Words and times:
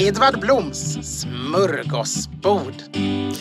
Edvard 0.00 0.40
Bloms 0.40 0.98
smörgåsbord. 1.20 2.74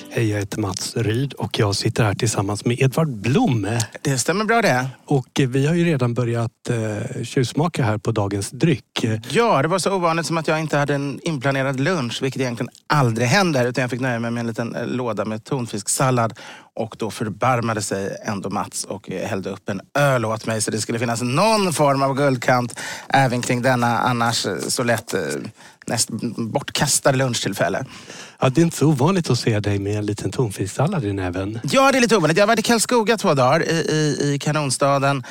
Hej, 0.09 0.29
jag 0.29 0.39
heter 0.39 0.59
Mats 0.59 0.95
Ryd 0.95 1.33
och 1.33 1.59
jag 1.59 1.75
sitter 1.75 2.03
här 2.03 2.13
tillsammans 2.13 2.65
med 2.65 2.81
Edvard 2.81 3.07
Blom. 3.07 3.67
Det 4.01 4.17
stämmer 4.17 4.45
bra 4.45 4.61
det. 4.61 4.87
Och 5.05 5.27
vi 5.47 5.67
har 5.67 5.75
ju 5.75 5.85
redan 5.85 6.13
börjat 6.13 6.51
eh, 6.69 7.23
tjuvsmaka 7.23 7.83
här 7.83 7.97
på 7.97 8.11
dagens 8.11 8.49
dryck. 8.49 9.05
Ja, 9.29 9.61
det 9.61 9.67
var 9.67 9.79
så 9.79 9.95
ovanligt 9.95 10.25
som 10.25 10.37
att 10.37 10.47
jag 10.47 10.59
inte 10.59 10.77
hade 10.77 10.95
en 10.95 11.19
inplanerad 11.23 11.79
lunch, 11.79 12.21
vilket 12.21 12.41
egentligen 12.41 12.69
aldrig 12.87 13.27
händer. 13.27 13.67
Utan 13.67 13.81
jag 13.81 13.91
fick 13.91 14.01
nöja 14.01 14.19
mig 14.19 14.31
med 14.31 14.41
en 14.41 14.47
liten 14.47 14.75
eh, 14.75 14.87
låda 14.87 15.25
med 15.25 15.43
tonfisksallad. 15.43 16.33
Och 16.75 16.95
då 16.99 17.11
förbarmade 17.11 17.81
sig 17.81 18.17
ändå 18.25 18.49
Mats 18.49 18.83
och 18.83 19.11
eh, 19.11 19.27
hällde 19.27 19.49
upp 19.49 19.69
en 19.69 19.81
öl 19.93 20.25
åt 20.25 20.45
mig. 20.45 20.61
Så 20.61 20.71
det 20.71 20.81
skulle 20.81 20.99
finnas 20.99 21.21
någon 21.21 21.73
form 21.73 22.01
av 22.01 22.15
guldkant 22.15 22.79
även 23.09 23.41
kring 23.41 23.61
denna 23.61 23.99
annars 23.99 24.45
eh, 24.45 24.57
så 24.57 24.83
lätt 24.83 25.15
näst 25.89 26.09
bortkastade 26.37 27.17
lunchtillfälle. 27.17 27.85
Ja, 28.39 28.49
det 28.49 28.61
är 28.61 28.65
inte 28.65 28.77
så 28.77 28.87
ovanligt 28.87 29.29
att 29.29 29.39
se 29.39 29.59
dig 29.59 29.79
med 29.79 29.97
en 29.97 30.05
liten 30.05 30.31
tonfisksallad 30.31 31.05
i 31.05 31.13
näven. 31.13 31.59
Ja, 31.63 31.91
det 31.91 31.97
är 31.97 32.01
lite 32.01 32.17
ovanligt. 32.17 32.37
Jag 32.37 32.43
har 32.43 32.47
varit 32.47 32.59
i 32.59 32.63
Karlskoga 32.63 33.17
två 33.17 33.33
dagar 33.33 33.63
i, 33.69 33.71
i, 33.73 34.33
i 34.33 34.39
kanonstaden. 34.39 35.23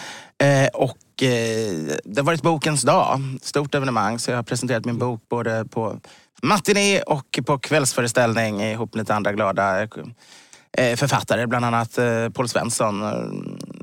Eh, 0.43 0.67
och 0.75 1.23
eh, 1.23 1.73
det 2.05 2.17
har 2.21 2.23
varit 2.23 2.43
bokens 2.43 2.83
dag. 2.83 3.21
Stort 3.43 3.75
evenemang. 3.75 4.19
Så 4.19 4.31
jag 4.31 4.39
har 4.39 4.43
presenterat 4.43 4.85
min 4.85 4.99
bok 4.99 5.23
både 5.31 5.65
på 5.71 6.01
matiné 6.43 7.01
och 7.01 7.39
på 7.47 7.59
kvällsföreställning 7.59 8.61
ihop 8.63 8.95
med 8.95 9.01
lite 9.03 9.15
andra 9.15 9.33
glada 9.33 9.83
eh, 9.83 10.97
författare. 10.97 11.47
Bland 11.47 11.65
annat 11.65 11.99
eh, 11.99 12.29
Paul 12.29 12.49
Svensson, 12.49 13.03
eh, 13.03 13.09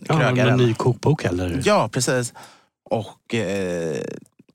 Ja, 0.07 0.17
krögaren. 0.19 0.53
en 0.53 0.57
ny 0.67 0.73
kokbok 0.73 1.25
eller? 1.25 1.61
Ja, 1.65 1.89
precis. 1.91 2.33
Och 2.89 3.33
eh, 3.35 4.01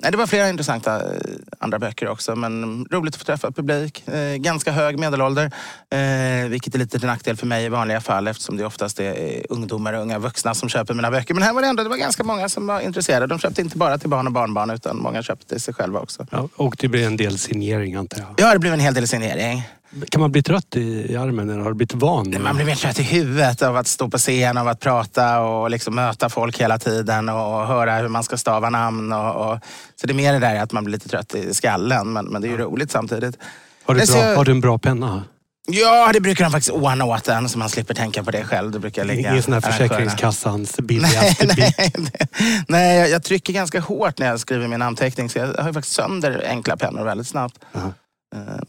nej, 0.03 0.11
det 0.11 0.17
var 0.17 0.27
flera 0.27 0.49
intressanta 0.49 0.97
eh, 0.97 1.21
andra 1.59 1.79
böcker 1.79 2.09
också. 2.09 2.37
Men 2.37 2.87
roligt 2.91 3.15
att 3.15 3.19
få 3.19 3.25
träffa 3.25 3.53
publik. 3.53 4.09
Eh, 4.09 4.37
ganska 4.37 4.73
hög 4.73 4.99
medelålder. 4.99 5.51
Eh, 5.91 6.49
vilket 6.49 6.75
är 6.75 6.79
lite 6.79 6.99
till 6.99 7.09
nackdel 7.09 7.37
för 7.37 7.47
mig 7.47 7.65
i 7.65 7.69
vanliga 7.69 8.01
fall 8.01 8.29
eftersom 8.29 8.57
det 8.57 8.65
oftast 8.65 9.01
är 9.01 9.47
ungdomar 9.49 9.93
och 9.93 10.03
unga 10.03 10.19
vuxna 10.19 10.55
som 10.55 10.69
köper 10.69 10.95
mina 10.95 11.11
böcker. 11.11 11.35
Men 11.35 11.43
här 11.43 11.53
var 11.53 11.63
det 11.63 11.69
ändå 11.69 11.83
det 11.83 11.89
var 11.89 11.97
ganska 11.97 12.25
många 12.25 12.49
som 12.49 12.67
var 12.67 12.81
intresserade. 12.81 13.27
De 13.27 13.39
köpte 13.39 13.61
inte 13.61 13.79
bara 13.79 13.99
till 13.99 14.09
barn 14.09 14.27
och 14.27 14.33
barnbarn 14.33 14.71
utan 14.71 14.97
många 14.97 15.23
köpte 15.23 15.47
till 15.47 15.61
sig 15.61 15.75
själva 15.75 16.01
också. 16.01 16.27
Ja, 16.31 16.49
och 16.57 16.77
det 16.79 16.89
blir 16.89 17.07
en 17.07 17.17
del 17.17 17.39
signering 17.39 17.95
antar 17.95 18.19
jag. 18.19 18.35
Ja, 18.37 18.53
det 18.53 18.59
blev 18.59 18.73
en 18.73 18.81
hel 18.81 18.95
del 18.95 19.09
signering. 19.09 19.63
Kan 20.11 20.21
man 20.21 20.33
bli 20.33 20.43
trött 20.43 20.77
i, 20.77 21.13
i 21.13 21.17
armen 21.17 21.51
eller 21.51 21.61
har 21.61 21.69
du 21.71 21.75
blivit 21.75 21.95
van? 21.95 22.37
Man 22.43 22.57
blir 22.57 22.67
mer 22.67 22.75
trött 22.75 22.99
i 22.99 23.03
huvudet 23.03 23.63
av 23.63 23.77
att 23.77 23.87
stå 23.87 24.09
på 24.11 24.19
scen, 24.19 24.57
av 24.59 24.69
att 24.69 24.81
prata 24.81 25.41
och 25.41 25.71
liksom 25.71 25.95
möta 25.95 26.29
folk 26.29 26.61
hela 26.61 26.79
tiden 26.79 27.29
och 27.29 27.67
höra 27.67 27.97
hur 27.97 28.09
man 28.09 28.25
ska 28.25 28.37
stava 28.37 28.71
namn. 28.71 29.13
Och, 29.13 29.35
och, 29.53 29.59
så 30.01 30.07
det 30.07 30.13
är 30.13 30.15
mer 30.15 30.33
det 30.33 30.39
där 30.39 30.57
att 30.63 30.73
man 30.73 30.85
blir 30.85 30.93
lite 30.93 31.09
trött 31.09 31.35
i 31.35 31.55
skallen, 31.55 32.13
men, 32.13 32.25
men 32.27 32.43
det 32.43 32.49
är 32.49 32.51
ju 32.51 32.57
roligt 32.59 32.91
samtidigt. 32.91 33.37
Har, 33.85 33.95
du 33.95 33.99
Nej, 34.01 34.07
bra, 34.09 34.27
jag- 34.29 34.37
har 34.37 34.45
du 34.45 34.53
en 34.53 34.61
bra 34.61 34.79
penna? 34.79 35.25
Ja, 35.69 36.11
det 36.13 36.21
brukar 36.21 36.45
de 36.45 36.51
faktiskt 36.51 36.71
ordna 36.71 37.05
åt 37.05 37.29
en 37.29 37.49
så 37.49 37.59
man 37.59 37.69
slipper 37.69 37.95
tänka 37.95 38.25
på 38.25 38.31
det 38.31 38.45
själv. 38.45 38.71
Det 38.71 38.79
brukar 38.79 39.05
ligga 39.05 39.31
Ingen 39.31 39.43
sån 39.43 39.53
här. 39.53 39.61
Försäkringskassans 39.61 40.75
Nej, 40.79 40.87
billigaste 40.87 41.47
bil? 41.47 41.57
nej, 41.79 41.93
nej. 41.99 42.63
nej 42.69 42.99
jag, 42.99 43.11
jag 43.11 43.23
trycker 43.23 43.53
ganska 43.53 43.81
hårt 43.81 44.19
när 44.19 44.27
jag 44.27 44.41
skriver 44.41 44.69
min 44.69 44.83
anteckning. 44.83 45.29
Så 45.31 45.39
jag 45.39 45.47
har 45.47 45.67
ju 45.67 45.73
faktiskt 45.73 45.95
sönder 45.97 46.45
enkla 46.49 46.77
pennor 46.77 47.05
väldigt 47.05 47.29
snabbt. 47.29 47.59
Jaha. 47.73 47.83
Eh, 47.85 47.91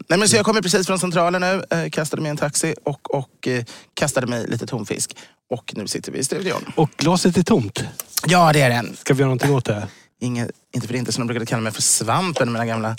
nej, 0.07 0.19
men 0.19 0.29
så 0.29 0.35
jag 0.35 0.45
kommer 0.45 0.61
precis 0.61 0.87
från 0.87 0.99
centralen 0.99 1.41
nu, 1.41 1.63
eh, 1.77 1.89
kastade 1.89 2.21
mig 2.21 2.29
i 2.29 2.31
en 2.31 2.37
taxi 2.37 2.75
och, 2.83 3.15
och 3.15 3.47
eh, 3.47 3.63
kastade 3.93 4.27
mig 4.27 4.47
lite 4.47 4.67
tonfisk. 4.67 5.17
Och 5.49 5.73
nu 5.75 5.87
sitter 5.87 6.11
vi 6.11 6.19
i 6.19 6.23
studion. 6.23 6.73
Och 6.75 6.89
glaset 6.97 7.37
är 7.37 7.43
tomt. 7.43 7.83
Ja, 8.27 8.53
det 8.53 8.61
är 8.61 8.69
den. 8.69 8.95
Ska 8.95 9.13
vi 9.13 9.19
göra 9.19 9.27
någonting 9.27 9.55
åt 9.55 9.65
det? 9.65 9.87
Inget, 10.19 10.51
inte 10.71 10.87
för 10.87 10.95
inte 10.95 11.11
som 11.11 11.21
de 11.21 11.27
brukade 11.27 11.45
kalla 11.45 11.61
mig 11.61 11.71
för 11.71 11.81
Svampen, 11.81 12.51
mina 12.51 12.65
gamla 12.65 12.95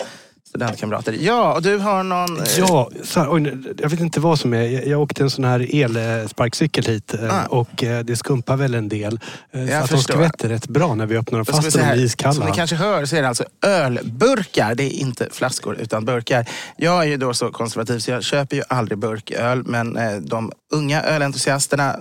studentkamrater. 0.53 1.15
Ja, 1.21 1.53
och 1.53 1.61
du 1.61 1.77
har 1.77 2.03
någon... 2.03 2.37
eh, 2.37 2.43
Ja, 2.57 2.89
här, 3.15 3.27
oj, 3.33 3.57
jag 3.79 3.89
vet 3.89 3.99
inte 3.99 4.19
vad 4.19 4.39
som 4.39 4.53
är. 4.53 4.61
Jag, 4.61 4.87
jag 4.87 5.01
åkte 5.01 5.23
en 5.23 5.29
sån 5.29 5.45
här 5.45 5.75
elsparkcykel 5.83 6.85
hit 6.85 7.13
eh, 7.13 7.33
Ah. 7.43 7.45
och 7.45 7.83
eh, 7.83 8.03
det 8.05 8.15
skumpar 8.15 8.55
väl 8.57 8.75
en 8.75 8.89
del. 8.89 9.19
Eh, 9.51 9.67
Så 9.67 9.73
att 9.75 9.89
de 9.89 9.97
skvätter 9.97 10.49
rätt 10.49 10.67
bra 10.67 10.95
när 10.95 11.05
vi 11.05 11.17
öppnar 11.17 11.39
dem 11.39 11.45
fast 11.45 11.73
de 11.73 11.79
är 11.79 11.83
här. 11.83 11.95
Som 11.95 12.03
iskalla. 12.03 12.45
ni 12.45 12.51
kanske 12.51 12.75
hör 12.75 13.05
så 13.05 13.15
är 13.15 13.21
det 13.21 13.27
alltså 13.27 13.43
ölburkar. 13.65 14.75
Det 14.75 14.83
är 14.83 14.89
inte 14.99 15.27
flaskor 15.31 15.77
utan 15.79 16.05
burkar. 16.05 16.45
Jag 16.77 16.99
är 17.03 17.07
ju 17.07 17.17
då 17.17 17.33
så 17.33 17.51
konservativ 17.51 17.99
så 17.99 18.11
jag 18.11 18.23
köper 18.23 18.55
ju 18.55 18.63
aldrig 18.69 18.97
burköl. 18.97 19.63
Men 19.65 19.97
eh, 19.97 20.15
de 20.15 20.51
unga 20.71 21.03
ölentusiasterna 21.03 21.95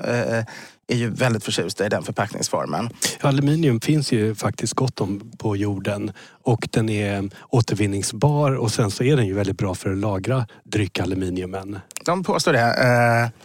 är 0.93 0.97
ju 0.97 1.11
väldigt 1.11 1.45
förtjusta 1.45 1.87
i 1.87 1.89
den 1.89 2.03
förpackningsformen. 2.03 2.91
Aluminium 3.21 3.81
finns 3.81 4.13
ju 4.13 4.35
faktiskt 4.35 4.75
gott 4.75 5.01
om 5.01 5.33
på 5.39 5.57
jorden 5.57 6.13
och 6.43 6.69
den 6.71 6.89
är 6.89 7.31
återvinningsbar 7.49 8.53
och 8.53 8.73
sen 8.73 8.91
så 8.91 9.05
är 9.05 9.17
den 9.17 9.27
ju 9.27 9.35
väldigt 9.35 9.59
bra 9.59 9.75
för 9.75 9.93
att 9.93 9.99
lagra 9.99 10.47
dryck 10.65 11.01
aluminiumen. 11.01 11.79
De 12.05 12.25
påstår 12.25 12.53
det. 12.53 12.61
Eh, 12.61 13.43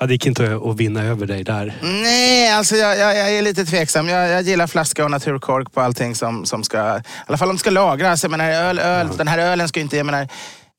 Ja, 0.00 0.06
det 0.06 0.12
gick 0.12 0.26
inte 0.26 0.60
att 0.64 0.76
vinna 0.76 1.02
över 1.02 1.26
dig 1.26 1.44
där. 1.44 1.74
nej, 1.82 2.52
alltså 2.52 2.76
jag, 2.76 2.98
jag, 2.98 3.16
jag 3.16 3.30
är 3.32 3.42
lite 3.42 3.64
tveksam. 3.64 4.08
Jag, 4.08 4.28
jag 4.28 4.42
gillar 4.42 4.66
flaska 4.66 5.04
och 5.04 5.10
naturkork 5.10 5.72
på 5.72 5.80
allting 5.80 6.14
som, 6.14 6.44
som 6.46 6.62
ska... 6.64 6.96
I 6.98 7.02
alla 7.26 7.38
fall 7.38 7.48
om 7.48 7.54
det 7.54 7.60
ska 7.60 7.70
lagras. 7.70 8.22
Jag 8.22 8.30
menar, 8.30 8.50
öl, 8.50 8.78
öl, 8.78 9.08
Den 9.16 9.28
här 9.28 9.38
ölen 9.38 9.68
ska 9.68 9.80
ju 9.80 9.84
inte... 9.84 9.96
Jag 9.96 10.06
menar, 10.06 10.28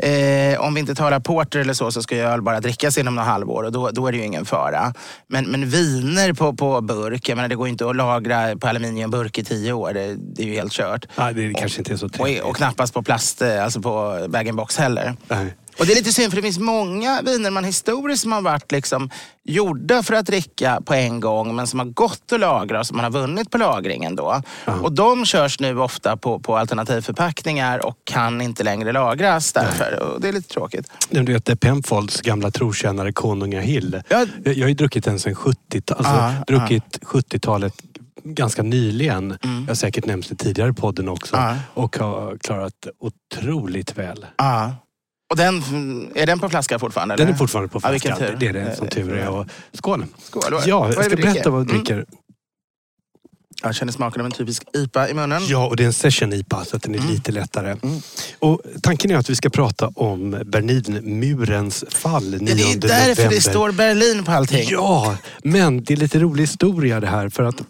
Eh, 0.04 0.60
om 0.60 0.74
vi 0.74 0.80
inte 0.80 0.96
talar 0.96 1.20
porter 1.20 1.60
eller 1.60 1.74
så, 1.74 1.92
så 1.92 2.02
ska 2.02 2.16
ju 2.16 2.22
öl 2.22 2.42
bara 2.42 2.60
drickas 2.60 2.98
inom 2.98 3.16
några 3.16 3.30
halvår 3.30 3.64
och 3.64 3.72
då, 3.72 3.90
då 3.90 4.08
är 4.08 4.12
det 4.12 4.18
ju 4.18 4.26
ingen 4.26 4.46
fara. 4.46 4.94
Men, 5.28 5.46
men 5.46 5.70
viner 5.70 6.34
på, 6.34 6.54
på 6.54 6.82
burk, 6.82 7.30
jag 7.30 7.36
menar, 7.36 7.50
det 7.50 7.56
går 7.56 7.68
inte 7.68 7.90
att 7.90 7.96
lagra 7.96 8.56
på 8.56 8.68
aluminiumburk 8.68 9.38
i 9.38 9.44
tio 9.44 9.74
år. 9.74 9.94
Det, 9.94 10.16
det 10.16 10.44
är 10.44 10.48
ju 10.48 10.54
helt 10.54 10.72
kört. 10.72 11.06
Nej, 11.16 11.34
det 11.34 11.54
kanske 11.54 11.80
inte 11.80 11.94
är 11.94 11.98
så 11.98 12.06
Och, 12.06 12.50
och 12.50 12.56
knappast 12.56 12.94
på 12.94 13.04
plast, 13.04 13.42
eh, 13.42 13.64
alltså 13.64 13.82
på 13.82 14.26
bag 14.30 14.56
box 14.56 14.78
heller. 14.78 15.16
Nej. 15.28 15.56
Och 15.80 15.86
det 15.86 15.94
är 15.94 15.96
lite 15.96 16.14
synd 16.14 16.32
för 16.32 16.36
det 16.36 16.42
finns 16.42 16.60
många 16.60 17.22
viner 17.22 17.52
man 17.52 17.64
historiskt 17.64 18.22
som 18.22 18.32
har 18.32 18.42
varit 18.42 18.72
liksom 18.72 19.10
gjorda 19.44 20.04
för 20.04 20.14
att 20.14 20.26
dricka 20.26 20.82
på 20.86 20.94
en 20.94 21.20
gång 21.20 21.56
men 21.56 21.68
som 21.68 21.80
har 21.80 21.86
gått 21.86 22.32
att 22.32 22.40
lagra 22.40 22.80
och 22.80 22.88
som 22.88 22.98
man 22.98 23.04
har 23.04 23.12
vunnit 23.12 23.52
på 23.52 23.58
lagringen 23.58 24.16
då. 24.16 24.42
Och 24.82 24.92
de 24.92 25.26
körs 25.26 25.60
nu 25.60 25.80
ofta 25.80 26.18
på, 26.18 26.40
på 26.40 26.58
alternativförpackningar 26.58 27.86
och 27.86 27.98
kan 28.04 28.42
inte 28.42 28.64
längre 28.64 28.92
lagras 28.92 29.54
därför. 29.54 30.04
Och 30.04 30.22
det 30.22 30.28
är 30.28 30.34
lite 30.34 30.50
tråkigt. 30.50 30.92
Du 31.10 31.34
vet, 31.34 31.60
Penfolds 31.60 32.22
gamla 32.22 32.52
trotjänare 32.52 33.12
Konungahill. 33.12 34.02
Ja. 34.10 34.26
Jag 34.44 34.56
har 34.56 34.68
ju 34.68 34.74
druckit 34.74 35.04
den 35.04 35.20
sedan 35.20 35.36
70-talet. 35.36 35.92
Alltså, 35.92 36.14
Ja, 36.14 36.44
druckit 36.48 37.00
70-talet 37.02 37.74
ganska 38.24 38.64
nyligen. 38.64 39.38
Jag 39.42 39.68
har 39.68 39.76
säkert 39.76 40.06
nämnt 40.06 40.30
det 40.30 40.36
tidigare 40.36 40.70
i 40.70 40.74
podden 40.74 41.10
också. 41.10 41.36
Ja. 41.36 41.56
Och 41.74 41.98
har 41.98 42.38
klarat 42.38 42.88
otroligt 43.00 43.98
väl. 43.98 44.26
Ja. 44.38 44.76
Och 45.30 45.36
den, 45.38 45.64
är 46.16 46.26
den 46.26 46.40
på 46.40 46.50
flaska 46.50 46.80
fortfarande? 46.80 47.16
Den 47.16 47.24
eller? 47.28 47.34
är 47.34 47.38
fortfarande 47.38 47.70
på 47.70 47.80
Ja, 47.84 47.90
flaskan. 47.90 48.18
tur. 48.18 48.38
det 48.40 48.48
är 48.48 48.54
det 48.54 48.76
som 48.76 48.88
tur 48.88 49.14
är. 49.18 49.30
Och 49.30 49.46
skål! 49.74 50.06
Skål. 50.24 50.44
Ja, 50.52 50.62
jag 50.66 50.94
ska 51.06 51.16
vi 51.16 51.22
berätta 51.22 51.50
vad 51.50 51.60
jag 51.62 51.70
Mm. 51.70 51.84
dricker. 51.84 52.06
Jag 53.64 53.76
känner 53.76 53.92
smaken 53.92 54.22
av 54.22 54.26
en 54.26 54.32
typisk 54.32 54.64
IPA 54.74 55.10
i 55.10 55.14
munnen. 55.14 55.42
Ja, 55.48 55.68
och 55.68 55.76
det 55.76 55.84
är 55.84 55.88
en 55.88 55.94
session 55.94 56.34
IPA 56.34 56.66
så 56.66 56.76
att 56.76 56.82
den 56.84 56.96
är 56.96 57.00
lite 57.00 57.32
lättare. 57.32 57.76
Och 58.40 58.62
tanken 58.82 59.12
är 59.12 59.18
att 59.18 59.30
vi 59.30 59.36
ska 59.36 59.50
prata 59.50 59.88
om 59.96 60.32
Berlinmurens 60.46 61.84
fall 61.90 62.24
9 62.42 62.56
Ja, 62.56 62.56
det 62.56 62.62
är 62.72 62.78
därför 62.78 63.08
november. 63.24 63.36
det 63.36 63.42
står 63.42 63.72
Berlin 63.72 64.24
på 64.24 64.32
allting. 64.32 64.68
Ja, 64.72 65.18
men 65.44 65.84
det 65.84 65.94
är 65.94 65.98
lite 65.98 66.20
rolig 66.20 66.44
historia 66.44 67.00
det 67.00 67.08
här 67.08 67.30
för 67.30 67.44
att 67.44 67.62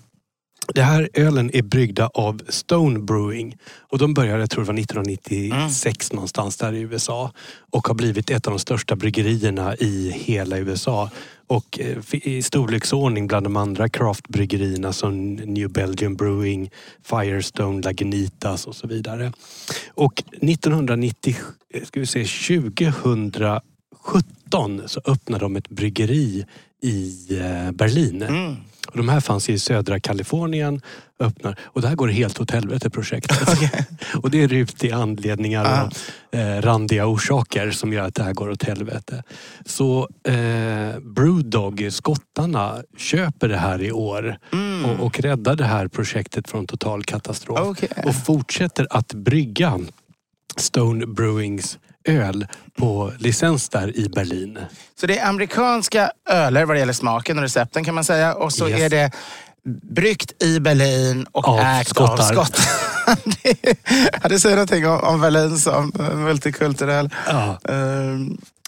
det 0.74 0.82
här 0.82 1.10
ölen 1.14 1.52
är 1.54 1.62
bryggda 1.62 2.08
av 2.08 2.42
Stone 2.50 3.00
Brewing 3.00 3.58
och 3.80 3.98
de 3.98 4.14
började, 4.14 4.40
jag 4.40 4.50
tror 4.50 4.64
det 4.64 4.68
var 4.68 4.80
1996 4.80 6.14
någonstans 6.14 6.58
där 6.58 6.74
i 6.74 6.80
USA 6.80 7.32
och 7.72 7.88
har 7.88 7.96
blivit 7.96 8.30
ett 8.30 8.48
av 8.48 8.54
de 8.54 8.60
största 8.60 8.96
bryggerierna 8.96 9.76
i 9.76 10.10
hela 10.10 10.58
USA. 10.58 11.10
Och 11.48 11.80
eh, 11.80 11.98
i 12.12 12.42
storleksordning 12.42 13.28
bland 13.28 13.46
de 13.46 13.56
andra 13.56 13.90
craftbryggerierna 13.90 14.94
som 14.94 15.36
New 15.36 15.70
Belgium 15.70 16.16
Brewing, 16.16 16.72
Firestone, 17.04 17.82
Lagunitas 17.82 18.68
och 18.68 18.76
så 18.76 18.88
vidare. 18.88 19.34
Och 19.88 20.24
1990, 20.42 21.36
eh, 21.74 21.84
ska 21.84 22.00
vi 22.00 22.06
se, 22.06 22.26
2017 22.26 24.82
så 24.86 25.02
öppnade 25.06 25.46
de 25.46 25.56
ett 25.56 25.70
bryggeri 25.70 26.46
i 26.82 27.28
eh, 27.40 27.72
Berlin. 27.72 28.22
Mm. 28.22 28.56
Och 28.86 28.98
de 28.98 29.10
här 29.10 29.20
fanns 29.20 29.50
i 29.50 29.60
södra 29.60 30.00
Kalifornien. 30.00 30.82
Öppnar. 31.20 31.60
Och 31.64 31.82
det 31.82 31.88
här 31.88 31.96
går 31.96 32.08
helt 32.08 32.40
åt 32.40 32.52
helvete 32.52 32.90
projektet. 32.90 33.48
och 34.24 34.32
det 34.32 34.44
är 34.44 34.48
rutiga 34.48 34.96
anledningar 34.96 35.66
Ah. 35.66 35.84
och 35.84 36.40
eh, 36.40 36.62
randiga 36.62 37.06
orsaker 37.08 37.72
som 37.72 37.94
gör 37.94 38.04
att 38.08 38.16
det 38.16 38.24
här 38.24 38.34
går 38.34 38.50
åt 38.50 38.64
helvete. 38.64 39.24
Så 39.66 40.10
eh, 40.28 41.00
Brewdog, 41.00 41.88
skottarna, 41.92 42.76
köper 42.98 43.48
det 43.50 43.58
här 43.58 43.82
i 43.82 43.92
år 43.92 44.38
och, 44.86 45.06
och 45.06 45.20
räddar 45.20 45.56
det 45.56 45.66
här 45.66 45.88
projektet 45.88 46.50
från 46.50 46.68
total 46.68 47.04
katastrof. 47.04 47.60
Okej. 47.62 47.90
Och 48.06 48.16
fortsätter 48.26 48.88
att 48.90 49.14
brygga 49.14 49.80
Stone 50.58 51.06
Brewings 51.06 51.80
öl 52.06 52.48
på 52.78 53.12
licens 53.19 53.69
där 53.69 53.98
i 53.98 54.10
Berlin. 54.10 54.57
Så 55.00 55.07
det 55.07 55.18
är 55.18 55.30
amerikanska 55.30 56.12
öler 56.30 56.66
vad 56.66 56.75
det 56.75 56.80
gäller 56.80 56.94
smaken 56.94 57.38
och 57.38 57.42
recepten 57.44 57.84
kan 57.84 57.96
man 57.96 58.04
säga. 58.04 58.34
Och 58.36 58.54
så 58.54 58.69
Yes. 58.69 58.80
är 58.81 58.90
det 58.90 59.12
bryggt 59.92 60.44
i 60.44 60.60
Berlin 60.60 61.25
och 61.31 61.48
Av 61.48 61.60
ägt 61.60 61.98
av 61.98 62.07
skottar. 62.07 62.24
skottar. 62.34 62.66
Det- 63.44 63.78
ja, 64.24 64.30
det 64.30 64.40
säger 64.40 64.56
någonting 64.56 64.88
om, 64.88 65.00
om 65.00 65.22
Berlin 65.22 65.57
som 65.57 65.92
multikulturell 66.16 67.10
Ja. 67.28 67.60
eh, 67.69 68.19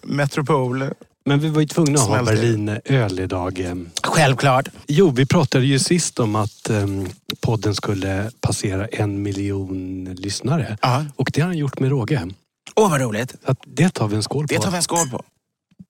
metropol. 0.04 0.84
Men 1.26 1.40
vi 1.40 1.50
var 1.50 1.62
ju 1.62 1.68
tvungna 1.68 2.00
att 2.00 2.08
ha. 2.08 2.24
Berlinöl 2.24 3.20
idag. 3.20 3.60
eh. 3.60 3.76
Självklart. 4.04 4.68
Jo, 4.88 5.10
vi 5.10 5.26
pratade 5.26 5.66
ju 5.66 5.80
sist 5.80 6.20
om 6.20 6.36
att 6.36 6.70
em, 6.70 7.08
podden 7.42 7.76
skulle 7.76 8.32
passera 8.42 8.88
en 8.88 9.22
miljon 9.22 10.06
lyssnare. 10.18 10.78
Ja. 10.82 11.06
Och 11.16 11.30
det 11.34 11.42
har 11.42 11.48
han 11.48 11.58
gjort 11.58 11.80
med 11.80 11.90
råge. 11.90 12.28
Åh, 12.78 12.92
vad 12.92 13.02
roligt. 13.02 13.36
Så 13.46 13.52
att 13.52 13.58
det 13.68 13.90
tar 13.90 14.08
vi 14.08 14.16
en 14.16 14.24
skål 14.24 14.48
på. 14.48 14.54
Det 14.54 14.60
tar 14.60 14.72
vi 14.72 14.78
en 14.78 14.84
skål 14.84 15.10
på. 15.10 15.24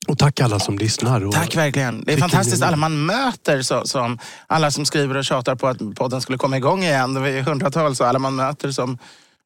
Och 0.07 0.17
tack 0.17 0.39
alla 0.39 0.59
som 0.59 0.77
lyssnar. 0.77 1.25
Och 1.25 1.33
Tack 1.33 1.55
verkligen. 1.55 2.03
Det 2.03 2.13
är 2.13 2.17
fantastiskt 2.17 2.63
alla 2.63 2.77
man 2.77 3.05
möter. 3.05 3.61
Så, 3.61 3.87
som, 3.87 4.19
alla 4.47 4.71
som 4.71 4.85
skriver 4.85 5.17
och 5.17 5.25
tjatar 5.25 5.55
på 5.55 5.67
att 5.67 5.95
podden 5.95 6.21
skulle 6.21 6.37
komma 6.37 6.57
igång 6.57 6.83
igen. 6.83 7.13
Det 7.13 7.29
är 7.29 7.41
hundratals 7.41 7.99
och 8.01 8.07
alla 8.07 8.19
man 8.19 8.35
möter 8.35 8.71
som 8.71 8.97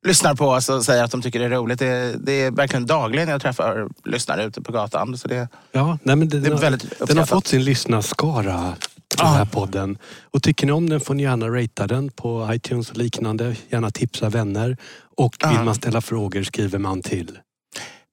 lyssnar 0.08 0.36
på 0.36 0.48
oss 0.48 0.70
och 0.70 0.86
säger 0.86 1.04
att 1.04 1.12
de 1.12 1.22
tycker 1.22 1.40
det 1.40 1.46
är 1.46 1.50
roligt. 1.50 1.80
Det, 1.80 2.16
det 2.26 2.32
är 2.32 2.52
verkligen 2.52 2.86
dagligen 2.86 3.30
jag 3.30 3.42
träffar 3.42 3.88
lyssnare 4.06 4.44
ute 4.44 4.62
på 4.62 4.72
gatan. 4.72 5.18
Så 5.18 5.28
det, 5.28 5.48
Ja, 5.72 5.98
nej, 6.04 6.16
men 6.16 6.30
den, 6.30 6.44
Det 6.44 6.50
är 6.50 6.56
väldigt 6.56 7.08
den 7.08 7.18
har 7.18 7.26
fått 7.26 7.48
sin 7.48 7.64
lyssnarskara, 7.64 8.76
den 9.18 9.28
här 9.28 9.46
podden. 9.46 9.98
Och 10.32 10.44
tycker 10.44 10.66
ni 10.66 10.72
om 10.72 10.90
den 10.90 11.02
får 11.02 11.14
ni 11.14 11.24
gärna 11.24 11.48
ratea 11.48 11.88
den 11.88 12.10
på 12.10 12.50
iTunes 12.52 12.92
och 12.92 12.98
liknande. 12.98 13.56
Gärna 13.70 13.92
tipsa 13.92 14.30
vänner. 14.30 14.78
Och 15.26 15.36
vill 15.50 15.56
Ja. 15.58 15.64
man 15.64 15.76
ställa 15.76 16.02
frågor 16.02 16.44
skriver 16.44 16.80
man 16.80 17.02
till. 17.02 17.38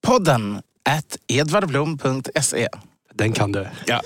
podden 0.07 0.63
at 0.85 1.17
edvardblom.se. 1.29 2.69
Den 3.15 3.33
kan 3.33 3.53
du. 3.53 3.67
Ja. 3.87 4.01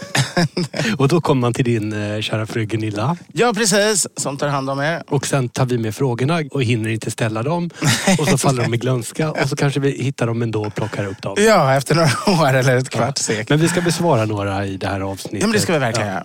Och 0.98 1.08
då 1.08 1.20
kommer 1.20 1.40
man 1.40 1.54
till 1.54 1.64
din 1.64 1.92
eh, 1.92 2.20
kära 2.20 2.46
fru 2.46 2.64
Gunilla. 2.64 3.16
ja, 3.32 3.52
precis. 3.54 4.06
Som 4.16 4.36
tar 4.38 4.48
hand 4.48 4.70
om 4.70 4.80
er. 4.80 5.02
Och 5.08 5.26
sen 5.26 5.48
tar 5.48 5.66
vi 5.66 5.78
med 5.78 5.94
frågorna 5.94 6.40
och 6.50 6.62
hinner 6.62 6.90
inte 6.90 7.10
ställa 7.10 7.42
dem. 7.42 7.70
Och 8.18 8.28
så 8.28 8.38
faller 8.38 8.62
de 8.62 8.74
i 8.74 8.76
glömska 8.76 9.30
och 9.30 9.48
så 9.48 9.56
kanske 9.56 9.80
vi 9.80 9.90
hittar 10.02 10.26
dem 10.26 10.42
ändå 10.42 10.64
och 10.66 10.74
plockar 10.74 11.06
upp 11.06 11.22
dem. 11.22 11.36
Ja, 11.38 11.74
efter 11.74 11.94
några 11.94 12.10
år 12.42 12.54
eller 12.54 12.76
ett 12.76 12.90
kvarts 12.90 13.22
sekel. 13.22 13.46
Men 13.48 13.60
vi 13.60 13.68
ska 13.68 13.80
besvara 13.80 14.24
några 14.24 14.66
i 14.66 14.76
det 14.76 14.86
här 14.86 15.00
avsnittet. 15.00 15.40
Ja, 15.40 15.46
men 15.46 15.52
det 15.54 15.60
ska 15.60 15.72
vi 15.72 15.78
verkligen 15.78 16.08
göra. 16.08 16.24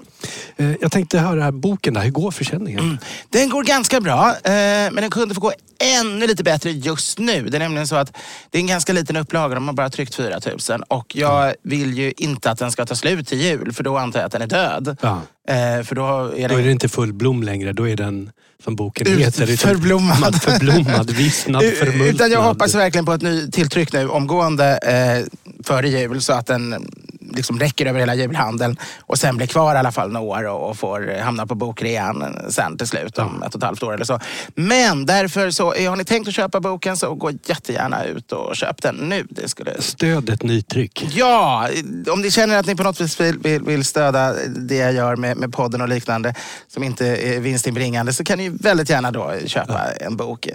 Eh, 0.57 0.71
Jag 0.81 0.91
tänkte 0.91 1.19
höra 1.19 1.43
här 1.43 1.51
boken 1.51 1.93
där. 1.93 2.01
Hur 2.01 2.11
går 2.11 2.31
försäljningen? 2.31 2.97
Den 3.29 3.49
går 3.49 3.63
ganska 3.63 4.01
bra, 4.01 4.29
eh, 4.43 4.51
men 4.51 4.95
den 4.95 5.09
kunde 5.09 5.35
få 5.35 5.41
gå 5.41 5.51
ännu 5.99 6.27
lite 6.27 6.43
bättre 6.43 6.71
just 6.71 7.19
nu. 7.19 7.47
Det 7.49 7.57
är 7.57 7.59
nämligen 7.59 7.87
så 7.87 7.95
att 7.95 8.17
det 8.51 8.57
är 8.57 8.61
en 8.61 8.67
ganska 8.67 8.93
liten 8.93 9.15
upplaga. 9.17 9.55
De 9.55 9.67
har 9.67 9.73
bara 9.73 9.89
tryckt 9.89 10.15
4000 10.15 10.83
och 10.83 11.15
jag 11.15 11.53
vill 11.63 11.97
ju 11.97 12.13
inte 12.17 12.51
att 12.51 12.59
den 12.59 12.71
ska 12.71 12.85
ta 12.85 12.95
slut 12.95 13.27
till 13.27 13.41
jul 13.41 13.73
för 13.73 13.83
då 13.83 13.97
antar 13.97 14.19
jag 14.19 14.25
att 14.25 14.31
den 14.31 14.41
är 14.41 14.47
död. 14.47 14.97
Ja. 15.01 15.21
Eh, 15.49 15.83
för 15.83 15.95
då 15.95 16.03
är 16.07 16.29
Då 16.49 16.53
är 16.53 16.57
den 16.57 16.65
det 16.65 16.71
inte 16.71 16.89
full 16.89 17.13
blom 17.13 17.43
längre. 17.43 17.73
Då 17.73 17.87
är 17.89 17.95
den, 17.95 18.31
som 18.63 18.75
boken 18.75 19.07
Ut- 19.07 19.19
heter, 19.19 19.43
utan- 19.43 19.57
förblommad. 19.57 20.41
förblommad, 20.41 21.11
vissnad, 21.11 21.63
förmultnad. 21.63 22.07
Utan 22.15 22.31
jag 22.31 22.41
hoppas 22.41 22.75
verkligen 22.75 23.05
på 23.05 23.13
ett 23.13 23.21
ny 23.21 23.51
tilltryck 23.51 23.93
nu 23.93 24.07
omgående 24.07 24.77
eh, 24.77 25.39
före 25.63 25.89
jul 25.89 26.21
så 26.21 26.33
att 26.33 26.45
den 26.47 26.87
liksom 27.35 27.59
räcker 27.59 27.85
över 27.85 27.99
hela 27.99 28.15
julhandeln 28.15 28.77
och 29.01 29.17
sen 29.17 29.37
blir 29.37 29.47
kvar 29.47 29.75
i 29.75 29.77
alla 29.77 29.91
fall 29.91 30.11
några 30.11 30.25
år 30.25 30.47
och, 30.47 30.69
och 30.69 30.77
får 30.77 31.21
hamna 31.21 31.47
på 31.47 31.55
bokrean 31.55 32.35
sen 32.49 32.77
till 32.77 32.87
slut 32.87 33.17
om 33.17 33.43
ett 33.43 33.55
och 33.55 33.59
ett 33.59 33.65
halvt 33.65 33.83
år 33.83 33.93
eller 33.93 34.05
så. 34.05 34.19
Men 34.55 35.05
därför 35.05 35.51
så, 35.51 35.73
eh, 35.73 35.89
har 35.89 35.97
ni 35.97 36.05
tänkt 36.05 36.27
att 36.27 36.33
köpa 36.33 36.59
boken 36.59 36.97
så 36.97 37.15
gå 37.15 37.31
jättegärna 37.45 38.05
ut 38.05 38.31
och 38.31 38.55
köp 38.55 38.81
den 38.81 38.95
nu. 38.95 39.27
Det 39.29 39.49
skulle 39.49 39.81
Stöd 39.81 40.29
ett 40.29 40.43
nytryck. 40.43 41.07
Ja, 41.11 41.69
om 42.11 42.21
ni 42.21 42.31
känner 42.31 42.57
att 42.57 42.65
ni 42.65 42.75
på 42.75 42.83
något 42.83 43.01
vis 43.01 43.19
vill, 43.19 43.39
vill, 43.39 43.63
vill 43.63 43.85
stödja 43.85 44.33
det 44.47 44.75
jag 44.75 44.93
gör 44.93 45.15
med, 45.15 45.37
med 45.37 45.53
podden 45.53 45.81
och 45.81 45.89
liknande 45.89 46.33
som 46.67 46.83
inte 46.83 47.05
är 47.07 47.39
vinstinbringande 47.39 48.13
så 48.13 48.23
kan 48.23 48.37
ni 48.37 48.49
väldigt 48.49 48.89
gärna 48.89 49.11
då 49.11 49.33
köpa 49.45 49.91
en 49.99 50.17
bok. 50.17 50.47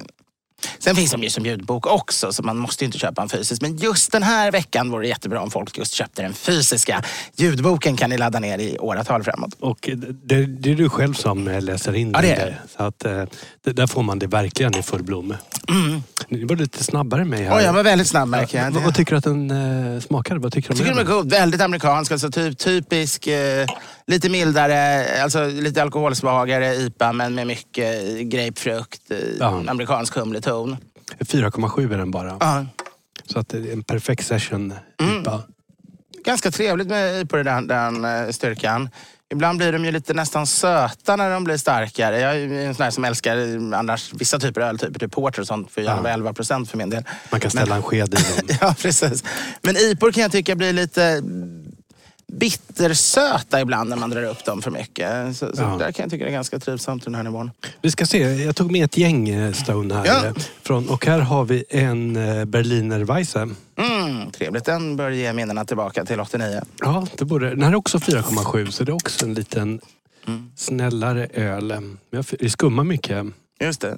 Sen 0.78 0.96
finns 0.96 1.10
de 1.10 1.22
ju 1.22 1.30
som 1.30 1.46
ljudbok 1.46 1.86
också 1.86 2.32
så 2.32 2.42
man 2.42 2.58
måste 2.58 2.84
inte 2.84 2.98
köpa 2.98 3.22
en 3.22 3.28
fysisk. 3.28 3.62
Men 3.62 3.76
just 3.76 4.12
den 4.12 4.22
här 4.22 4.52
veckan 4.52 4.90
vore 4.90 5.02
det 5.04 5.08
jättebra 5.08 5.40
om 5.40 5.50
folk 5.50 5.78
just 5.78 5.92
köpte 5.92 6.22
den 6.22 6.34
fysiska. 6.34 7.02
Ljudboken 7.36 7.96
kan 7.96 8.10
ni 8.10 8.18
ladda 8.18 8.38
ner 8.38 8.58
i 8.58 8.78
åratal 8.78 9.22
framåt. 9.22 9.50
Och 9.60 9.90
det, 10.24 10.46
det 10.46 10.70
är 10.70 10.74
du 10.74 10.88
själv 10.88 11.14
som 11.14 11.48
läser 11.60 11.94
in 11.94 12.12
Ja, 12.14 12.20
det 12.22 12.34
den. 12.34 12.54
Så 12.76 12.82
att, 12.82 13.04
eh, 13.04 13.24
det, 13.64 13.72
där 13.72 13.86
får 13.86 14.02
man 14.02 14.18
det 14.18 14.26
verkligen 14.26 14.76
i 14.76 14.82
full 14.82 15.02
blom. 15.02 15.34
Ni 16.28 16.44
var 16.44 16.56
lite 16.56 16.84
snabbare 16.84 17.20
än 17.20 17.28
mig 17.28 17.44
här. 17.44 17.56
Oj, 17.56 17.62
jag 17.62 17.72
var 17.72 17.82
väldigt 17.82 18.08
snabb 18.08 18.28
märker 18.28 18.64
jag. 18.64 18.70
vad, 18.70 18.82
vad 18.82 18.94
tycker 18.94 19.10
du 19.12 19.18
att 19.18 19.24
den 19.24 19.50
eh, 19.94 20.00
smakade? 20.00 20.40
Vad 20.40 20.52
tycker 20.52 20.68
du 20.68 20.78
Jag 20.78 20.86
tycker 20.86 21.04
de 21.04 21.10
är 21.10 21.16
god. 21.16 21.30
Väldigt 21.30 21.60
amerikansk. 21.60 22.12
Alltså 22.12 22.30
typ, 22.30 22.58
typisk, 22.58 23.26
eh, 23.26 23.66
lite 24.06 24.28
mildare, 24.28 25.06
alltså 25.22 25.46
lite 25.46 25.82
alkoholsvagare 25.82 26.74
IPA 26.74 27.12
men 27.12 27.34
med 27.34 27.46
mycket 27.46 28.20
grapefrukt, 28.20 29.10
eh, 29.10 29.16
Ja. 29.40 29.62
amerikansk 29.68 30.14
humlig 30.14 30.42
ton. 30.42 30.76
4,7 31.20 31.92
är 31.94 31.98
den 31.98 32.10
bara. 32.10 32.36
Ja. 32.40 32.66
Så 33.26 33.38
att 33.38 33.48
det 33.48 33.58
är 33.58 33.72
en 33.72 33.82
perfekt 33.82 34.26
session 34.26 34.74
Mm. 35.00 35.20
IPA. 35.20 35.42
Ganska 36.24 36.50
trevligt 36.50 36.88
med 36.88 37.20
IPA 37.20 37.40
i 37.40 37.42
den, 37.42 37.66
den 37.66 38.04
eh, 38.04 38.28
styrkan. 38.30 38.88
Ibland 39.32 39.58
blir 39.58 39.72
de 39.72 39.84
ju 39.84 39.90
lite 39.92 40.14
nästan 40.14 40.46
söta 40.46 41.16
när 41.16 41.30
de 41.30 41.44
blir 41.44 41.56
starkare. 41.56 42.20
Jag 42.20 42.36
är 42.36 42.52
en 42.66 42.74
sån 42.74 42.84
här 42.84 42.90
som 42.90 43.04
älskar 43.04 43.36
eh, 43.36 43.78
annars 43.78 44.12
vissa 44.14 44.38
typer 44.38 44.60
av 44.60 44.68
öltyper, 44.68 45.00
typ 45.00 45.12
porter 45.12 45.40
och 45.40 45.46
sånt, 45.46 45.70
för 45.70 45.80
Ja. 45.82 46.08
11 46.08 46.32
procent 46.32 46.70
för 46.70 46.78
min 46.78 46.90
del. 46.90 47.04
Man 47.30 47.40
kan 47.40 47.50
ställa 47.50 47.66
Men- 47.66 47.76
en 47.76 47.82
sked 47.82 48.14
i 48.14 48.16
den. 48.46 48.56
Ja, 48.60 48.74
precis. 48.82 49.24
Men 49.62 49.76
IPOR 49.76 50.12
kan 50.12 50.22
jag 50.22 50.32
tycka 50.32 50.54
blir 50.56 50.72
lite 50.72 51.22
bittersöta 52.32 53.60
ibland 53.60 53.90
när 53.90 53.96
man 53.96 54.10
drar 54.10 54.22
upp 54.22 54.44
dem 54.44 54.62
för 54.62 54.70
mycket. 54.70 55.36
Så, 55.36 55.56
så 55.56 55.62
Ja. 55.62 55.76
där 55.78 55.92
kan 55.92 56.02
jag 56.02 56.10
tycka 56.10 56.24
det 56.24 56.30
är 56.30 56.32
ganska 56.32 56.58
trivsamt 56.58 57.04
den 57.04 57.14
här 57.14 57.22
nivån. 57.22 57.50
Vi 57.82 57.90
ska 57.90 58.06
se, 58.06 58.18
jag 58.18 58.56
tog 58.56 58.72
med 58.72 58.84
ett 58.84 58.96
gäng 58.96 59.28
eh, 59.28 59.52
Stone 59.52 59.94
här. 59.94 60.06
Ja. 60.06 60.26
eh, 60.26 60.32
Från, 60.62 60.88
och 60.88 61.06
här 61.06 61.18
har 61.18 61.44
vi 61.44 61.64
en 61.70 62.16
eh, 62.16 62.44
Berliner 62.44 63.00
Weisse. 63.04 63.48
Mm, 63.78 64.30
trevligt, 64.30 64.64
den 64.64 64.96
bör 64.96 65.10
ge 65.10 65.32
minnena 65.32 65.64
tillbaka 65.64 66.04
till 66.04 66.20
89. 66.20 66.60
Ja, 66.80 67.06
det 67.18 67.24
borde, 67.24 67.50
den 67.50 67.62
här 67.62 67.70
är 67.70 67.74
också 67.76 67.98
4,7 67.98 68.70
så 68.70 68.84
det 68.84 68.90
är 68.92 68.94
också 68.94 69.24
en 69.26 69.34
liten 69.34 69.80
Mm. 70.26 70.50
snällare 70.56 71.26
öl. 71.34 71.74
Jag, 72.10 72.50
skummar 72.50 72.84
mycket. 72.84 73.26
Just 73.60 73.80
det. 73.80 73.96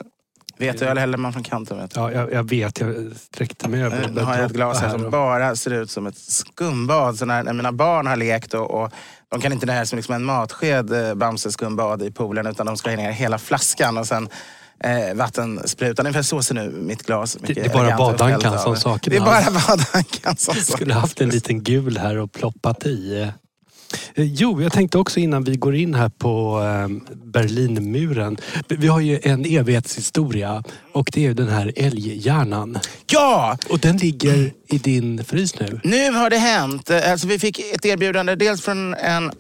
Veteöl 0.59 0.99
häller 0.99 1.19
man 1.19 1.33
från 1.33 1.43
kanten. 1.43 1.79
Vet. 1.79 1.97
Ja, 1.97 2.13
jag, 2.13 2.33
jag 2.33 2.49
vet, 2.51 2.81
jag 2.81 2.95
sträckte 3.33 3.69
mig 3.69 3.83
över. 3.83 4.03
Eh, 4.03 4.11
Nu 4.11 4.21
har 4.21 4.37
jag 4.37 4.45
ett 4.47 4.53
glas 4.53 4.81
här 4.81 4.91
som 4.91 5.11
bara 5.11 5.57
ser 5.57 5.71
ut 5.71 5.91
som 5.91 6.07
ett 6.07 6.19
skumbad. 6.19 7.19
Så 7.19 7.25
när, 7.27 7.43
när 7.43 7.53
mina 7.53 7.73
barn 7.73 8.07
har 8.07 8.17
lekt 8.17 8.55
och, 8.55 8.71
och 8.83 8.91
de 9.29 9.41
kan 9.41 9.53
inte 9.53 9.67
nöja 9.67 9.87
sig 9.87 9.97
med 9.97 9.99
liksom 9.99 10.15
en 10.15 10.25
matsked 10.25 10.93
eh, 11.09 11.15
Bamse 11.15 11.53
skumbad 11.53 12.03
i 12.03 12.11
poolen 12.11 12.47
utan 12.47 12.67
de 12.67 12.77
ska 12.77 12.91
ha 12.91 12.97
ner 12.97 13.11
hela 13.13 13.39
flaskan 13.39 13.99
och 13.99 14.07
sen 14.07 14.29
eh, 14.85 15.15
vattensprutan. 15.15 16.07
Ungefär 16.07 16.23
så 16.23 16.43
ser 16.43 16.55
nu 16.55 16.71
mitt 16.71 17.03
glas. 17.07 17.37
Det- 17.41 17.53
det 17.53 17.61
är 17.61 17.69
bara 17.73 17.97
badankan 17.97 18.59
som 18.59 18.77
saknas. 18.77 19.01
Det 19.11 19.17
är 19.17 19.21
bara 19.21 19.45
badankan 19.67 20.37
som 20.37 20.55
saknas. 20.55 20.73
skulle 20.73 20.95
haft 20.95 21.21
en 21.21 21.29
liten 21.29 21.63
gul 21.63 21.99
här 21.99 22.19
och 22.19 22.33
ploppat 22.33 22.87
i. 22.87 23.31
Eh, 24.15 24.25
Jo, 24.25 24.63
jag 24.63 24.73
tänkte 24.73 24.99
också 24.99 25.21
innan 25.21 25.45
vi 25.45 25.57
går 25.57 25.75
in 25.77 25.95
här 25.95 26.09
på 26.09 26.61
eh, 26.63 27.15
Berlinmuren. 27.25 28.37
Vi 28.69 28.87
har 28.89 29.01
ju 29.01 29.21
en 29.23 29.45
evighetshistoria 29.45 30.63
och 30.93 31.09
det 31.13 31.21
är 31.21 31.23
ju 31.29 31.35
den 31.35 31.49
här 31.49 31.73
älghjärnan. 31.77 32.79
Ja! 33.11 33.59
Och 33.71 33.79
den 33.79 33.97
ligger 33.97 34.53
i 34.69 34.79
din 34.79 35.25
frys 35.25 35.61
nu. 35.61 35.81
Nu 35.85 36.11
har 36.11 36.31
det 36.31 36.39
hänt. 36.39 36.91
Eh, 36.91 37.11
Alltså 37.11 37.27
vi 37.27 37.39
fick 37.39 37.59
ett 37.59 37.85
erbjudande 37.85 38.35
dels 38.35 38.63
från 38.63 38.95
en 38.95 39.31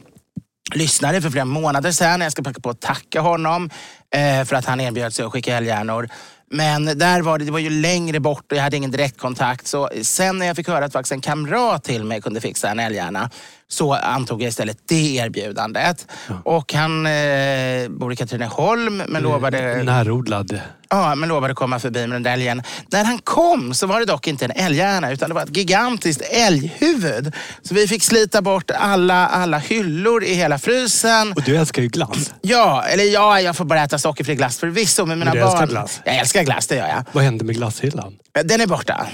lyssnare 0.75 1.20
för 1.20 1.30
flera 1.30 1.44
månader 1.44 1.92
sedan. 1.92 2.20
Jag 2.20 2.32
ska 2.32 2.42
packa 2.42 2.61
på 2.61 2.70
att 2.70 2.80
tacka 2.80 3.20
honom 3.20 3.70
eh, 4.14 4.44
för 4.44 4.56
att 4.56 4.64
han 4.64 4.80
erbjöd 4.80 5.14
sig 5.14 5.25
att 5.25 5.32
skicka 5.32 5.56
älghjärnor. 5.56 6.08
Men 6.50 6.84
där 6.99 7.23
var 7.23 7.38
det, 7.38 7.44
det 7.44 7.50
var 7.52 7.58
ju 7.58 7.70
längre 7.70 8.20
bort 8.20 8.52
och 8.52 8.58
jag 8.58 8.62
hade 8.62 8.76
ingen 8.76 8.90
direktkontakt. 8.90 9.66
Så 9.66 9.90
sen 10.02 10.38
när 10.38 10.46
jag 10.46 10.56
fick 10.56 10.68
höra 10.68 10.84
att 10.84 10.92
faktiskt 10.92 11.12
en 11.12 11.20
kamrat 11.20 11.84
till 11.84 12.04
mig 12.04 12.20
kunde 12.20 12.40
fixa 12.40 12.68
en 12.70 12.80
älghjärna 12.80 13.30
så 13.74 13.94
antog 13.94 14.42
jag 14.42 14.48
istället 14.48 14.78
det 14.88 15.16
erbjudandet. 15.16 16.06
Och 16.44 16.72
han 16.72 17.06
eh, 17.06 17.88
bor 17.88 18.12
i 18.12 18.16
Katrineholm 18.16 19.02
men 19.08 19.22
lovade... 19.22 19.82
Närodlad. 19.82 20.60
Ja, 20.88 21.14
men 21.14 21.28
lovade 21.28 21.54
komma 21.54 21.78
förbi 21.78 22.06
med 22.06 22.16
den 22.16 22.22
där 22.22 22.32
älgen. 22.32 22.62
När 22.92 23.04
han 23.04 23.18
kom 23.18 23.74
så 23.74 23.86
var 23.86 24.00
det 24.00 24.06
dock 24.06 24.26
inte 24.26 24.44
en 24.44 24.50
älghjärna 24.50 25.12
utan 25.12 25.28
det 25.28 25.34
var 25.34 25.42
ett 25.42 25.56
gigantiskt 25.56 26.22
älghuvud. 26.30 27.32
Så 27.62 27.74
vi 27.74 27.88
fick 27.88 28.02
slita 28.02 28.42
bort 28.42 28.70
alla, 28.70 29.26
alla 29.26 29.58
hyllor 29.58 30.24
i 30.24 30.34
hela 30.34 30.58
frysen. 30.58 31.32
Och 31.32 31.42
du 31.42 31.56
älskar 31.56 31.82
ju 31.82 31.88
glass. 31.88 32.32
Ja, 32.42 32.84
eller 32.88 33.04
ja, 33.04 33.40
jag 33.40 33.56
får 33.56 33.64
bara 33.64 33.82
äta 33.82 33.98
sockerfri 33.98 34.34
glass 34.34 34.58
förvisso. 34.58 35.06
Men 35.06 35.18
mina 35.18 35.32
du 35.32 35.40
barn... 35.40 35.50
älskar 35.50 35.66
glass? 35.66 36.00
Jag 36.04 36.16
älskar 36.16 36.42
glass, 36.42 36.66
det 36.66 36.76
gör 36.76 36.88
jag. 36.88 37.04
Vad 37.12 37.24
händer 37.24 37.44
med 37.44 37.56
glasshyllan? 37.56 38.16
Den 38.44 38.60
är 38.60 38.66
borta. 38.66 39.06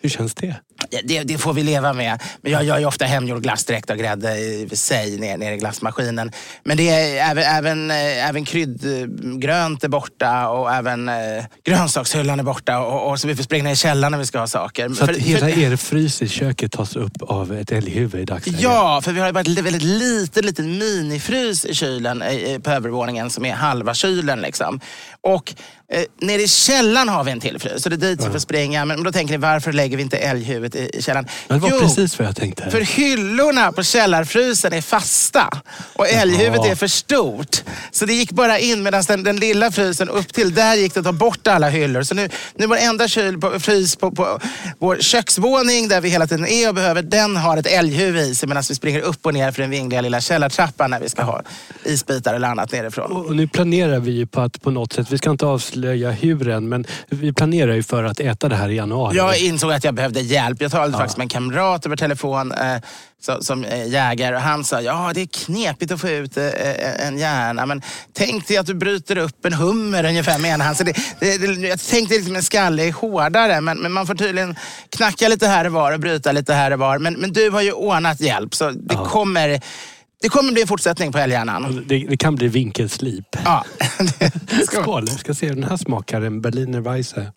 Hur 0.00 0.08
känns 0.08 0.34
det? 0.34 0.56
Det, 1.04 1.22
det 1.22 1.38
får 1.38 1.52
vi 1.52 1.62
leva 1.62 1.92
med. 1.92 2.22
Men 2.42 2.52
jag 2.52 2.64
gör 2.64 2.78
ju 2.78 2.86
ofta 2.86 3.04
hemgjord 3.04 3.42
glass 3.42 3.64
direkt 3.64 3.90
av 3.90 3.96
grädde 3.96 4.36
i 4.38 4.68
sig 4.72 5.18
ner, 5.18 5.36
ner 5.36 5.52
i 5.52 5.56
glassmaskinen. 5.56 6.32
Men 6.64 6.76
det 6.76 6.88
är 6.90 7.30
även, 7.30 7.44
även, 7.44 7.90
eh, 7.90 8.28
även 8.28 8.44
kryddgrönt 8.44 9.84
är 9.84 9.88
borta 9.88 10.48
och 10.48 10.72
även 10.74 11.08
eh, 11.08 11.44
grönsakshyllan 11.64 12.40
är 12.40 12.44
borta. 12.44 12.78
Och, 12.78 13.10
och 13.10 13.20
så 13.20 13.28
vi 13.28 13.36
får 13.36 13.42
springa 13.42 13.70
i 13.70 13.76
källaren 13.76 14.12
när 14.12 14.18
vi 14.18 14.26
ska 14.26 14.38
ha 14.38 14.46
saker. 14.46 14.88
Så 14.88 15.04
att 15.04 15.10
För- 15.10 15.18
hela 15.20 15.40
för- 15.48 15.58
er 15.58 15.76
frys 15.76 16.22
i 16.22 16.28
köket 16.28 16.72
tas 16.72 16.96
upp 16.96 17.22
av 17.22 17.52
ett 17.52 17.72
älghuvud 17.72 18.20
i 18.22 18.24
dagsläget? 18.24 18.60
Ja, 18.60 19.00
för 19.04 19.12
vi 19.12 19.20
har 19.20 19.32
bara 19.32 19.40
ett 19.40 19.48
väldigt 19.48 19.82
liten, 19.82 20.46
liten 20.46 20.78
minifrys 20.78 21.64
i 21.64 21.74
kylen 21.74 22.22
på 22.62 22.70
övervåningen 22.70 23.30
som 23.30 23.44
är 23.44 23.52
halva 23.54 23.94
kylen. 23.94 24.40
Liksom. 24.40 24.80
Och 25.20 25.54
eh, 25.92 26.04
nere 26.20 26.42
i 26.42 26.48
källaren 26.48 27.08
har 27.08 27.24
vi 27.24 27.30
en 27.30 27.40
till 27.40 27.58
frys, 27.58 27.82
så 27.82 27.88
det 27.88 27.96
är 27.96 28.10
dit 28.10 28.26
vi 28.26 28.30
får 28.30 28.38
springa. 28.38 28.84
Men 28.84 29.02
då 29.02 29.12
tänker 29.12 29.34
ni, 29.34 29.38
varför 29.38 29.72
lägger 29.72 29.96
vi 29.96 30.02
inte 30.02 30.16
älghuvudet 30.16 30.74
i, 30.74 30.98
i 30.98 31.02
källaren? 31.02 31.26
Det 31.48 31.58
var 31.58 31.70
Jo, 31.70 31.80
precis 31.80 32.18
vad 32.18 32.28
jag 32.28 32.36
tänkte. 32.36 32.70
För 32.70 32.80
hyllorna 32.80 33.72
på 33.72 33.82
källarfrysen 33.82 34.72
är 34.72 34.80
fasta 34.80 35.62
och 35.92 36.08
älghuvudet 36.08 36.66
är 36.66 36.74
för 36.74 36.86
stort. 36.86 37.62
Så 37.90 38.06
det 38.06 38.14
gick 38.14 38.32
bara 38.32 38.58
in 38.58 38.82
medan 38.82 39.02
den, 39.08 39.22
den 39.22 39.36
lilla 39.36 39.70
frysen 39.70 40.08
upp 40.08 40.32
till 40.32 40.54
där 40.54 40.74
gick 40.74 40.94
det 40.94 41.00
att 41.00 41.06
ta 41.06 41.12
bort 41.12 41.46
alla 41.46 41.68
hyllor. 41.68 42.02
Så 42.02 42.14
nu, 42.14 42.28
nu 42.54 42.66
vår 42.66 42.76
enda 42.76 43.08
kyl 43.08 43.38
på, 43.38 43.60
frys 43.60 43.96
på, 43.96 44.10
på 44.10 44.40
vår 44.78 44.96
köksvåning 44.96 45.88
där 45.88 46.00
vi 46.00 46.08
hela 46.08 46.26
tiden 46.26 46.46
är 46.46 46.68
och 46.68 46.74
behöver, 46.74 47.02
den 47.02 47.36
har 47.36 47.56
ett 47.56 47.66
älghuvud 47.66 48.22
i 48.22 48.34
sig 48.34 48.48
medan 48.48 48.62
vi 48.68 48.74
springer 48.74 49.00
upp 49.00 49.26
och 49.26 49.34
ner 49.34 49.52
för 49.52 49.62
den 49.62 49.70
vingliga 49.70 50.00
lilla 50.00 50.20
källartrappan 50.20 50.90
när 50.90 51.00
vi 51.00 51.08
ska 51.08 51.22
ha 51.22 51.42
isbitar 51.84 52.34
eller 52.34 52.48
annat 52.48 52.72
nerifrån. 52.72 53.12
Och 53.12 53.36
nu 53.36 53.48
planerar 53.48 54.00
vi 54.00 54.10
ju 54.10 54.26
på 54.26 54.40
att 54.40 54.62
på 54.62 54.70
något 54.70 54.92
sätt, 54.92 55.06
vi 55.10 55.18
ska 55.18 55.30
inte 55.30 55.46
avslöja 55.46 55.77
hur 55.86 56.48
än, 56.48 56.68
men 56.68 56.84
vi 57.08 57.32
planerar 57.32 57.74
ju 57.74 57.82
för 57.82 58.04
att 58.04 58.20
äta 58.20 58.48
det 58.48 58.56
här 58.56 58.68
i 58.68 58.74
januari. 58.74 59.16
Jag 59.16 59.40
insåg 59.40 59.72
att 59.72 59.84
jag 59.84 59.94
behövde 59.94 60.20
hjälp. 60.20 60.60
Jag 60.60 60.70
talade 60.70 60.92
faktiskt 60.92 61.16
med 61.16 61.24
en 61.24 61.28
kamrat 61.28 61.86
över 61.86 61.96
telefon 61.96 62.52
eh, 62.52 62.76
så, 63.20 63.42
som 63.42 63.64
eh, 63.64 63.88
jägare 63.88 64.36
och 64.36 64.42
han 64.42 64.64
sa 64.64 64.80
ja 64.80 65.12
det 65.14 65.20
är 65.20 65.26
knepigt 65.26 65.92
att 65.92 66.00
få 66.00 66.08
ut 66.08 66.36
eh, 66.36 66.46
eh, 66.46 67.06
en 67.06 67.18
hjärna 67.18 67.66
men 67.66 67.82
tänk 68.12 68.48
dig 68.48 68.56
att 68.56 68.66
du 68.66 68.74
bryter 68.74 69.18
upp 69.18 69.44
en 69.44 69.52
hummer 69.52 70.04
ungefär 70.04 70.38
menar 70.38 70.64
han. 70.64 70.74
Så 70.74 70.84
det, 70.84 70.96
det, 71.20 71.38
det, 71.38 71.68
jag 71.68 71.80
tänkte 71.80 72.14
liksom 72.14 72.36
en 72.36 72.42
skalle 72.42 72.88
är 72.88 72.92
hårdare 72.92 73.60
men, 73.60 73.78
men 73.78 73.92
man 73.92 74.06
får 74.06 74.14
tydligen 74.14 74.56
knacka 74.96 75.28
lite 75.28 75.46
här 75.46 75.64
och 75.64 75.72
var 75.72 75.92
och 75.92 76.00
bryta 76.00 76.32
lite 76.32 76.54
här 76.54 76.70
och 76.70 76.78
var. 76.78 76.98
Men, 76.98 77.14
men 77.14 77.32
du 77.32 77.50
har 77.50 77.62
ju 77.62 77.72
ordnat 77.72 78.20
hjälp 78.20 78.54
så 78.54 78.70
det, 78.70 78.94
kommer, 78.94 79.60
det 80.22 80.28
kommer 80.28 80.52
bli 80.52 80.62
en 80.62 80.68
fortsättning 80.68 81.12
på 81.12 81.18
älghjärnan. 81.18 81.84
Det, 81.88 81.98
det 81.98 82.16
kan 82.16 82.34
bli 82.34 82.48
vinkelslip. 82.48 83.24
Ja. 83.44 83.64
Skål. 84.66 84.82
Skål! 84.82 85.04
Jag 85.08 85.20
ska 85.20 85.34
se 85.34 85.46
hur 85.48 85.54
den 85.54 85.64
här 85.64 85.76
smakar. 85.76 86.20
En 86.22 86.40
Berliner 86.40 86.80
Weisse. 86.80 87.32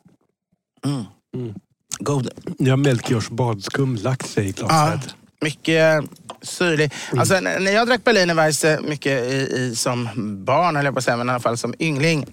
God. 2.00 2.30
Jag 2.58 2.70
har 2.72 2.78
Melchiors 2.78 3.30
badskum 3.30 3.96
lagt 3.96 4.30
sig 4.30 4.48
i 4.48 4.52
glaset. 4.52 5.16
Mycket 5.42 6.04
syrlig. 6.42 6.94
Alltså, 7.18 7.36
n- 7.36 7.44
när 7.60 7.72
jag 7.72 7.88
drack 7.88 8.04
Berliner 8.04 8.34
Weisse 8.34 8.80
mycket 8.88 9.24
i, 9.24 9.36
i, 9.36 9.76
som 9.76 10.10
barn, 10.46 10.76
eller 10.76 10.92
på 10.92 10.98
att 10.98 11.04
säga, 11.04 11.18
men 11.18 11.28
i 11.28 11.30
alla 11.30 11.40
fall 11.40 11.58
som 11.58 11.74
yngling. 11.80 12.26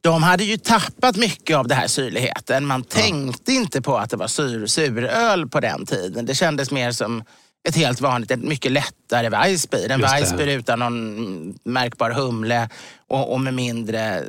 De 0.00 0.22
hade 0.22 0.44
ju 0.44 0.56
tappat 0.56 1.16
mycket 1.16 1.56
av 1.56 1.68
den 1.68 1.78
här 1.78 1.86
syrligheten. 1.86 2.66
Man 2.66 2.82
tänkte 2.82 3.52
inte 3.52 3.82
på 3.82 3.96
att 3.98 4.10
det 4.10 4.16
var 4.16 4.26
sur, 4.26 4.66
suröl 4.66 5.48
på 5.48 5.60
den 5.60 5.86
tiden. 5.86 6.26
Det 6.26 6.34
kändes 6.34 6.70
mer 6.70 6.92
som 6.92 7.22
ett 7.68 7.76
helt 7.76 8.00
vanligt, 8.00 8.30
ett 8.30 8.42
mycket 8.42 8.72
lättare 8.72 9.28
Weissbier. 9.28 9.90
En 9.90 10.00
det. 10.00 10.06
Weissbier 10.06 10.46
utan 10.46 10.78
någon 10.78 11.58
märkbar 11.64 12.10
humle 12.10 12.68
och, 13.08 13.32
och 13.32 13.40
med 13.40 13.54
mindre 13.54 14.24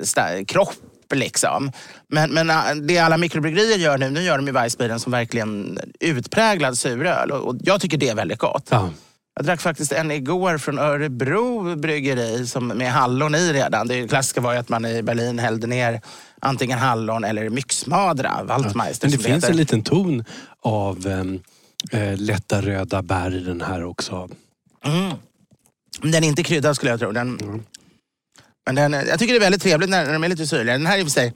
kropp. 0.47 0.75
Liksom. 1.13 1.71
Men, 2.07 2.31
men 2.31 2.49
äh, 2.49 2.75
det 2.81 2.97
alla 2.97 3.17
mikrobryggerier 3.17 3.77
gör 3.77 3.97
nu, 3.97 4.09
nu 4.09 4.21
gör 4.21 4.37
de 4.37 4.47
ju 4.47 4.53
Weissbieren 4.53 4.99
som 4.99 5.11
verkligen 5.11 5.79
utpräglad 5.99 6.77
suröl. 6.77 7.31
Och, 7.31 7.47
och 7.47 7.55
jag 7.63 7.81
tycker 7.81 7.97
det 7.97 8.09
är 8.09 8.15
väldigt 8.15 8.39
gott. 8.39 8.67
Ja. 8.69 8.89
Jag 9.35 9.45
drack 9.45 9.61
faktiskt 9.61 9.91
en 9.91 10.11
igår 10.11 10.57
från 10.57 10.79
Örebro 10.79 11.75
bryggeri 11.75 12.47
som 12.47 12.67
med 12.67 12.91
hallon 12.91 13.35
i 13.35 13.53
redan. 13.53 13.87
Det 13.87 14.07
klassiska 14.07 14.41
var 14.41 14.53
ju 14.53 14.59
att 14.59 14.69
man 14.69 14.85
i 14.85 15.01
Berlin 15.03 15.39
hällde 15.39 15.67
ner 15.67 16.01
antingen 16.41 16.79
hallon 16.79 17.23
eller 17.23 17.49
myxmadra, 17.49 18.43
Waldmeister 18.43 19.07
Men 19.07 19.17
det 19.17 19.23
finns 19.23 19.35
heter. 19.35 19.49
en 19.49 19.57
liten 19.57 19.81
ton 19.81 20.23
av 20.61 21.07
em, 21.07 21.39
eh, 21.91 22.17
lätta 22.17 22.61
röda 22.61 23.01
bär 23.01 23.35
i 23.35 23.39
den 23.39 23.61
här 23.61 23.83
också. 23.83 24.29
Mm. 24.85 25.13
Den 26.01 26.23
är 26.23 26.27
inte 26.27 26.43
kryddad 26.43 26.75
skulle 26.75 26.91
jag 26.91 26.99
tro. 26.99 27.11
Den, 27.11 27.39
Men 28.65 28.75
den, 28.75 28.93
jag 28.93 29.19
tycker 29.19 29.33
det 29.33 29.37
är 29.37 29.41
väldigt 29.41 29.61
trevligt 29.61 29.89
när, 29.89 30.05
när 30.05 30.13
de 30.13 30.23
är 30.23 30.29
lite 30.29 30.47
syrliga. 30.47 30.77
Den 30.77 30.85
här 30.85 30.97
i 30.97 31.01
och 31.01 31.05
för 31.05 31.11
sig, 31.11 31.33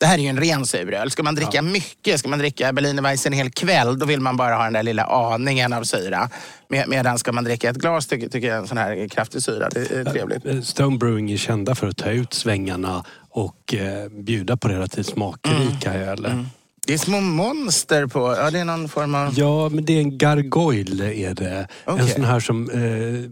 det 0.00 0.06
här 0.06 0.18
är 0.18 0.22
ju 0.22 0.28
en 0.28 0.40
ren 0.40 0.66
suröl. 0.66 1.10
Ska 1.10 1.22
man 1.22 1.34
dricka 1.34 1.62
mycket, 1.62 2.18
ska 2.18 2.28
man 2.28 2.38
dricka 2.38 2.72
Berliner 2.72 3.02
Weiss 3.02 3.26
en 3.26 3.32
hel 3.32 3.50
kväll, 3.50 3.98
då 3.98 4.06
vill 4.06 4.20
man 4.20 4.36
bara 4.36 4.54
ha 4.54 4.64
den 4.64 4.72
där 4.72 4.82
lilla 4.82 5.04
aningen 5.04 5.72
av 5.72 5.84
syra. 5.84 6.30
Med, 6.68 6.88
medan 6.88 7.18
ska 7.18 7.32
man 7.32 7.44
dricka 7.44 7.70
ett 7.70 7.76
glas 7.76 8.06
tycker, 8.06 8.28
tycker 8.28 8.48
jag 8.48 8.58
en 8.58 8.66
sån 8.66 8.78
här 8.78 9.08
kraftig 9.08 9.42
syra, 9.42 9.68
det 9.68 9.90
är 9.90 10.04
trevligt. 10.04 10.46
Eh, 10.46 10.60
Stone 10.60 10.98
Brewing 10.98 11.32
är 11.32 11.36
kända 11.36 11.74
för 11.74 11.86
att 11.86 11.96
ta 11.96 12.10
ut 12.10 12.34
svängarna 12.34 13.04
och 13.30 13.74
eh, 13.74 14.08
bjuda 14.08 14.56
på 14.56 14.68
relativt 14.68 15.06
smakrika 15.06 15.94
öl. 15.94 16.46
Det 16.86 16.94
är 16.94 16.98
små 16.98 17.20
monster 17.20 18.06
på, 18.06 18.34
ja 18.38 18.50
det 18.50 18.58
är 18.58 18.64
någon 18.64 18.88
form 18.88 19.14
av... 19.14 19.38
Ja, 19.38 19.68
men 19.68 19.84
det 19.84 19.92
är 19.92 20.00
en 20.00 20.18
gargoyle 20.18 21.00
är 21.00 21.34
det. 21.34 21.68
En 21.84 21.94
Okej. 21.94 22.08
sån 22.08 22.24
här 22.24 22.40
som 22.40 22.70
eh, 22.70 23.30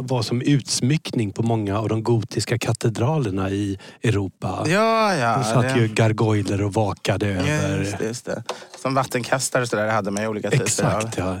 var 0.00 0.22
som 0.22 0.42
utsmyckning 0.42 1.32
på 1.32 1.42
många 1.42 1.78
av 1.78 1.88
de 1.88 2.02
gotiska 2.02 2.58
katedralerna 2.58 3.50
i 3.50 3.78
Europa. 4.02 4.64
Ja, 4.66 5.14
ja. 5.14 5.36
Då 5.36 5.44
satt 5.44 5.74
det- 5.74 5.80
ju 5.80 5.88
gargoyler 5.88 6.62
och 6.62 6.74
vakade 6.74 7.26
över... 7.26 7.78
Just 7.78 7.98
det, 7.98 8.04
just 8.04 8.24
det. 8.24 8.42
Som 8.82 8.94
vattenkastare 8.94 9.62
och 9.62 9.68
sådär 9.68 9.88
hade 9.88 10.10
man 10.10 10.22
ju 10.22 10.28
olika 10.28 10.50
typer 10.50 10.84
av. 10.84 10.96
Exakt, 10.98 11.18
ja. 11.18 11.38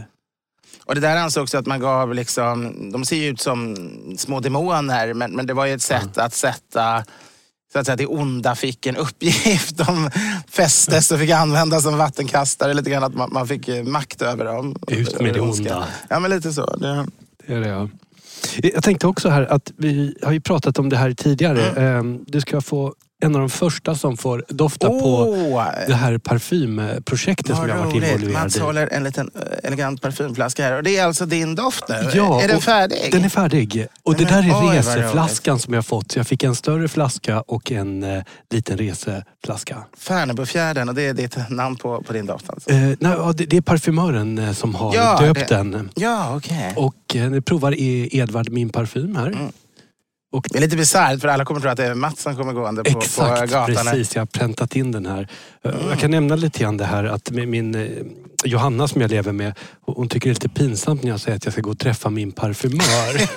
Och 0.84 0.94
det 0.94 1.00
där 1.00 1.16
ansågs 1.16 1.54
att 1.54 1.66
man 1.66 1.80
gav 1.80 2.14
liksom, 2.14 2.74
de 2.92 3.04
ser 3.04 3.16
ju 3.16 3.28
ut 3.28 3.40
som 3.40 3.76
små 4.18 4.40
demoner 4.40 5.14
men, 5.14 5.32
men 5.32 5.46
det 5.46 5.54
var 5.54 5.66
ju 5.66 5.74
ett 5.74 5.82
sätt 5.82 6.18
att 6.18 6.34
sätta 6.34 7.04
så 7.72 7.78
att 7.78 7.86
säga, 7.86 7.96
det 7.96 8.06
onda 8.06 8.54
fick 8.54 8.86
en 8.86 8.96
uppgift. 8.96 9.76
De 9.76 10.10
fästes 10.50 11.10
och 11.10 11.18
fick 11.18 11.30
användas 11.30 11.82
som 11.82 11.98
vattenkastare. 11.98 12.74
Lite 12.74 12.90
grann 12.90 13.04
att 13.04 13.14
man, 13.14 13.32
man 13.32 13.48
fick 13.48 13.68
eh, 13.68 13.84
makt 13.84 14.22
över 14.22 14.44
dem. 14.44 14.76
Ut 14.88 15.20
med 15.20 15.34
det 15.34 15.40
onda. 15.40 15.86
Ja 16.08 16.20
men 16.20 16.30
lite 16.30 16.52
så. 16.52 16.76
Det, 16.76 17.06
är 17.46 17.60
det 17.60 17.68
ja. 17.68 17.88
Jag 18.62 18.84
tänkte 18.84 19.06
också 19.06 19.28
här 19.28 19.42
att 19.52 19.72
vi 19.76 20.16
har 20.22 20.32
ju 20.32 20.40
pratat 20.40 20.78
om 20.78 20.88
det 20.88 20.96
här 20.96 21.12
tidigare. 21.12 21.70
Mm. 21.70 22.14
Eh, 22.14 22.20
Du 22.26 22.40
ska 22.40 22.60
få 22.60 22.94
en 23.22 23.34
av 23.34 23.40
de 23.40 23.50
första 23.50 23.94
som 23.94 24.16
får 24.16 24.44
dofta 24.48 24.88
på 24.88 24.94
Åh, 25.28 25.64
det 25.88 25.94
här 25.94 26.18
parfymprojektet 26.18 27.56
som 27.56 27.68
jag 27.68 27.76
har 27.76 27.84
varit 27.84 27.94
involverad 27.94 28.32
Mats 28.32 28.56
i. 28.56 28.60
håller 28.60 28.86
en 28.92 29.04
liten 29.04 29.30
eh, 29.34 29.42
elegant 29.68 30.02
parfymflaska 30.02 30.64
här. 30.64 30.72
Och 30.76 30.82
det 30.82 30.96
är 30.96 31.04
alltså 31.04 31.26
din 31.26 31.54
doft 31.54 31.84
nu? 31.88 32.10
Ja, 32.14 32.42
är 32.42 32.48
den 32.48 32.60
färdig? 32.60 33.08
Den 33.12 33.24
är 33.24 33.28
färdig. 33.28 33.86
Och 34.02 34.14
det 34.16 34.24
Men 34.24 34.32
där 34.42 34.62
är 34.64 34.70
oj, 34.70 34.76
reseflaskan 34.78 35.58
som 35.58 35.72
jag 35.74 35.78
har 35.78 35.82
fått. 35.82 36.16
Jag 36.16 36.26
fick 36.26 36.42
en 36.42 36.54
större 36.54 36.88
flaska 36.88 37.40
och 37.40 37.72
en 37.72 38.02
eh, 38.02 38.22
liten 38.50 38.78
reseflaska. 38.78 39.84
Färnebofjärden 39.98 40.88
och 40.88 40.94
det 40.94 41.02
är 41.06 41.14
ditt 41.14 41.36
namn 41.50 41.76
på, 41.76 42.02
på 42.02 42.12
din 42.12 42.26
doft 42.26 42.50
alltså? 42.50 42.70
Eh, 42.70 42.78
nej, 43.00 43.16
det, 43.34 43.46
det 43.46 43.56
är 43.56 43.60
parfymören 43.60 44.38
eh, 44.38 44.52
som 44.52 44.74
har 44.74 44.94
Ja, 44.94 45.18
döpt 45.20 45.48
det- 45.48 45.54
den. 45.54 45.90
Ja, 45.94 46.36
okej. 46.36 46.72
Och 46.76 47.16
eh, 47.16 47.30
nu 47.30 47.40
provar 47.42 47.72
E- 47.78 48.08
Edvard 48.12 48.50
min 48.50 48.68
parfym 48.68 49.16
här. 49.16 49.26
Mm. 49.26 49.52
Och 50.32 50.46
Det 50.50 50.58
är 50.58 50.60
lite 50.60 50.76
bisarrt 50.76 51.20
för 51.20 51.28
alla 51.28 51.44
kommer 51.44 51.60
tro 51.60 51.70
att 51.70 51.76
det 51.76 51.84
är 51.86 51.94
Mats 51.94 52.22
som 52.22 52.36
kommer 52.36 52.52
gående 52.52 52.84
på, 52.84 52.92
på 52.92 52.98
Exakt, 52.98 53.50
gatan. 53.52 53.76
här. 53.76 53.92
precis. 53.92 54.14
Jag 54.14 54.20
har 54.20 54.26
präntat 54.26 54.76
in 54.76 54.92
den 54.92 55.06
här. 55.06 55.28
Mm. 55.64 55.88
Jag 55.88 55.98
kan 55.98 56.10
nämna 56.10 56.36
lite 56.36 56.58
grann 56.58 56.76
det 56.76 56.84
här 56.84 57.04
att 57.04 57.30
min, 57.30 57.74
eh, 57.74 57.88
Johanna 58.44 58.88
som 58.88 59.00
jag 59.00 59.10
lever 59.10 59.32
med, 59.32 59.52
hon 59.86 60.08
tycker 60.08 60.28
det 60.28 60.32
är 60.32 60.34
lite 60.34 60.48
pinsamt 60.48 61.02
när 61.02 61.10
jag 61.10 61.20
säger 61.20 61.36
att 61.36 61.44
jag 61.44 61.52
ska 61.52 61.62
gå 61.62 61.70
och 61.70 61.78
träffa 61.78 62.10
min 62.10 62.32
parfymör. 62.32 63.28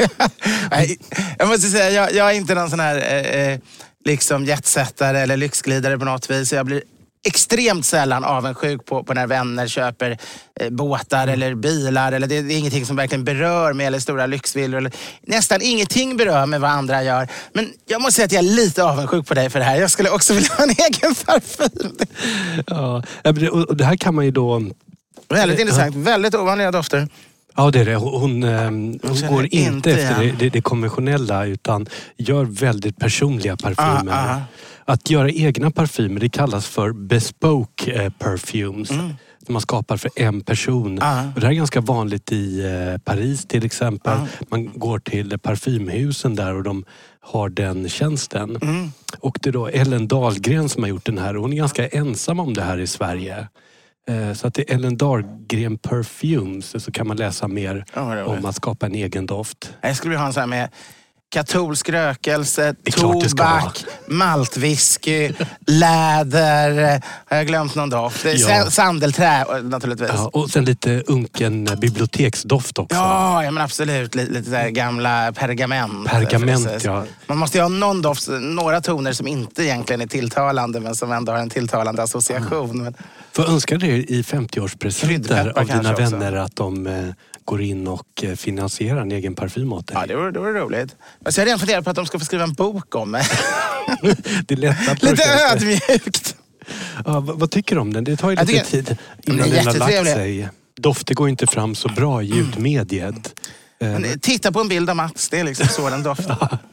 Jag 1.40 1.48
måste 1.48 1.70
säga, 1.70 1.90
jag, 1.90 2.14
jag 2.14 2.30
är 2.30 2.34
inte 2.34 2.56
någon 2.56 2.70
sån 2.70 2.80
här 2.80 2.96
eh, 2.98 3.52
eh, 3.54 3.60
liksom 4.06 4.46
jetsättare 4.46 5.20
eller 5.20 5.38
lyxglidare 5.38 6.00
på 6.00 6.06
något 6.06 6.30
vis. 6.32 6.54
Jag 6.54 6.66
blir 6.66 6.82
extremt 7.28 7.86
sällan 7.86 8.24
avundsjuk 8.24 8.86
på, 8.86 9.04
på 9.04 9.14
när 9.14 9.28
vänner 9.28 9.68
köper 9.68 10.18
eh, 10.60 10.70
båtar 10.70 11.24
Mm. 11.24 11.34
eller 11.34 11.56
bilar. 11.56 12.12
Eller 12.12 12.28
det, 12.28 12.42
det 12.42 12.54
är 12.54 12.58
ingenting 12.58 12.86
som 12.86 12.96
verkligen 12.96 13.24
berör 13.24 13.74
mig 13.74 13.86
eller 13.86 14.00
stora 14.00 14.26
lyxvillor. 14.26 14.78
Eller, 14.78 14.92
nästan 15.22 15.62
ingenting 15.62 16.18
berör 16.18 16.46
mig 16.46 16.60
vad 16.60 16.72
andra 16.72 17.04
gör. 17.04 17.28
Men 17.54 17.74
jag 17.88 18.02
måste 18.02 18.16
säga 18.16 18.26
att 18.26 18.32
jag 18.32 18.46
är 18.46 18.56
lite 18.56 18.84
avundsjuk 18.84 19.28
på 19.28 19.34
dig 19.34 19.50
för 19.50 19.60
det 19.60 19.66
här. 19.66 19.76
Jag 19.76 19.92
skulle 19.92 20.10
också 20.10 20.34
vilja 20.34 20.50
ha 20.58 20.64
en 20.64 20.70
egen 20.70 21.16
parfym. 21.16 21.98
ja, 22.68 23.04
och 23.68 23.78
det 23.78 23.86
här 23.86 23.96
kan 23.96 24.16
man 24.16 24.26
ju 24.26 24.32
då... 24.32 24.64
Väldigt 25.30 25.60
intressant. 25.60 25.96
Väldigt 25.96 26.36
ovanliga 26.36 26.72
dofter. 26.72 27.08
Ja 27.56 27.72
det 27.72 27.80
är 27.80 27.86
det. 27.86 27.96
Hon, 27.96 28.22
hon, 28.22 28.44
eh, 28.44 28.62
hon 28.62 29.00
går 29.30 29.44
inte 29.44 29.58
inte 29.58 29.92
efter 29.92 30.24
det, 30.24 30.32
det, 30.32 30.50
det 30.50 30.62
konventionella 30.62 31.46
utan 31.46 31.88
gör 32.18 32.46
väldigt 32.46 32.98
personliga 32.98 33.58
parfymer. 33.58 34.14
Ah, 34.14 34.36
ah. 34.36 34.42
Att 34.90 35.10
göra 35.10 35.30
egna 35.30 35.72
parfymer 35.72 36.20
det 36.20 36.30
kallas 36.30 36.68
för 36.68 36.94
bespoke 36.94 37.92
eh, 38.04 38.10
perfumes. 38.10 38.88
Som 38.88 39.54
man 39.54 39.62
skapar 39.62 39.98
för 39.98 40.12
en 40.16 40.42
person. 40.42 41.00
Ah. 41.02 41.24
Och 41.36 41.40
det 41.40 41.46
här 41.46 41.54
är 41.54 41.58
ganska 41.58 41.82
vanligt 41.82 42.32
i 42.32 42.66
eh, 42.66 42.98
Paris 42.98 43.46
till 43.46 43.66
exempel. 43.66 44.14
Ah. 44.14 44.28
Man 44.50 44.80
går 44.80 45.00
till 45.00 45.40
parfymhusen 45.40 46.36
där 46.36 46.56
och 46.56 46.64
de 46.64 46.86
har 47.20 47.50
den 47.50 47.90
tjänsten. 47.90 48.56
Mm. 48.62 48.92
Och 49.20 49.40
det 49.42 49.50
är 49.50 49.54
då 49.54 49.68
Ellen 49.68 50.08
Dahlgren 50.08 50.70
som 50.70 50.84
har 50.84 50.90
gjort 50.90 51.06
den 51.06 51.18
här. 51.18 51.34
Hon 51.36 51.54
är 51.54 51.58
ganska 51.58 51.88
ensam 51.88 52.40
om 52.40 52.54
det 52.54 52.62
här 52.62 52.78
i 52.78 52.88
Sverige. 52.88 53.48
Eh, 54.10 54.34
Så 54.34 54.48
att 54.48 54.54
det 54.54 54.72
är 54.72 54.76
Ellen 54.76 54.98
Dahlgren 54.98 55.78
Perfumes 55.78 56.84
så 56.84 56.92
kan 56.92 57.08
man 57.08 57.18
läsa 57.18 57.48
mer 57.48 57.86
roligt. 57.94 58.28
om 58.28 58.46
att 58.46 58.56
skapa 58.56 58.86
en 58.86 58.96
egen 58.96 59.26
doft. 59.26 59.74
Jag 59.82 59.96
skulle 59.96 60.10
vilja 60.10 60.20
ha 60.20 60.28
en 60.28 60.34
sån 60.34 60.42
här 60.42 60.48
med 60.48 60.70
katolsk 61.32 61.90
rökelse, 61.90 62.76
tobak, 62.92 63.84
maltwhisky, 64.08 65.34
läder. 65.68 67.02
Har 67.26 67.38
jag 67.38 67.48
glömt 67.48 67.76
någon 67.76 67.90
doft? 67.90 68.26
Ja. 68.26 68.32
Ja. 68.32 68.70
Sandelträ 68.72 69.46
naturligtvis. 69.64 70.10
Ja, 70.10 70.16
Ja. 70.34 70.40
och 70.42 70.50
sen 70.50 70.66
lite 70.66 71.04
unken 71.08 71.70
biblioteksdoft 71.82 72.80
också. 72.80 72.96
Ja, 72.98 73.42
men 73.52 73.58
absolut. 73.64 74.16
Lite, 74.16 74.32
lite 74.32 74.72
gamla 74.72 75.32
pergament. 75.32 76.08
Pergament, 76.08 76.84
ja. 76.84 77.04
Man 77.28 77.38
måste 77.38 77.58
ju 77.58 77.62
ha 77.62 77.70
någon 77.70 78.02
doft, 78.02 78.28
några 78.42 78.82
toner 78.82 79.14
som 79.14 79.28
inte 79.28 79.64
egentligen 79.64 80.02
är 80.02 80.08
tilltalande 80.08 80.80
men 80.80 80.96
som 80.96 81.12
ändå 81.12 81.32
har 81.32 81.40
en 81.40 81.50
tilltalande 81.50 82.04
association. 82.04 82.84
Men, 82.84 82.94
Får 83.32 83.46
jag 83.46 83.54
önska 83.54 83.78
dig 83.78 84.06
i 84.20 84.22
50-årspresenter 84.22 85.08
Kryddpeppar 85.08 85.60
av 85.62 85.68
dina 85.68 85.84
kanske 85.84 86.04
också. 86.04 86.16
vänner 86.18 86.34
att 86.38 86.56
de 86.56 86.88
eh, 86.88 86.94
går 87.46 87.62
in 87.62 87.88
och 87.88 88.24
eh, 88.24 88.36
finansierar 88.36 89.02
en 89.02 89.12
egen 89.12 89.36
parfym 89.36 89.74
åt 89.74 89.88
dig. 89.88 89.98
ja, 90.00 90.06
det 90.08 90.16
vore, 90.16 90.32
det 90.32 90.40
vore 90.40 90.60
roligt. 90.60 90.96
Alltså, 91.26 91.42
jag 91.42 91.44
har 91.44 91.46
redan 91.46 91.60
funderat 91.60 91.84
på 91.84 91.90
att 91.90 91.96
de 91.96 92.06
ska 92.06 92.20
få 92.20 92.26
skriva 92.26 92.44
en 92.44 92.54
bok 92.54 92.96
om 92.96 93.12
mig. 93.12 93.24
det 94.46 94.52
är 94.52 94.56
lätta 94.56 94.94
Lite 95.02 95.24
ödmjukt. 95.54 96.36
Ja, 97.06 97.20
vad, 97.20 97.40
vad 97.40 97.52
tycker 97.52 97.76
du 97.76 97.82
om 97.82 97.94
den? 97.94 98.04
Det 98.04 98.18
tar 98.18 98.30
ju 98.30 98.36
Jag 98.36 98.48
lite 98.48 98.66
tycker- 98.66 98.84
tid 98.84 98.98
innan 99.24 99.50
den 99.50 99.68
har 99.68 99.74
lagt 99.74 100.08
sig. 100.08 100.50
Dofter 100.76 101.16
går 101.16 101.30
inte 101.30 101.48
fram 101.48 101.76
så 101.76 101.88
bra 101.90 102.24
i 102.24 102.26
ljudmediet. 102.26 103.40
Eh, 103.82 103.88
Men 103.90 104.20
Titta 104.20 104.52
på 104.52 104.60
en 104.62 104.68
bild 104.68 104.90
av 104.90 104.96
Mats, 104.96 105.30
det 105.30 105.40
är 105.40 105.44
liksom 105.44 105.68
så 105.68 105.90
den 105.90 106.04
doftar. 106.04 106.58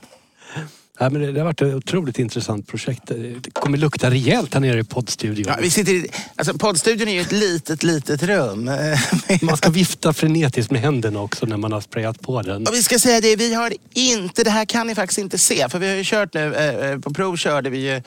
Ja, 0.98 1.10
men 1.10 1.34
det, 1.34 1.40
har 1.40 1.44
varit 1.44 1.62
ett 1.62 1.74
otroligt 1.74 2.18
intressant 2.18 2.66
projekt. 2.66 3.02
Det 3.06 3.50
kommer 3.52 3.78
lukta 3.78 4.10
rejält 4.10 4.54
här 4.54 4.60
nere 4.60 4.80
i 4.80 4.84
poddstudion. 4.84 5.44
Ja, 5.48 5.56
vi 5.62 5.70
sitter 5.70 5.92
i, 5.92 6.08
alltså 6.36 6.58
poddstudion 6.58 7.08
är 7.08 7.12
ju 7.12 7.20
ett 7.20 7.32
litet, 7.32 7.82
litet 7.82 8.22
rum. 8.22 8.70
Man 9.42 9.56
ska 9.56 9.70
vifta 9.70 10.12
frenetiskt 10.12 10.70
med 10.70 10.80
händerna 10.80 11.20
också 11.20 11.46
när 11.46 11.56
man 11.56 11.72
har 11.72 11.80
sprayat 11.80 12.20
på 12.20 12.42
den. 12.42 12.66
Och 12.66 12.74
vi 12.74 12.82
ska 12.82 12.98
säga 12.98 13.20
det, 13.20 13.36
vi 13.36 13.54
har 13.54 13.72
inte, 13.94 14.44
det 14.44 14.50
här 14.50 14.64
kan 14.64 14.86
ni 14.86 14.94
faktiskt 14.94 15.18
inte 15.18 15.38
se. 15.38 15.68
För 15.68 15.78
vi 15.78 15.88
har 15.88 15.96
ju 15.96 16.04
kört 16.04 16.34
nu, 16.34 16.54
eh, 16.54 16.90
eh, 16.90 16.98
på 16.98 17.14
prov 17.14 17.36
körde 17.36 17.70
vi 17.70 17.78
ju 17.78 18.02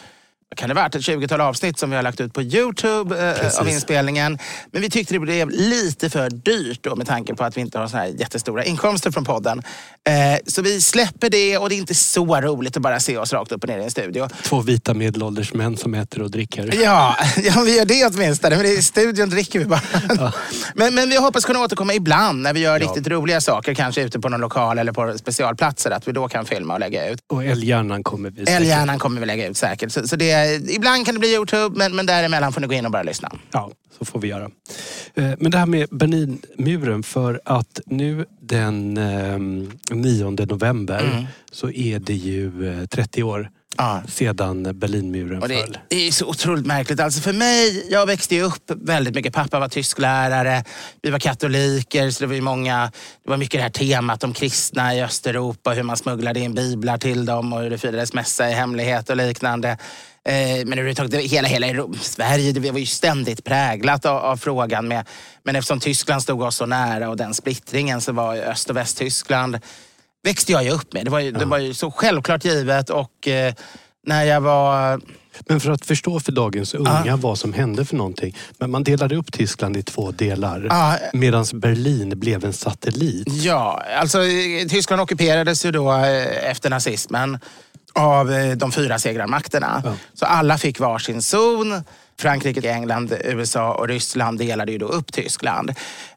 kan 0.55 0.69
det 0.69 0.75
varit 0.75 0.95
ett 0.95 1.01
20-tal 1.01 1.41
avsnitt 1.41 1.79
som 1.79 1.89
vi 1.89 1.95
har 1.95 2.03
lagt 2.03 2.21
ut 2.21 2.33
på 2.33 2.41
Youtube 2.41 3.29
eh, 3.29 3.41
Precis. 3.41 3.59
av 3.59 3.69
inspelningen. 3.69 4.37
Men 4.71 4.81
vi 4.81 4.89
tyckte 4.89 5.13
det 5.13 5.19
blev 5.19 5.49
lite 5.49 6.09
för 6.09 6.29
dyrt 6.29 6.79
då 6.83 6.95
med 6.95 7.07
tanke 7.07 7.35
på 7.35 7.43
att 7.43 7.57
vi 7.57 7.61
inte 7.61 7.79
har 7.79 7.87
så 7.87 7.97
här 7.97 8.05
jättestora 8.05 8.63
inkomster 8.63 9.11
från 9.11 9.25
podden. 9.25 9.59
Eh, 10.07 10.13
så 10.47 10.61
vi 10.61 10.81
släpper 10.81 11.29
det 11.29 11.57
och 11.57 11.69
det 11.69 11.75
är 11.75 11.77
inte 11.77 11.95
så 11.95 12.41
roligt 12.41 12.77
att 12.77 12.83
bara 12.83 12.99
se 12.99 13.17
oss 13.17 13.33
rakt 13.33 13.51
upp 13.51 13.63
och 13.63 13.69
ner 13.69 13.79
i 13.79 13.83
en 13.83 13.91
studio. 13.91 14.29
Två 14.43 14.61
vita 14.61 14.93
medelålders 14.93 15.53
män 15.53 15.77
som 15.77 15.93
äter 15.93 16.21
och 16.21 16.31
dricker. 16.31 16.81
Ja, 16.83 17.15
ja, 17.43 17.61
vi 17.65 17.77
gör 17.77 17.85
det 17.85 18.05
åtminstone. 18.05 18.55
Men 18.57 18.65
i 18.65 18.81
studion 18.81 19.29
dricker 19.29 19.59
vi 19.59 19.65
bara. 19.65 19.81
Men, 20.75 20.95
men 20.95 21.09
vi 21.09 21.17
hoppas 21.17 21.45
kunna 21.45 21.59
återkomma 21.59 21.93
ibland 21.93 22.41
när 22.41 22.53
vi 22.53 22.59
gör 22.59 22.79
riktigt 22.79 23.07
roliga 23.07 23.41
saker. 23.41 23.73
Kanske 23.73 24.01
ute 24.01 24.19
på 24.19 24.29
någon 24.29 24.41
lokal 24.41 24.77
eller 24.79 24.91
på 24.91 25.17
specialplatser. 25.17 25.91
Att 25.91 26.07
vi 26.07 26.11
då 26.11 26.27
kan 26.27 26.45
filma 26.45 26.73
och 26.73 26.79
lägga 26.79 27.09
ut. 27.09 27.19
Och 27.27 27.43
älghjärnan 27.45 28.03
kommer 28.03 28.29
vi 28.29 28.35
säkert- 28.45 28.55
Älghjärnan 28.55 28.99
kommer 28.99 29.19
vi 29.19 29.25
lägga 29.27 29.47
ut 29.47 29.57
säkert. 29.57 29.91
Så, 29.91 30.07
så 30.07 30.15
det, 30.15 30.38
ibland 30.69 31.05
kan 31.05 31.15
det 31.15 31.19
bli 31.19 31.33
Youtube, 31.33 31.77
men, 31.77 31.95
men 31.95 32.05
däremellan 32.05 32.53
får 32.53 32.61
ni 32.61 32.67
gå 32.67 32.73
in 32.73 32.85
och 32.85 32.91
bara 32.91 33.03
lyssna. 33.03 33.31
Ja, 33.51 33.71
så 33.99 34.05
får 34.05 34.19
vi 34.19 34.27
göra. 34.27 34.43
Eh, 35.15 35.31
Men 35.39 35.51
det 35.51 35.57
här 35.57 35.65
med 35.65 35.87
Berlinmuren, 35.91 37.03
för 37.03 37.41
att 37.45 37.79
nu 37.85 38.25
den 38.41 38.97
eh, 38.97 39.39
9 39.95 40.29
november 40.29 40.99
Mm. 41.11 41.25
så 41.51 41.69
är 41.69 41.99
det 41.99 42.13
ju 42.13 42.79
eh, 42.81 42.85
30 42.85 43.23
år 43.23 43.49
Ja. 43.77 44.01
sedan 44.07 44.79
Berlinmuren 44.79 45.39
det, 45.39 45.47
föll. 45.61 45.77
det 45.87 46.07
är 46.07 46.11
så 46.11 46.25
otroligt 46.25 46.65
märkligt. 46.65 46.99
Alltså 46.99 47.21
för 47.21 47.33
mig, 47.33 47.87
jag 47.91 48.05
växte 48.05 48.35
ju 48.35 48.41
upp 48.43 48.71
väldigt 48.75 49.15
mycket. 49.15 49.33
Pappa 49.33 49.59
var 49.59 49.67
tysklärare, 49.69 50.63
vi 51.01 51.09
var 51.09 51.19
katoliker, 51.19 52.09
så 52.11 52.23
det 52.23 52.27
var 52.27 52.41
många, 52.41 52.91
det 53.23 53.29
var 53.29 53.37
mycket 53.37 53.59
det 53.59 53.63
här 53.63 53.69
temat 53.69 54.23
om 54.23 54.33
kristna 54.33 54.95
i 54.95 55.01
Östeuropa, 55.03 55.71
hur 55.71 55.83
man 55.83 55.97
smugglade 55.97 56.39
in 56.39 56.53
biblar 56.53 56.97
till 56.97 57.25
dem 57.25 57.53
och 57.53 57.61
hur 57.61 57.69
det 57.69 57.77
firades 57.77 58.13
mässa 58.13 58.49
i 58.49 58.53
hemlighet 58.53 59.09
och 59.09 59.17
liknande. 59.17 59.77
Eh, 60.25 60.65
men 60.65 60.79
överhuvudtaget, 60.79 61.31
hela, 61.31 61.47
hela 61.47 61.67
Europa, 61.67 61.97
Sverige 62.01 62.51
det 62.51 62.71
var 62.71 62.79
ju 62.79 62.85
ständigt 62.85 63.43
präglat 63.43 64.05
av, 64.05 64.17
av 64.17 64.37
frågan. 64.37 64.87
Med, 64.87 65.07
men 65.43 65.55
eftersom 65.55 65.79
Tyskland 65.79 66.23
stod 66.23 66.41
oss 66.41 66.55
så 66.55 66.65
nära 66.65 67.09
och 67.09 67.17
den 67.17 67.33
splittringen 67.33 68.01
så 68.01 68.11
var 68.11 68.35
Öst 68.35 68.69
och 68.69 68.77
Västtyskland 68.77 69.59
växte 70.23 70.51
jag 70.51 70.63
ju 70.63 70.69
upp 70.69 70.93
med. 70.93 71.05
Det 71.05 71.11
var 71.11 71.19
ju, 71.19 71.31
det 71.31 71.45
var 71.45 71.57
ju 71.57 71.73
så 71.73 71.91
självklart 71.91 72.45
givet 72.45 72.89
och 72.89 73.27
eh, 73.27 73.53
när 74.07 74.23
jag 74.23 74.41
var 74.41 75.01
Men 75.47 75.59
för 75.59 75.71
att 75.71 75.85
förstå 75.85 76.19
för 76.19 76.31
dagens 76.31 76.73
unga 76.73 77.15
vad 77.15 77.37
som 77.37 77.53
hände 77.53 77.85
för 77.85 77.95
någonting. 77.95 78.35
Men 78.57 78.71
man 78.71 78.83
delade 78.83 79.15
upp 79.15 79.31
Tyskland 79.31 79.77
i 79.77 79.83
två 79.83 80.11
delar. 80.11 80.67
Ja. 80.69 80.97
Medan 81.13 81.45
Berlin 81.53 82.19
blev 82.19 82.45
en 82.45 82.53
satellit. 82.53 83.27
Ja, 83.27 83.83
alltså 83.99 84.23
eh, 84.23 84.67
Tyskland 84.69 85.01
ockuperades 85.01 85.65
ju 85.65 85.71
då 85.71 85.93
eh, 85.93 86.49
efter 86.49 86.69
nazismen 86.69 87.39
av 87.99 88.31
eh, 88.31 88.51
de 88.51 88.71
fyra 88.71 88.99
segrarmakterna. 88.99 89.81
Ja. 89.85 89.93
Så 90.13 90.25
alla 90.25 90.57
fick 90.57 90.79
varsin 90.79 91.21
zon. 91.21 91.83
Frankrike, 92.19 92.71
England, 92.71 93.13
USA 93.23 93.73
och 93.73 93.87
Ryssland 93.87 94.39
delade 94.39 94.71
ju 94.71 94.77
då 94.77 94.85
upp 94.85 95.13
Tyskland. 95.13 95.71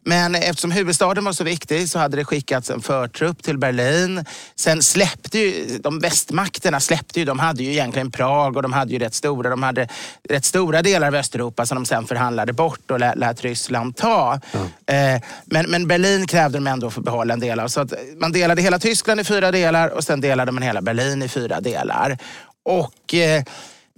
Men 0.04 0.34
eftersom 0.34 0.70
huvudstaden 0.70 1.24
var 1.24 1.32
så 1.32 1.44
viktig 1.44 1.88
så 1.88 1.98
hade 1.98 2.16
det 2.16 2.24
skickats 2.24 2.70
en 2.70 2.80
förtrupp 2.80 3.42
till 3.42 3.58
Berlin. 3.58 4.24
Sen 4.56 4.82
släppte 4.82 5.38
ju 5.38 5.78
de 5.78 5.98
västmakterna, 5.98 6.80
släppte 6.80 7.18
ju, 7.20 7.24
de 7.24 7.38
hade 7.38 7.62
ju 7.62 7.72
egentligen 7.72 8.10
Prag 8.10 8.56
och 8.56 8.62
de 8.62 8.72
hade 8.72 8.92
ju 8.92 8.98
rätt 8.98 9.14
stora, 9.14 9.50
de 9.50 9.62
hade 9.62 9.88
rätt 10.28 10.44
stora 10.44 10.82
delar 10.82 11.08
av 11.08 11.14
Östeuropa 11.14 11.66
som 11.66 11.74
de 11.74 11.86
sen 11.86 12.06
förhandlade 12.06 12.52
bort 12.52 12.90
och 12.90 13.00
lät, 13.00 13.18
lät 13.18 13.42
Ryssland 13.42 13.96
ta. 13.96 14.40
Eh, 14.86 15.22
men, 15.44 15.70
men 15.70 15.88
Berlin 15.88 16.26
krävde 16.26 16.58
de 16.58 16.66
ändå 16.66 16.90
få 16.90 17.00
behålla 17.00 17.34
en 17.34 17.40
del 17.40 17.60
av. 17.60 17.68
Så 17.68 17.80
att 17.80 17.92
man 18.16 18.32
delade 18.32 18.62
hela 18.62 18.78
Tyskland 18.78 19.20
i 19.20 19.24
fyra 19.24 19.50
delar 19.50 19.88
och 19.88 20.04
sen 20.04 20.20
delade 20.20 20.52
man 20.52 20.62
hela 20.62 20.82
Berlin 20.82 21.22
i 21.22 21.28
fyra 21.28 21.60
delar. 21.60 22.18
Och... 22.64 23.14
Eh, 23.14 23.42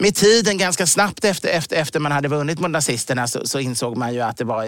med 0.05 0.15
tiden, 0.15 0.59
ganska 0.59 0.87
snabbt 0.87 1.25
efter, 1.25 1.49
efter, 1.49 1.77
efter 1.77 2.01
man 2.01 2.13
hade 2.13 2.29
vunnit 2.29 2.61
mot 2.61 2.71
nazisterna 2.71 3.27
så, 3.27 3.47
så 3.47 3.61
insåg 3.61 3.97
man 3.97 4.15
ju 4.15 4.21
att 4.21 4.37
det 4.37 4.45
var 4.45 4.65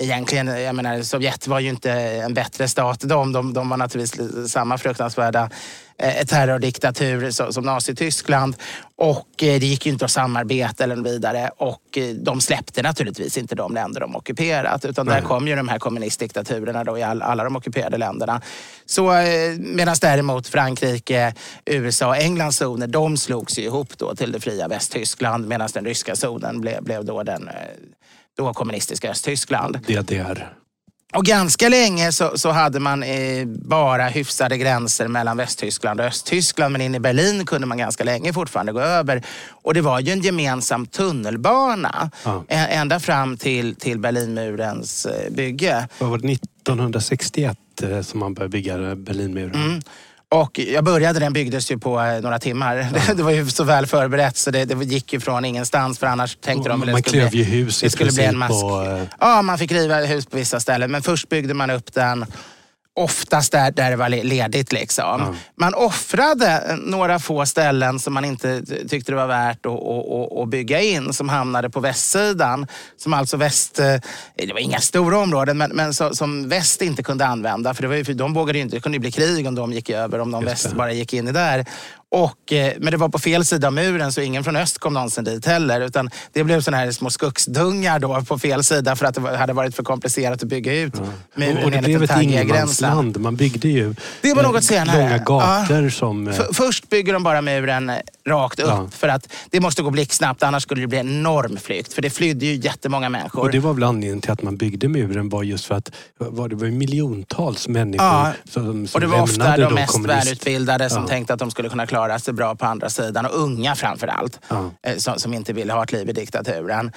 egentligen, 0.00 0.46
jag 0.46 0.74
menar 0.74 1.02
Sovjet 1.02 1.46
var 1.46 1.60
ju 1.60 1.68
inte 1.68 1.92
en 1.92 2.34
bättre 2.34 2.68
stat. 2.68 3.00
De, 3.00 3.32
de, 3.32 3.52
de 3.52 3.68
var 3.68 3.76
naturligtvis 3.76 4.52
samma 4.52 4.78
fruktansvärda 4.78 5.50
terrordiktatur 6.26 7.30
som, 7.30 7.64
Nazityskland. 7.64 8.56
Och 8.96 9.42
eh, 9.42 9.60
det 9.60 9.66
gick 9.66 9.86
ju 9.86 9.92
inte 9.92 10.04
att 10.04 10.10
samarbeta 10.10 10.84
eller 10.84 10.96
vidare. 10.96 11.50
Och 11.56 11.98
eh, 11.98 12.14
de 12.14 12.40
släppte 12.40 12.82
naturligtvis 12.82 13.38
inte 13.38 13.54
de 13.54 13.74
länder 13.74 14.00
de 14.00 14.16
ockuperat. 14.16 14.84
Utan 14.84 15.06
där 15.06 15.20
kom 15.20 15.48
ju 15.48 15.56
de 15.56 15.68
här 15.68 15.78
kommunistdiktaturerna 15.78 16.84
då 16.84 16.98
i 16.98 17.02
all, 17.02 17.22
alla 17.22 17.44
de 17.44 17.56
ockuperade 17.56 17.96
länderna. 17.96 18.40
Så 18.86 19.12
eh, 19.12 19.58
medan 19.58 19.96
däremot 20.00 20.48
Frankrike, 20.48 21.34
USA 21.64 22.08
och 22.08 22.16
Englands 22.16 22.56
zoner, 22.56 22.86
de 22.86 23.16
slogs 23.16 23.58
ju 23.58 23.62
ihop 23.62 23.98
då 23.98 24.14
till 24.14 24.32
det 24.32 24.40
fria 24.40 24.68
Västtyskland. 24.68 25.48
Medan 25.48 25.68
den 25.74 25.84
ryska 25.84 26.16
zonen 26.16 26.60
blev, 26.60 26.82
blev 26.82 27.04
då 27.04 27.22
den 27.22 27.48
eh, 27.48 27.54
då 28.36 28.54
kommunistiska 28.54 29.10
Östtyskland. 29.10 29.78
DDR. 29.86 30.52
Och 31.14 31.24
ganska 31.24 31.68
länge 31.68 32.12
så, 32.12 32.38
så 32.38 32.50
hade 32.50 32.80
man 32.80 33.02
eh, 33.02 33.46
bara 33.46 34.08
hyfsade 34.08 34.58
gränser 34.58 35.08
mellan 35.08 35.36
Västtyskland 35.36 36.00
och 36.00 36.06
Östtyskland. 36.06 36.72
Men 36.72 36.80
in 36.80 36.94
i 36.94 37.00
Berlin 37.00 37.46
kunde 37.46 37.66
man 37.66 37.78
ganska 37.78 38.04
länge 38.04 38.32
fortfarande 38.32 38.72
gå 38.72 38.80
över. 38.80 39.22
Och 39.50 39.74
det 39.74 39.80
var 39.80 40.00
ju 40.00 40.12
en 40.12 40.20
gemensam 40.20 40.86
tunnelbana 40.86 42.10
Ja. 42.24 42.44
ä- 42.48 42.66
ända 42.70 43.00
fram 43.00 43.36
till, 43.36 43.74
till 43.76 43.98
Berlinmurens 43.98 45.06
eh, 45.06 45.30
bygge. 45.32 45.88
Vad 45.98 46.10
var 46.10 46.18
det 46.18 46.32
1961 46.32 47.58
eh, 47.82 48.00
som 48.02 48.20
man 48.20 48.34
började 48.34 48.50
bygga 48.52 48.96
Berlinmuren? 48.96 49.54
Mm. 49.54 49.80
Och 50.34 50.58
jag 50.58 50.84
började, 50.84 51.20
den 51.20 51.32
byggdes 51.32 51.70
ju 51.70 51.78
på 51.78 52.00
eh, 52.00 52.20
några 52.20 52.38
timmar. 52.38 52.76
Det, 52.76 53.14
det 53.16 53.22
var 53.22 53.30
ju 53.30 53.46
så 53.46 53.64
väl 53.64 53.86
förberett 53.86 54.36
så 54.36 54.50
det, 54.50 54.64
det 54.64 54.84
gick 54.84 55.12
ju 55.12 55.20
från 55.20 55.44
ingenstans 55.44 55.98
för 55.98 56.06
annars 56.06 56.36
tänkte 56.36 56.68
de 56.68 56.80
väl 56.80 56.92
Man 56.92 57.02
klev 57.02 57.34
ju 57.34 57.42
hus 57.44 57.82
i 57.82 57.86
det 57.86 57.90
skulle 57.90 58.12
bli 58.12 58.24
en 58.24 58.40
princip 58.40 58.50
mask. 58.50 58.64
och, 58.64 58.86
eh, 58.86 59.02
Ja, 59.20 59.42
man 59.42 59.58
fick 59.58 59.72
riva 59.72 59.96
hus 60.00 60.26
på 60.26 60.36
vissa 60.36 60.60
ställen. 60.60 60.90
Men 60.90 61.02
först 61.02 61.28
byggde 61.28 61.54
man 61.54 61.70
upp 61.70 61.92
den 61.94 62.26
oftast 62.96 63.52
där, 63.52 63.70
där 63.70 63.90
det 63.90 63.96
var 63.96 64.08
le- 64.08 64.22
ledigt. 64.22 64.72
Liksom. 64.72 65.36
Man 65.60 65.74
offrade 65.74 66.76
några 66.84 67.18
få 67.18 67.46
ställen 67.46 67.98
som 67.98 68.14
man 68.14 68.24
inte 68.24 68.62
ty- 68.66 68.88
tyckte 68.88 69.12
det 69.12 69.16
var 69.16 69.26
värt 69.26 69.66
att, 69.66 69.72
att, 69.72 70.38
att, 70.42 70.48
bygga 70.48 70.80
in 70.80 71.12
som 71.12 71.28
hamnade 71.28 71.70
på 71.70 71.80
västsidan. 71.80 72.66
Som 72.96 73.12
alltså 73.12 73.36
väst, 73.36 73.78
eh, 73.78 73.96
det 74.36 74.52
var 74.52 74.60
inga 74.60 74.80
stora 74.80 75.18
områden, 75.18 75.58
men, 75.58 75.70
men 75.70 75.94
så, 75.94 76.14
som 76.14 76.48
väst 76.48 76.82
inte 76.82 77.02
kunde 77.02 77.26
använda. 77.26 77.74
För, 77.74 77.82
det 77.82 77.88
var 77.88 77.94
ju, 77.94 78.04
för 78.04 78.14
de 78.14 78.34
vågade 78.34 78.58
ju 78.58 78.62
inte, 78.64 78.76
det 78.76 78.80
kunde 78.80 78.96
ju 78.96 79.00
bli 79.00 79.12
krig 79.12 79.46
om 79.46 79.54
de 79.54 79.72
gick 79.72 79.90
över, 79.90 80.18
om 80.18 80.30
de 80.30 80.44
väst 80.44 80.72
bara 80.72 80.92
gick 80.92 81.12
in 81.12 81.28
i 81.28 81.32
där. 81.32 81.64
Och, 82.10 82.52
eh, 82.52 82.72
men 82.78 82.90
det 82.90 82.96
var 82.96 83.08
på 83.08 83.18
fel 83.18 83.44
sida 83.44 83.66
av 83.66 83.72
muren 83.72 84.12
så 84.12 84.20
ingen 84.20 84.44
från 84.44 84.56
öst 84.56 84.78
kom 84.78 84.94
någonsin 84.94 85.24
dit 85.24 85.46
heller. 85.46 85.80
Utan 85.80 86.10
det 86.32 86.44
blev 86.44 86.60
såna 86.60 86.76
här 86.76 86.90
små 86.90 87.10
skogsdungar 87.10 87.98
då 87.98 88.22
på 88.22 88.38
fel 88.38 88.64
sida 88.64 88.96
för 88.96 89.06
att 89.06 89.14
det 89.14 89.36
hade 89.36 89.52
varit 89.52 89.76
för 89.76 89.82
komplicerat 89.82 90.42
att 90.42 90.48
bygga 90.48 90.74
ut 90.80 90.94
muren 91.34 91.56
och, 91.58 91.64
och 91.64 91.70
det 91.70 91.76
enligt 91.76 91.84
blev 91.84 91.98
den 92.00 92.02
ett 92.04 92.10
taggiga 92.10 92.30
gränsen. 92.44 92.48
ingenmansland. 92.88 93.18
Man 93.20 93.36
byggde 93.36 93.68
ju 93.68 93.94
Det 94.20 94.34
var 94.34 94.42
eh, 94.44 94.52
något 94.52 94.64
senare. 94.64 94.98
långa 95.02 95.18
gator 95.18 95.82
Ja. 95.84 95.90
som... 95.90 96.28
eh, 96.28 96.34
F- 96.38 96.46
först 96.52 96.88
bygger 96.88 97.12
de 97.12 97.22
bara 97.22 97.42
muren 97.42 97.92
rakt 98.28 98.60
upp 98.60 98.66
Ja. 98.68 98.88
för 98.92 99.08
att 99.08 99.28
det 99.50 99.60
måste 99.60 99.82
gå 99.82 99.90
blixtsnabbt 99.90 100.42
annars 100.42 100.62
skulle 100.62 100.80
det 100.80 100.86
bli 100.86 100.98
en 100.98 101.08
enorm 101.08 101.56
flykt. 101.56 101.92
För 101.92 102.02
det 102.02 102.10
flydde 102.10 102.46
ju 102.46 102.54
jättemånga 102.54 103.08
människor. 103.08 103.40
Och 103.42 103.50
det 103.50 103.58
var 103.58 103.74
väl 103.74 103.82
anledningen 103.84 104.20
till 104.20 104.30
att 104.30 104.42
man 104.42 104.56
byggde 104.56 104.88
muren 104.88 105.28
var 105.28 105.42
just 105.42 105.64
för 105.64 105.74
att 105.74 105.90
var 106.18 106.48
det 106.48 106.56
var 106.56 106.66
miljontals 106.66 107.68
människor 107.68 108.06
Ja, 108.06 108.32
som, 108.50 108.86
som 108.86 108.94
Och 108.94 109.00
det 109.00 109.06
var 109.06 109.22
ofta 109.22 109.56
de 109.56 109.74
mest 109.74 109.92
kommunist- 109.92 110.08
välutbildade 110.26 110.90
som 110.90 111.02
Ja. 111.02 111.08
tänkte 111.08 111.32
att 111.34 111.38
de 111.40 111.50
skulle 111.50 111.68
kunna 111.68 111.86
klara 111.86 112.05
sig 112.18 112.34
bra 112.34 112.54
på 112.54 112.66
andra 112.66 112.90
sidan. 112.90 113.26
Och 113.26 113.40
unga 113.42 113.74
framför 113.74 114.06
allt. 114.06 114.40
Eh, 114.82 114.96
Som, 114.96 115.18
som 115.18 115.34
inte 115.34 115.52
ville 115.52 115.72
ha 115.72 115.82
ett 115.82 115.92
liv 115.92 116.08
i 116.08 116.12
diktaturen. 116.12 116.92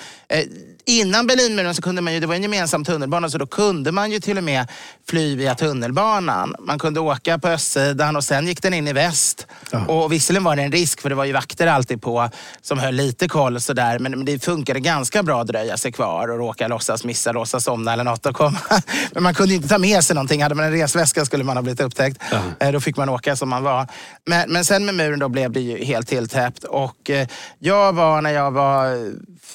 Innan 0.89 1.27
Berlinmuren 1.27 1.75
så 1.75 1.81
kunde 1.81 2.01
man 2.01 2.13
ju, 2.13 2.19
det 2.19 2.27
var 2.27 2.35
en 2.35 2.41
gemensam 2.41 2.85
tunnelbana, 2.85 3.29
så 3.29 3.37
då 3.37 3.45
kunde 3.47 3.91
man 3.91 4.11
ju 4.11 4.19
till 4.19 4.37
och 4.37 4.43
med 4.43 4.67
fly 5.09 5.35
via 5.35 5.55
tunnelbanan. 5.55 6.55
Man 6.59 6.79
kunde 6.79 6.99
åka 6.99 7.39
på 7.39 7.47
östsidan 7.47 8.15
och 8.15 8.23
sen 8.23 8.47
gick 8.47 8.61
den 8.61 8.73
in 8.73 8.87
i 8.87 8.93
väst. 8.93 9.47
Ja. 9.71 9.85
Och 9.85 10.11
visserligen 10.13 10.43
var 10.43 10.55
det 10.55 10.61
en 10.63 10.71
risk, 10.71 11.01
för 11.01 11.09
det 11.09 11.15
var 11.15 11.25
ju 11.25 11.33
vakter 11.33 11.67
alltid 11.67 12.01
på 12.01 12.29
som 12.61 12.79
höll 12.79 12.95
lite 12.95 13.27
koll 13.27 13.61
sådär. 13.61 13.99
Men 13.99 14.19
men 14.19 14.25
det 14.25 14.39
funkade 14.45 14.79
ganska 14.79 15.23
bra 15.23 15.41
att 15.41 15.47
dröja 15.47 15.77
sig 15.77 15.91
kvar 15.91 16.27
och 16.27 16.37
råka 16.37 16.67
låtsas 16.67 17.03
missa, 17.03 17.31
låtsas 17.31 17.63
somna 17.63 17.93
eller 17.93 18.03
något 18.03 18.25
och 18.25 18.35
komma. 18.35 18.57
Men 19.13 19.23
man 19.23 19.33
kunde 19.33 19.49
ju 19.49 19.55
inte 19.55 19.69
ta 19.69 19.77
med 19.77 20.03
sig 20.03 20.15
någonting. 20.15 20.43
Hade 20.43 20.55
man 20.55 20.65
en 20.65 20.71
resväska 20.71 21.25
skulle 21.25 21.43
man 21.43 21.57
ha 21.57 21.61
blivit 21.61 21.81
upptäckt. 21.81 22.21
Eh, 22.59 22.71
Då 22.71 22.79
fick 22.79 22.97
man 22.97 23.09
åka 23.09 23.35
som 23.35 23.49
man 23.49 23.63
var. 23.63 23.87
Men, 24.25 24.51
men 24.51 24.65
sen 24.65 24.85
med 24.85 24.95
muren 24.95 25.19
då 25.19 25.29
blev 25.29 25.51
det 25.51 25.59
ju 25.59 25.83
helt 25.83 26.07
tilltäppt. 26.07 26.63
Och 26.63 27.09
eh, 27.09 27.27
jag 27.59 27.93
var, 27.93 28.21
när 28.21 28.31
jag 28.31 28.51
var 28.51 29.11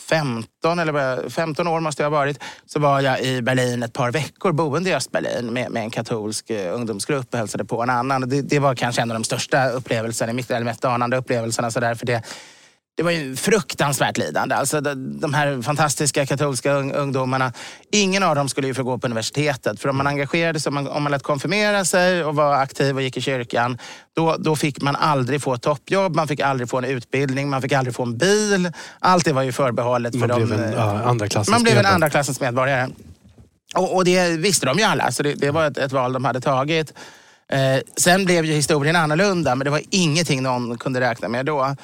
15, 0.09 0.45
eller 0.73 1.29
15 1.29 1.69
år 1.69 1.81
måste 1.81 2.03
jag 2.03 2.11
ha 2.11 2.19
varit, 2.19 2.39
så 2.67 2.81
var 2.81 3.01
jag 3.01 3.23
i 3.23 3.43
Berlin 3.43 3.83
ett 3.83 3.93
par 3.93 4.11
veckor 4.11 4.53
boende 4.53 4.91
i 4.91 4.95
Östberlin 4.95 5.47
med, 5.53 5.71
med 5.71 5.83
en 5.83 5.91
katolsk 5.91 6.51
eh, 6.51 6.75
ungdomsgrupp 6.75 7.27
och 7.33 7.39
hälsade 7.39 7.65
på 7.65 7.83
en 7.83 7.91
annan. 7.91 8.29
Det, 8.29 8.43
det 8.43 8.59
var 8.59 8.75
kanske 8.75 9.03
en 9.03 9.11
av 9.11 9.15
de 9.15 9.25
största 9.25 9.69
upplevelserna, 9.69 10.33
i 10.33 10.35
mitt- 10.35 10.51
eller 10.51 10.65
mest 10.65 10.85
anande 10.85 11.17
upplevelserna. 11.17 11.71
Så 11.71 11.81
där, 11.81 11.95
för 11.95 12.07
det, 12.07 12.23
det 12.97 13.03
var 13.03 13.11
ju 13.11 13.37
fruktansvärt 13.37 14.17
lidande. 14.19 14.55
Alltså 14.55 14.81
de, 14.81 15.35
här 15.35 15.63
fantastiska 15.63 16.27
katolska 16.27 16.73
ung, 16.73 16.93
ungdomarna, 16.93 17.53
ingen 17.93 18.23
av 18.23 18.35
dem 18.35 18.49
skulle 18.49 18.67
ju 18.67 18.75
få 18.75 18.83
gå 18.83 18.99
på 18.99 19.07
universitetet. 19.07 19.81
För 19.81 19.89
om 19.89 19.97
man 19.97 20.07
engagerade 20.07 20.61
sig, 20.61 20.71
om 20.71 20.75
man, 20.75 20.89
om 20.89 21.03
man 21.03 21.13
lät 21.13 21.23
konfirmera 21.23 21.85
sig 21.85 22.25
och 22.25 22.35
var 22.35 22.55
aktiv 22.55 22.97
och 22.97 23.03
gick 23.03 23.17
i 23.17 23.21
kyrkan, 23.21 23.79
då, 24.17 24.37
då 24.39 24.57
fick 24.57 24.83
man 24.83 24.97
aldrig 24.97 25.43
få 25.43 25.57
toppjobb, 25.57 26.17
man 26.17 26.29
fick 26.29 26.41
aldrig 26.41 26.69
få 26.69 26.79
en 26.79 26.85
utbildning, 26.85 27.49
man 27.49 27.63
fick 27.63 27.73
aldrig 27.73 27.95
få 27.95 28.03
en 28.03 28.19
bil. 28.19 28.73
Allt 28.99 29.25
det 29.25 29.33
var 29.33 29.43
ju 29.43 29.53
förbehållet 29.53 30.13
för 30.13 30.19
Man 30.19 30.29
dem. 30.29 30.47
blev 30.47 30.61
en 30.61 30.73
ja, 30.73 31.03
andra 31.03 31.29
klassens 31.29 31.51
man 31.51 31.63
blev 31.63 31.79
en 31.79 31.87
andra 31.87 32.11
klassens 32.11 32.41
medborgare. 32.41 32.89
Och, 33.75 33.97
och 33.97 34.05
det 34.05 34.29
visste 34.29 34.67
de 34.67 34.79
ju 34.79 34.85
alla, 34.85 35.13
så 35.13 35.23
det, 35.23 35.35
det 35.35 35.51
var 35.51 35.67
ett, 35.67 35.79
ett 35.79 35.93
val 35.93 36.13
de 36.13 36.25
hade 36.25 36.41
tagit. 36.41 36.93
Eh, 37.49 37.81
sen 37.97 38.25
blev 38.25 38.45
ju 38.45 38.53
historien 38.53 38.97
annorlunda, 38.97 39.55
men 39.55 39.65
det 39.65 39.71
var 39.71 39.81
ingenting 39.91 40.43
någon 40.43 40.79
kunde 40.79 41.01
räkna 41.01 41.29
med 41.29 41.47
då. 41.47 41.77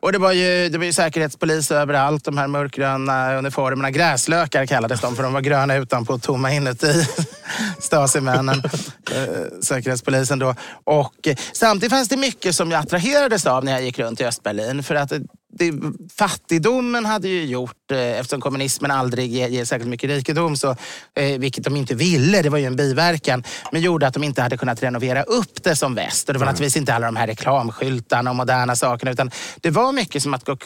Och 0.00 0.12
det 0.12 0.18
var, 0.18 0.32
ju, 0.32 0.68
det 0.68 0.78
var 0.78 0.84
ju 0.84 0.92
säkerhetspolis 0.92 1.70
överallt, 1.70 2.24
de 2.24 2.38
här 2.38 2.46
mörkgröna 2.46 3.34
uniformerna. 3.34 3.90
Gräslökar 3.90 4.66
kallades 4.66 5.00
de, 5.00 5.16
för 5.16 5.22
de 5.22 5.32
var 5.32 5.40
gröna 5.40 5.76
utanpå 5.76 6.12
och 6.12 6.22
tomma 6.22 6.52
inuti. 6.52 7.06
Stasimännen, 7.80 8.62
eh, 9.14 9.60
säkerhetspolisen 9.62 10.38
då. 10.38 10.54
Och 10.84 11.28
eh, 11.28 11.36
samtidigt 11.52 11.92
fanns 11.92 12.08
det 12.08 12.16
mycket 12.16 12.54
som 12.54 12.70
jag 12.70 12.80
attraherades 12.80 13.46
av 13.46 13.64
när 13.64 13.72
jag 13.72 13.82
gick 13.82 13.98
runt 13.98 14.20
i 14.20 14.24
Östberlin. 14.24 14.82
För 14.82 14.94
att 14.94 15.12
det, 15.58 15.74
fattigdomen 16.16 17.06
hade 17.06 17.28
ju 17.28 17.44
gjort, 17.44 17.85
eh, 17.92 17.98
eftersom 18.20 18.40
kommunismen 18.40 18.90
aldrig 18.90 19.30
ger, 19.32 19.48
ger 19.48 19.64
särskilt 19.64 19.90
mycket 19.90 20.10
rikedom, 20.10 20.56
så, 20.56 20.70
eh, 21.14 21.38
vilket 21.38 21.64
de 21.64 21.76
inte 21.76 21.94
ville, 21.94 22.42
det 22.42 22.48
var 22.50 22.58
ju 22.58 22.64
en 22.66 22.76
biverkan, 22.76 23.44
men 23.72 23.80
gjorde 23.80 24.06
att 24.06 24.14
de 24.14 24.24
inte 24.24 24.42
hade 24.42 24.56
kunnat 24.56 24.82
renovera 24.82 25.22
upp 25.22 25.62
det 25.62 25.76
som 25.76 25.94
väst. 25.94 26.28
Och 26.28 26.32
det 26.32 26.38
var 26.38 26.46
naturligtvis 26.46 26.76
inte 26.76 26.94
alla 26.94 27.06
de 27.06 27.16
här 27.16 27.26
reklamskyltarna 27.26 28.30
och 28.30 28.36
moderna 28.36 28.76
sakerna, 28.76 29.10
utan 29.10 29.30
det 29.60 29.70
var 29.70 29.92
mycket 29.92 30.22
som 30.22 30.34
att 30.34 30.44
gå 30.44 30.56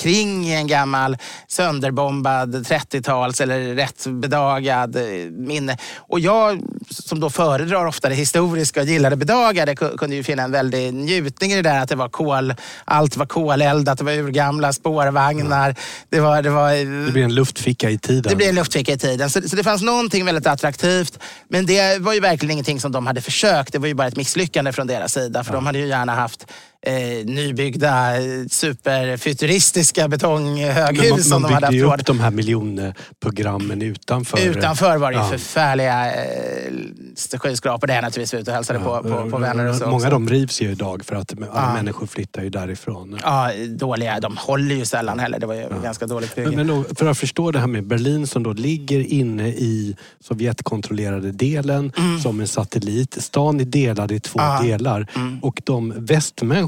kring 0.00 0.46
i 0.46 0.54
en 0.54 0.66
gammal 0.66 1.16
sönderbombad 1.48 2.54
30-tals 2.66 3.40
eller 3.40 3.74
rätt 3.74 4.06
bedagad 4.06 4.96
eh, 4.96 5.02
minne. 5.30 5.76
Och 5.96 6.20
jag, 6.20 6.60
som 6.90 7.20
då 7.20 7.30
föredrar 7.30 7.86
ofta 7.86 8.08
det 8.08 8.14
historiska 8.14 8.80
och 8.80 8.86
gillar 8.86 9.10
det 9.10 9.16
bedagade, 9.16 9.74
ku- 9.74 9.96
kunde 9.96 10.16
ju 10.16 10.22
finna 10.22 10.42
en 10.42 10.52
väldig 10.52 10.94
njutning 10.94 11.52
i 11.52 11.56
det 11.56 11.62
där 11.62 11.80
att 11.82 11.88
det 11.88 11.96
var 11.96 12.08
kol, 12.08 12.54
allt 12.84 13.16
var 13.16 13.26
koleldat, 13.26 13.98
det 13.98 14.04
var 14.04 14.12
urgamla 14.12 14.72
spårvagnar. 14.72 15.74
Det 16.08 16.20
var, 16.20 16.42
det 16.42 16.50
var 16.50 16.69
Det 16.74 17.12
blir 17.12 17.24
en 17.24 17.34
luftficka 17.34 17.90
i 17.90 17.98
tiden. 17.98 18.30
det 18.30 18.36
blev 18.36 18.48
en 18.48 18.54
luftficka 18.54 18.92
i 18.92 18.98
tiden. 18.98 19.30
Så, 19.30 19.48
så 19.48 19.56
det 19.56 19.64
fanns 19.64 19.82
någonting 19.82 20.24
väldigt 20.24 20.46
attraktivt. 20.46 21.18
Men 21.48 21.66
det 21.66 21.98
var 22.00 22.14
ju 22.14 22.20
verkligen 22.20 22.50
ingenting 22.50 22.80
som 22.80 22.92
de 22.92 23.06
hade 23.06 23.20
försökt. 23.20 23.72
Det 23.72 23.78
var 23.78 23.88
ju 23.88 23.94
bara 23.94 24.08
ett 24.08 24.16
misslyckande 24.16 24.72
från 24.72 24.86
deras 24.86 25.12
sida. 25.12 25.44
För 25.44 25.52
de 25.52 25.66
hade 25.66 25.78
ju 25.78 25.86
gärna 25.86 26.14
haft 26.14 26.46
eh, 26.86 27.26
nybyggda 27.26 28.12
superfuturistiska 28.50 30.08
betonghöghus 30.08 31.10
man, 31.10 31.22
som 31.22 31.42
man 31.42 31.50
de 31.50 31.54
hade 31.54 31.66
byggde 31.66 31.66
haft 31.66 31.74
ju 31.74 31.82
råd 31.82 32.00
upp 32.00 32.06
de 32.06 32.20
här 32.20 32.30
miljonprogrammen 32.30 33.82
utanför. 33.82 34.38
Utanför 34.40 34.96
var 34.96 35.10
det 35.12 35.16
ju 35.18 35.22
Ja. 35.24 35.28
förfärliga 35.28 36.12
eh, 36.14 37.38
skyskrapor 37.38 37.86
där 37.86 37.94
jag 37.94 38.02
naturligtvis 38.02 38.32
var 38.32 38.40
ute 38.40 38.50
och 38.50 38.54
hälsade 38.54 38.78
på, 38.78 39.02
på, 39.02 39.30
på 39.30 39.38
vänner 39.38 39.66
och 39.66 39.74
så. 39.76 39.86
Många 39.90 40.04
av 40.04 40.10
dem 40.10 40.28
rivs 40.28 40.60
ju 40.62 40.70
idag 40.70 41.04
för 41.04 41.16
att 41.16 41.32
alla 41.32 41.46
Ja. 41.54 41.74
människor 41.74 42.06
flyttar 42.06 42.42
ju 42.42 42.50
därifrån. 42.50 43.18
Ja, 43.22 43.50
dåliga. 43.68 44.20
De 44.20 44.36
håller 44.36 44.74
ju 44.74 44.84
sällan 44.84 45.18
heller. 45.18 45.38
Det 45.38 45.46
var 45.46 45.54
ju 45.54 45.66
ganska 45.82 46.06
dåligt 46.06 46.34
bygge. 46.34 46.50
Men, 46.56 46.66
men 46.66 46.84
för 46.96 47.06
att 47.06 47.18
förstå 47.18 47.50
det 47.50 47.58
här 47.58 47.66
med 47.66 47.84
Berlin 47.86 48.26
som 48.26 48.42
då 48.42 48.52
ligger 48.52 49.00
inne 49.12 49.48
i 49.48 49.96
Sovjetkontrollerade 50.20 51.32
delen 51.32 51.92
som 52.22 52.40
en 52.40 52.48
satellit. 52.48 53.16
Stan 53.22 53.60
är 53.60 53.64
delad 53.64 54.12
i 54.12 54.20
två 54.20 54.40
Mm. 54.40 54.52
Ja. 54.52 54.62
delar 54.62 55.06
och 55.42 55.60
de 55.64 55.94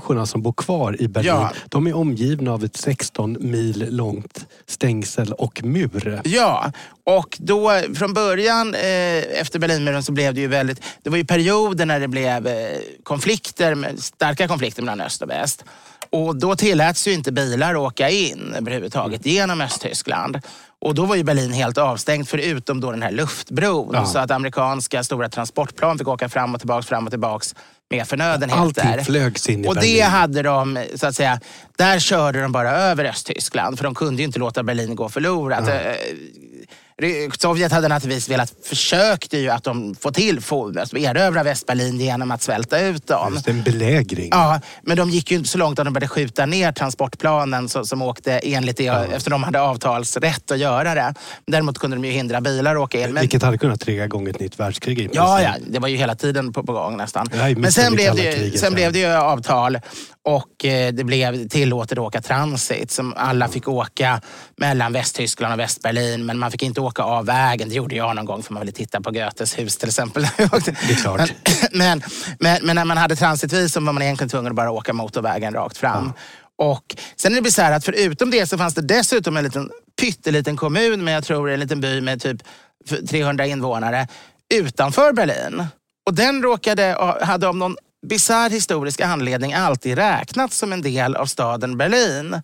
västmänniskorna 0.03 0.27
som 0.27 0.43
bor 0.43 0.53
kvar 0.53 0.97
i 1.03 1.09
Berlin 1.09 1.29
Ja. 1.29 1.53
de 1.69 1.87
är 1.87 1.97
omgivna 1.97 2.53
av 2.53 2.65
ett 2.65 2.77
16 2.77 3.37
mil 3.41 3.87
långt 3.91 4.47
stängsel 4.67 5.33
och 5.33 5.65
mur. 5.65 6.21
Ja, 6.25 6.73
och 7.05 7.39
då 7.41 7.71
från 7.95 8.15
början 8.15 8.75
eh, 8.75 9.41
efter 9.41 9.59
Berlinmuren 9.59 10.03
så 10.03 10.13
blev 10.13 10.35
det 10.35 10.41
ju 10.41 10.49
väldigt... 10.49 10.81
Det 11.03 11.11
var 11.11 11.17
ju 11.17 11.25
perioder 11.25 11.87
när 11.87 12.01
det 12.01 12.09
blev 12.09 12.47
eh, 12.47 12.79
konflikter, 13.05 13.97
starka 13.97 14.49
konflikter 14.49 14.83
mellan 14.83 15.01
öst 15.01 15.23
och 15.23 15.31
väst. 15.31 15.65
Och 16.11 16.37
då 16.37 16.57
tilläts 16.57 17.09
ju 17.09 17.13
inte 17.13 17.33
bilar 17.33 17.77
åka 17.77 18.11
in 18.11 18.55
överhuvudtaget 18.59 19.27
genom 19.27 19.61
Östtyskland. 19.61 20.41
Och 20.81 20.95
då 20.95 21.05
var 21.07 21.17
ju 21.17 21.25
Berlin 21.25 21.53
helt 21.53 21.79
avstängt 21.79 22.29
förutom 22.29 22.81
då 22.81 22.91
den 22.91 23.03
här 23.03 23.13
luftbron. 23.13 23.91
Ja. 23.95 24.05
Så 24.05 24.19
att 24.19 24.31
amerikanska 24.31 25.05
stora 25.05 25.29
transportplan 25.29 25.99
fick 25.99 26.09
åka 26.09 26.29
fram 26.29 26.55
och 26.55 26.61
tillbaks, 26.61 26.87
fram 26.87 27.05
och 27.05 27.11
tillbaks 27.11 27.55
med 27.97 28.09
förnödenheter. 28.09 28.63
Allting 28.63 29.05
flögs 29.05 29.49
in 29.49 29.65
i 29.65 29.69
Och 29.69 29.75
det 29.75 29.81
Berlin. 29.81 30.03
hade 30.03 30.43
de, 30.43 30.85
så 30.95 31.07
att 31.07 31.15
säga, 31.15 31.41
där 31.77 31.99
körde 31.99 32.43
de 32.43 32.53
bara 32.53 32.71
över 32.71 33.05
Östtyskland. 33.05 33.77
För 33.79 33.85
de 33.85 33.95
kunde 33.95 34.23
ju 34.23 34.27
inte 34.27 34.39
låta 34.39 34.63
Berlin 34.63 34.97
gå 34.97 35.09
förlorat. 35.09 35.69
Eh, 35.69 35.75
Sovjet 37.39 37.73
hade 37.73 37.89
naturligtvis 37.89 38.29
velat, 38.29 38.55
försökte 38.65 39.39
ju 39.39 39.49
att 39.51 39.65
de 39.65 39.95
få 39.95 40.11
till, 40.11 40.41
få, 40.41 40.79
alltså 40.81 40.99
erövra 40.99 41.43
Västberlin 41.43 42.01
genom 42.01 42.31
att 42.31 42.43
svälta 42.43 42.81
ut 42.81 43.07
dem. 43.07 43.35
Just 43.35 43.49
en 43.49 43.63
belägring. 43.63 44.29
Ja, 44.31 44.61
men 44.83 44.97
de 44.97 45.11
gick 45.11 45.31
ju 45.31 45.37
inte 45.37 45.49
så 45.49 45.59
långt 45.59 45.79
att 45.79 45.85
de 45.85 45.95
började 45.95 46.09
skjuta 46.09 46.47
ner 46.47 46.73
transportplanen 46.73 47.69
så, 47.69 47.85
som 47.85 48.03
åkte 48.03 48.33
enligt 48.39 48.77
det, 48.77 48.87
efter 48.87 49.31
de 49.31 49.43
hade 49.43 49.61
avtalsrätt 49.61 50.51
att 50.51 50.59
göra 50.59 50.95
det. 50.95 51.15
Däremot 51.47 51.79
kunde 51.79 51.97
de 51.97 52.05
ju 52.05 52.11
hindra 52.11 52.41
bilar 52.41 52.77
att 52.77 52.83
åka 52.83 52.99
in. 53.01 53.13
Men, 53.13 53.21
Vilket 53.21 53.43
hade 53.43 53.59
kunnat 53.59 53.81
trigga 53.81 54.05
igång 54.05 54.29
ett 54.29 54.41
nytt 54.41 54.61
världskrig 54.61 54.99
i 54.99 55.09
Ja, 55.13 55.43
ja, 55.43 55.55
det 55.67 55.79
var 55.79 55.89
ju 55.89 55.97
hela 55.97 56.15
tiden 56.15 56.53
på, 56.53 56.63
på 56.63 56.73
gång 56.73 56.97
nästan. 56.97 57.29
Ja, 57.33 57.55
Men 57.57 57.73
sen, 57.73 57.95
blev 57.95 58.15
det, 58.15 58.23
ju- 58.23 58.33
kriget, 58.33 58.61
sen 58.61 58.73
ja. 58.73 58.75
blev 58.75 58.93
det 58.93 58.99
ju 58.99 59.07
avtal 59.07 59.79
och 60.25 60.65
eh, 60.65 60.93
det 60.93 61.05
blev 61.05 61.49
tillåtet 61.49 61.93
att 61.99 62.05
åka 62.05 62.21
transit. 62.21 62.91
Som 62.91 63.15
alla 63.17 63.49
fick 63.49 63.69
åka 63.69 64.21
mellan 64.57 64.93
Västtyskland 64.93 65.53
och 65.53 65.59
Västberlin. 65.59 66.27
Men 66.27 66.39
man 66.39 66.51
fick 66.51 66.63
inte 66.63 66.81
åka 66.83 67.03
av 67.03 67.27
vägen. 67.27 67.69
Det 67.69 67.75
gjorde 67.75 67.95
jag 67.95 68.17
någon 68.17 68.25
gång 68.25 68.43
för 68.43 68.53
man 68.53 68.61
ville 68.61 68.73
titta 68.73 69.01
på 69.01 69.11
Goethes 69.11 69.59
hus 69.59 69.77
till 69.77 69.89
exempel. 69.89 70.27
Det 70.37 70.43
är 70.93 71.03
klart. 71.03 71.33
Men, 71.73 72.03
men, 72.41 72.67
men 72.67 72.77
när 72.77 72.85
man 72.85 72.97
hade 72.97 73.17
transitvisum 73.17 73.87
var 73.87 73.93
man 73.93 74.03
egentligen 74.03 74.29
tvungen 74.29 74.53
att 74.53 74.57
bara 74.57 74.71
åka 74.71 74.93
motorvägen 74.93 75.55
rakt 75.55 75.77
fram. 75.77 76.13
Och 76.59 76.97
sen 77.17 77.33
är 77.33 77.37
det 77.37 77.43
bisarrt 77.43 77.77
att 77.77 77.85
förutom 77.85 78.31
det 78.31 78.47
så 78.47 78.59
fanns 78.59 78.75
det 78.75 78.83
dessutom 78.83 79.37
en 79.37 79.45
liten 79.45 79.71
pytteliten 80.01 80.57
kommun 80.57 81.05
med, 81.05 81.17
jag 81.17 81.25
tror 81.25 81.51
en 81.51 81.61
liten 81.61 81.81
by 81.81 82.01
med 82.01 82.23
typ 82.23 82.43
300 83.11 83.47
invånare 83.47 84.09
utanför 84.55 85.13
Berlin. 85.13 85.67
Och 86.07 86.15
den 86.15 86.43
råkade, 86.43 87.17
hade 87.21 87.49
av 87.49 87.57
någon 87.57 87.77
bisarr 88.07 88.51
historisk 88.51 89.01
anledning 89.01 89.55
alltid 89.55 89.99
räknats 89.99 90.57
som 90.59 90.73
en 90.73 90.83
del 90.83 91.17
av 91.17 91.27
staden 91.27 91.79
Berlin. 91.79 92.43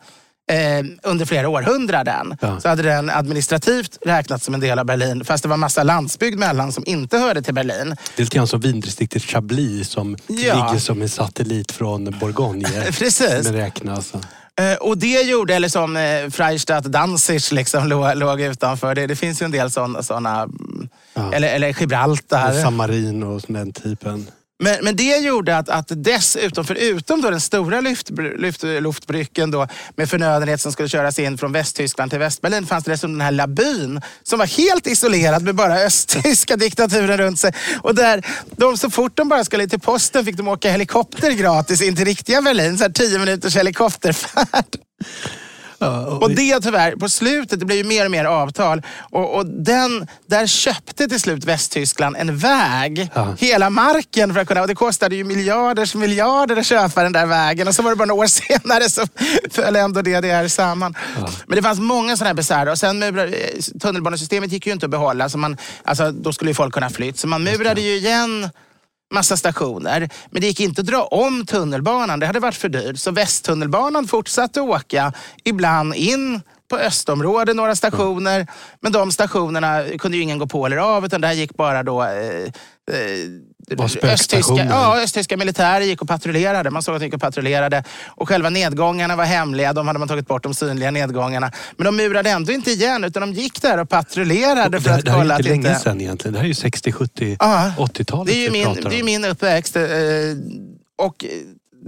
Eh, 0.49 0.85
under 1.03 1.25
flera 1.27 1.49
århundraden. 1.49 2.37
Ja. 2.41 2.61
Så 2.61 2.69
hade 2.69 2.83
den 2.83 3.11
administrativt 3.11 3.99
räknats 4.07 4.45
som 4.45 4.55
en 4.55 4.61
del 4.61 4.79
av 4.79 4.85
Berlin 4.87 5.25
fast 5.25 5.43
det 5.43 5.49
var 5.49 5.57
massa 5.57 5.83
landsbygd 5.83 6.39
mellan 6.39 6.73
som 6.73 6.83
inte 6.87 7.19
hörde 7.19 7.43
till 7.43 7.55
Berlin. 7.55 7.89
Det 8.17 8.21
är 8.23 8.25
lite 8.25 8.37
grann 8.37 8.47
som 8.47 8.61
vindistriktet 8.61 9.23
Chablis 9.23 9.89
som 9.89 10.17
Ja. 10.27 10.35
ligger 10.67 10.79
som 10.79 11.03
en 11.03 11.09
satellit 11.09 11.73
från 11.73 12.05
Bourgogne. 12.21 12.69
Precis. 12.99 13.45
Men 13.45 13.53
räknas. 13.53 14.13
Eh, 14.61 14.75
Och 14.81 14.99
det 14.99 15.23
gjorde, 15.23 15.55
eller 15.55 15.69
som 15.69 15.97
eh, 15.97 16.31
Freistadt 16.31 16.85
Danzig 16.85 17.41
liksom 17.53 17.87
låg, 17.89 18.17
låg 18.17 18.41
utanför. 18.41 18.95
Det, 18.95 19.07
det 19.07 19.17
finns 19.17 19.43
ju 19.43 19.45
en 19.45 19.51
del 19.51 19.71
sådana, 19.71 20.03
såna, 20.03 20.49
Ja. 21.15 21.33
eller, 21.33 21.49
eller 21.49 21.81
Gibraltar. 21.81 22.63
Samarin 22.63 23.23
och 23.23 23.43
den 23.49 23.73
typen. 23.73 24.27
Men, 24.59 24.85
men 24.85 24.97
det 24.97 25.17
gjorde 25.17 25.57
att, 25.57 25.69
att 25.69 25.93
dessutom, 25.97 26.65
förutom 26.65 27.21
då 27.21 27.31
den 27.31 27.41
stora 27.41 27.81
lyft, 27.81 28.11
lyft, 28.39 28.63
luftbrycken 28.63 29.51
då, 29.51 29.69
med 29.97 30.11
förnödenhet 30.11 30.61
som 30.61 30.73
skulle 30.73 30.89
köras 30.89 31.19
in 31.19 31.39
från 31.39 31.53
Västtyskland 31.53 32.11
till 32.11 32.21
Västberlin, 32.21 32.67
fanns 32.67 32.85
det 32.85 32.91
dessutom 32.91 33.13
den 33.13 33.21
här 33.21 33.33
labyn 33.33 34.01
som 34.23 34.39
var 34.39 34.47
helt 34.47 34.87
isolerad 34.87 35.43
med 35.43 35.55
bara 35.55 35.75
östtyska 35.87 36.57
diktaturen 36.57 37.19
runt 37.19 37.39
sig. 37.39 37.53
Och 37.83 37.95
där 37.95 38.27
de 38.57 38.77
så 38.77 38.91
fort 38.91 39.17
de 39.17 39.29
bara 39.29 39.45
skulle 39.45 39.69
till 39.69 39.81
posten 39.81 40.25
fick 40.25 40.37
de 40.37 40.49
åka 40.49 40.71
helikopter 40.71 41.31
gratis 41.31 41.83
in 41.83 41.97
till 41.97 42.05
riktiga 42.05 42.43
Berlin. 42.43 42.79
Så 42.79 42.85
här 42.85 42.91
tio 42.91 43.19
minuters 43.19 43.57
helikopterfärd. 43.57 44.77
Ja, 45.79 46.07
Och 46.07 46.31
det 46.31 46.61
tyvärr, 46.61 46.97
på 46.97 47.09
slutet, 47.09 47.61
det 47.61 47.67
blev 47.67 47.79
ju 47.79 47.85
mer 47.85 48.05
och 48.05 48.11
mer 48.11 48.25
avtal. 48.25 48.83
Och, 48.99 49.35
och 49.37 49.47
den, 49.47 50.07
där 50.27 50.47
köpte 50.47 51.09
till 51.09 51.21
slut 51.21 51.45
Västtyskland 51.45 52.17
en 52.17 52.39
väg. 52.39 53.11
Ja. 53.15 53.35
Hela 53.39 53.71
marken 53.71 54.35
för 54.35 54.41
att 54.41 54.49
kunna, 54.49 54.61
och 54.61 54.69
det 54.69 54.75
kostade 54.75 55.17
ju 55.17 55.25
miljarders 55.25 55.95
miljarder 55.95 56.57
att 56.57 56.67
köpa 56.67 57.03
den 57.03 57.13
där 57.13 57.27
vägen. 57.27 57.69
Och 57.69 57.75
så 57.75 57.83
var 57.83 57.91
det 57.91 57.97
bara 57.97 58.05
några 58.05 58.23
år 58.23 58.27
senare 58.63 58.91
så 58.91 59.03
föll 59.51 59.77
ändå 59.77 60.03
DDR 60.03 60.49
samman. 60.49 60.95
Men 61.47 61.57
det 61.57 61.63
fanns 61.63 61.81
många 61.81 62.17
sådana 62.17 62.29
här 62.29 62.35
bisarra. 62.35 62.71
Och 62.71 62.79
sen 62.79 63.05
tunnelbanesystemet 63.81 64.53
gick 64.53 64.67
ju 64.67 64.73
inte 64.73 64.87
att 64.87 64.91
behålla. 64.91 65.29
Så 65.29 65.39
man, 65.39 65.57
alltså, 65.85 66.13
då 66.13 66.33
skulle 66.33 66.51
ju 66.51 66.55
folk 66.55 66.75
kunna 66.75 66.91
flytt. 66.91 67.19
Så 67.19 67.27
man 67.27 67.45
murade 67.45 67.81
ju 67.81 67.97
igen 67.97 68.51
massa 69.11 69.37
stationer. 69.37 70.11
Men 70.31 70.41
det 70.41 70.47
gick 70.47 70.61
inte 70.61 70.81
att 70.81 70.87
dra 70.87 71.05
om 71.05 71.47
tunnelbanan. 71.47 72.21
Det 72.21 72.27
hade 72.27 72.41
varit 72.41 72.55
för 72.55 72.69
dyrt. 72.69 72.99
Så 72.99 73.11
Västtunnelbanan 73.11 74.07
fortsatte 74.07 74.61
åka, 74.61 75.13
ibland 75.45 75.95
in 75.95 76.41
på 76.71 76.79
östområdet 76.79 77.57
några 77.57 77.77
stationer. 77.77 78.47
Men 78.81 78.93
de 78.93 79.13
stationerna 79.13 79.85
kunde 79.99 80.17
ju 80.17 80.23
ingen 80.23 80.39
gå 80.39 80.47
på 80.47 80.67
eller 80.67 80.77
av 80.77 81.05
utan 81.05 81.21
där 81.21 81.33
gick 81.33 81.57
bara 81.57 81.83
då 81.83 82.03
eh, 82.03 82.45
eh, 82.93 83.29
Spökstationer. 83.89 84.67
ja, 84.71 85.01
östtyska 85.03 85.37
militärer 85.37 85.81
gick 85.85 86.03
och 86.03 86.09
patrullerade. 86.09 86.71
Man 86.71 86.83
såg 86.83 86.95
att 86.95 87.01
de 87.01 87.05
gick 87.07 87.15
och 87.15 87.21
patrullerade. 87.21 87.85
Och 88.09 88.29
själva 88.29 88.51
nedgångarna 88.51 89.17
var 89.17 89.25
hemliga. 89.25 89.73
De 89.73 89.87
hade 89.87 89.99
man 89.99 90.09
tagit 90.09 90.27
bort, 90.29 90.43
de 90.43 90.55
synliga 90.55 90.91
nedgångarna. 90.91 91.53
Men 91.77 91.85
de 91.85 91.97
murade 91.97 92.31
ändå 92.31 92.53
inte 92.53 92.71
igen 92.71 93.05
utan 93.05 93.21
de 93.21 93.33
gick 93.41 93.63
där 93.63 93.79
och 93.79 93.89
patrullerade 93.89 94.81
för 94.81 94.89
det, 94.91 94.95
att 94.97 95.05
det 95.05 95.11
här 95.11 95.19
är 95.19 95.23
kolla 95.23 95.37
inte 95.37 95.49
länge 95.49 95.69
inte... 95.69 95.81
sedan 95.81 96.01
egentligen. 96.01 96.33
Det 96.33 96.39
här 96.39 96.45
är 96.45 96.49
ju 96.49 96.55
60, 96.55 96.93
70, 96.93 97.37
Ja. 97.41 97.73
80-talet 97.79 98.27
Det 98.27 98.33
är 98.33 98.45
ju 98.45 98.51
min, 98.51 98.75
det 98.91 98.99
är 98.99 99.03
min 99.05 99.25
uppväxt. 99.25 99.77
eh, 99.77 99.83
Och 100.99 101.25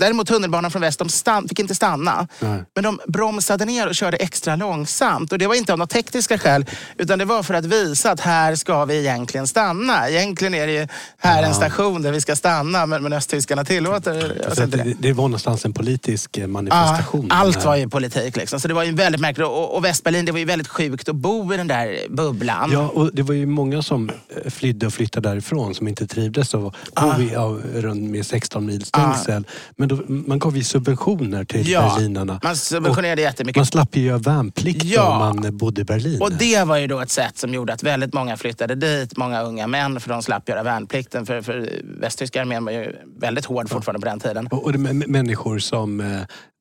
däremot 0.00 0.26
tunnelbanan 0.26 0.70
från 0.70 0.82
väst, 0.82 0.98
de 0.98 1.08
stann, 1.08 1.48
fick 1.48 1.58
inte 1.58 1.74
stanna. 1.74 2.28
Nej. 2.40 2.64
Men 2.74 2.84
de 2.84 3.00
bromsade 3.08 3.64
ner 3.64 3.86
och 3.88 3.94
körde 3.94 4.16
extra 4.16 4.56
långsamt. 4.56 5.32
Och 5.32 5.38
det 5.38 5.46
var 5.46 5.54
inte 5.54 5.72
av 5.72 5.78
några 5.78 5.86
tekniska 5.86 6.38
skäl, 6.38 6.66
utan 6.98 7.18
det 7.18 7.24
var 7.24 7.42
för 7.42 7.54
att 7.54 7.64
visa 7.64 8.10
att 8.10 8.20
här 8.20 8.54
ska 8.56 8.84
vi 8.84 8.98
egentligen 8.98 9.46
stanna. 9.46 10.08
Egentligen 10.10 10.54
är 10.54 10.66
det 10.66 10.72
ju 10.72 10.88
här 11.18 11.42
en 11.42 11.54
station 11.54 12.02
där 12.02 12.12
vi 12.12 12.20
ska 12.20 12.36
stanna, 12.36 12.86
men, 12.86 13.02
men 13.02 13.12
östtyskarna 13.12 13.64
tillåter 13.64 14.24
oss 14.48 14.56
Så 14.56 14.62
att 14.62 14.66
inte 14.66 14.76
det. 14.76 14.82
det, 14.84 14.94
det 14.98 15.12
var 15.12 15.24
någonstans 15.24 15.64
en 15.64 15.72
politisk 15.72 16.36
eh, 16.36 16.40
Ja, 16.42 16.46
manifestation. 16.48 17.26
allt 17.30 17.52
Den 17.54 17.62
här- 17.62 17.68
var 17.68 17.76
ju 17.76 17.88
politik 17.88 18.36
liksom. 18.36 18.60
Så 18.60 18.68
det 18.68 18.74
var 18.74 18.84
ju 18.84 18.92
väldigt 18.92 19.20
märkligt. 19.20 19.46
Och, 19.46 19.76
och 19.76 19.84
Västberlin, 19.84 20.24
det 20.24 20.32
var 20.32 20.38
ju 20.38 20.44
väldigt 20.44 20.68
sjukt 20.68 21.08
att 21.08 21.14
bo 21.16 21.54
i 21.54 21.56
den 21.56 21.68
där 21.68 21.98
bubblan. 22.08 22.70
Ja, 22.72 22.88
och 22.88 23.10
det 23.14 23.22
var 23.22 23.34
ju 23.34 23.46
många 23.46 23.82
som 23.82 24.10
eh, 24.44 24.50
flydde 24.50 24.86
och 24.86 24.92
flyttade 24.92 25.28
därifrån 25.28 25.74
som 25.74 25.88
inte 25.88 26.06
trivdes 26.06 26.54
och 26.54 26.74
Ah. 26.94 27.16
bo 27.16 27.22
i, 27.22 27.36
av, 27.36 27.62
runt 27.74 28.10
med 28.10 28.26
16 28.26 28.66
mils 28.66 28.86
stängsel. 28.88 29.44
Men 29.76 29.88
då, 29.96 30.02
man 30.08 30.38
gav 30.38 30.56
ju 30.56 30.64
subventioner 30.64 31.44
till 31.44 31.68
Ja, 31.68 31.94
berlinarna. 31.96 32.40
man 32.42 32.56
subventionerade 32.56 33.22
Och 33.22 33.26
jättemycket. 33.26 33.56
Man 33.60 33.66
slapp 33.66 33.96
ju 33.96 34.02
göra 34.02 34.18
värnplikt 34.18 34.84
Ja. 34.84 35.12
om 35.12 35.18
man 35.42 35.56
bodde 35.56 35.80
i 35.80 35.84
Berlin. 35.84 36.22
Och 36.22 36.32
det 36.32 36.64
var 36.64 36.76
ju 36.76 36.86
då 36.86 37.00
ett 37.00 37.10
sätt 37.10 37.38
som 37.38 37.54
gjorde 37.54 37.72
att 37.72 37.82
väldigt 37.82 38.14
många 38.14 38.36
flyttade 38.36 38.74
dit. 38.74 39.16
Många 39.16 39.42
unga 39.42 39.66
män, 39.66 40.00
för 40.00 40.08
de 40.08 40.22
slapp 40.22 40.48
göra 40.48 40.62
värnplikten. 40.62 41.26
För, 41.26 41.42
för 41.42 41.70
västtyska 42.00 42.40
armén 42.40 42.64
var 42.64 42.72
ju 42.72 42.96
väldigt 43.20 43.44
hård 43.44 43.68
fortfarande 43.70 44.00
på 44.00 44.06
den 44.10 44.20
tiden. 44.20 44.46
Och, 44.46 44.64
och 44.66 44.74
människor 45.10 45.58
som 45.58 46.00
eh, 46.00 46.06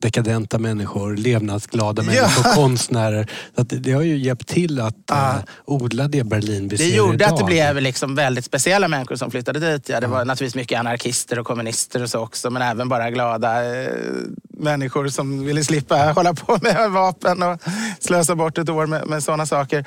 dekadenta 0.02 0.58
människor, 0.60 1.16
levnadsglada 1.18 2.02
Ja. 2.02 2.06
människor, 2.06 2.56
konstnärer. 2.56 3.28
Så 3.56 3.62
att 3.62 3.70
det, 3.70 3.76
det 3.80 3.92
har 3.92 4.02
ju 4.02 4.18
hjälpt 4.18 4.48
till 4.48 4.82
att 4.82 4.96
Ja. 5.08 5.30
eh, 5.30 5.44
odla 5.66 6.08
det 6.08 6.24
Berlin 6.24 6.68
vi 6.68 6.76
Det 6.76 6.84
ser 6.84 6.96
gjorde 6.98 7.14
idag. 7.14 7.30
att 7.30 7.38
det 7.38 7.44
blev 7.44 7.82
liksom 7.82 8.16
väldigt 8.16 8.46
speciella 8.46 8.88
människor 8.88 9.16
som 9.16 9.32
flyttade 9.32 9.60
dit. 9.72 9.90
Ja, 9.90 10.00
det 10.00 10.08
var 10.08 10.26
naturligtvis 10.26 10.56
mycket 10.56 10.80
anarkister 10.80 11.40
och 11.40 11.46
kommunister 11.46 12.04
och 12.04 12.10
så 12.10 12.20
också. 12.20 12.50
Men 12.50 12.62
även 12.62 12.90
bara 12.90 13.12
glada 13.12 13.76
eh, 13.84 13.90
människor 14.60 15.08
som 15.08 15.46
ville 15.46 15.64
slippa 15.64 16.12
hålla 16.12 16.34
på 16.34 16.58
med 16.62 16.92
vapen 16.92 17.44
och 17.44 17.62
slösa 18.00 18.36
bort 18.36 18.58
ett 18.58 18.70
år 18.70 18.86
med, 18.86 19.08
med 19.08 19.24
sådana 19.24 19.46
saker. 19.46 19.86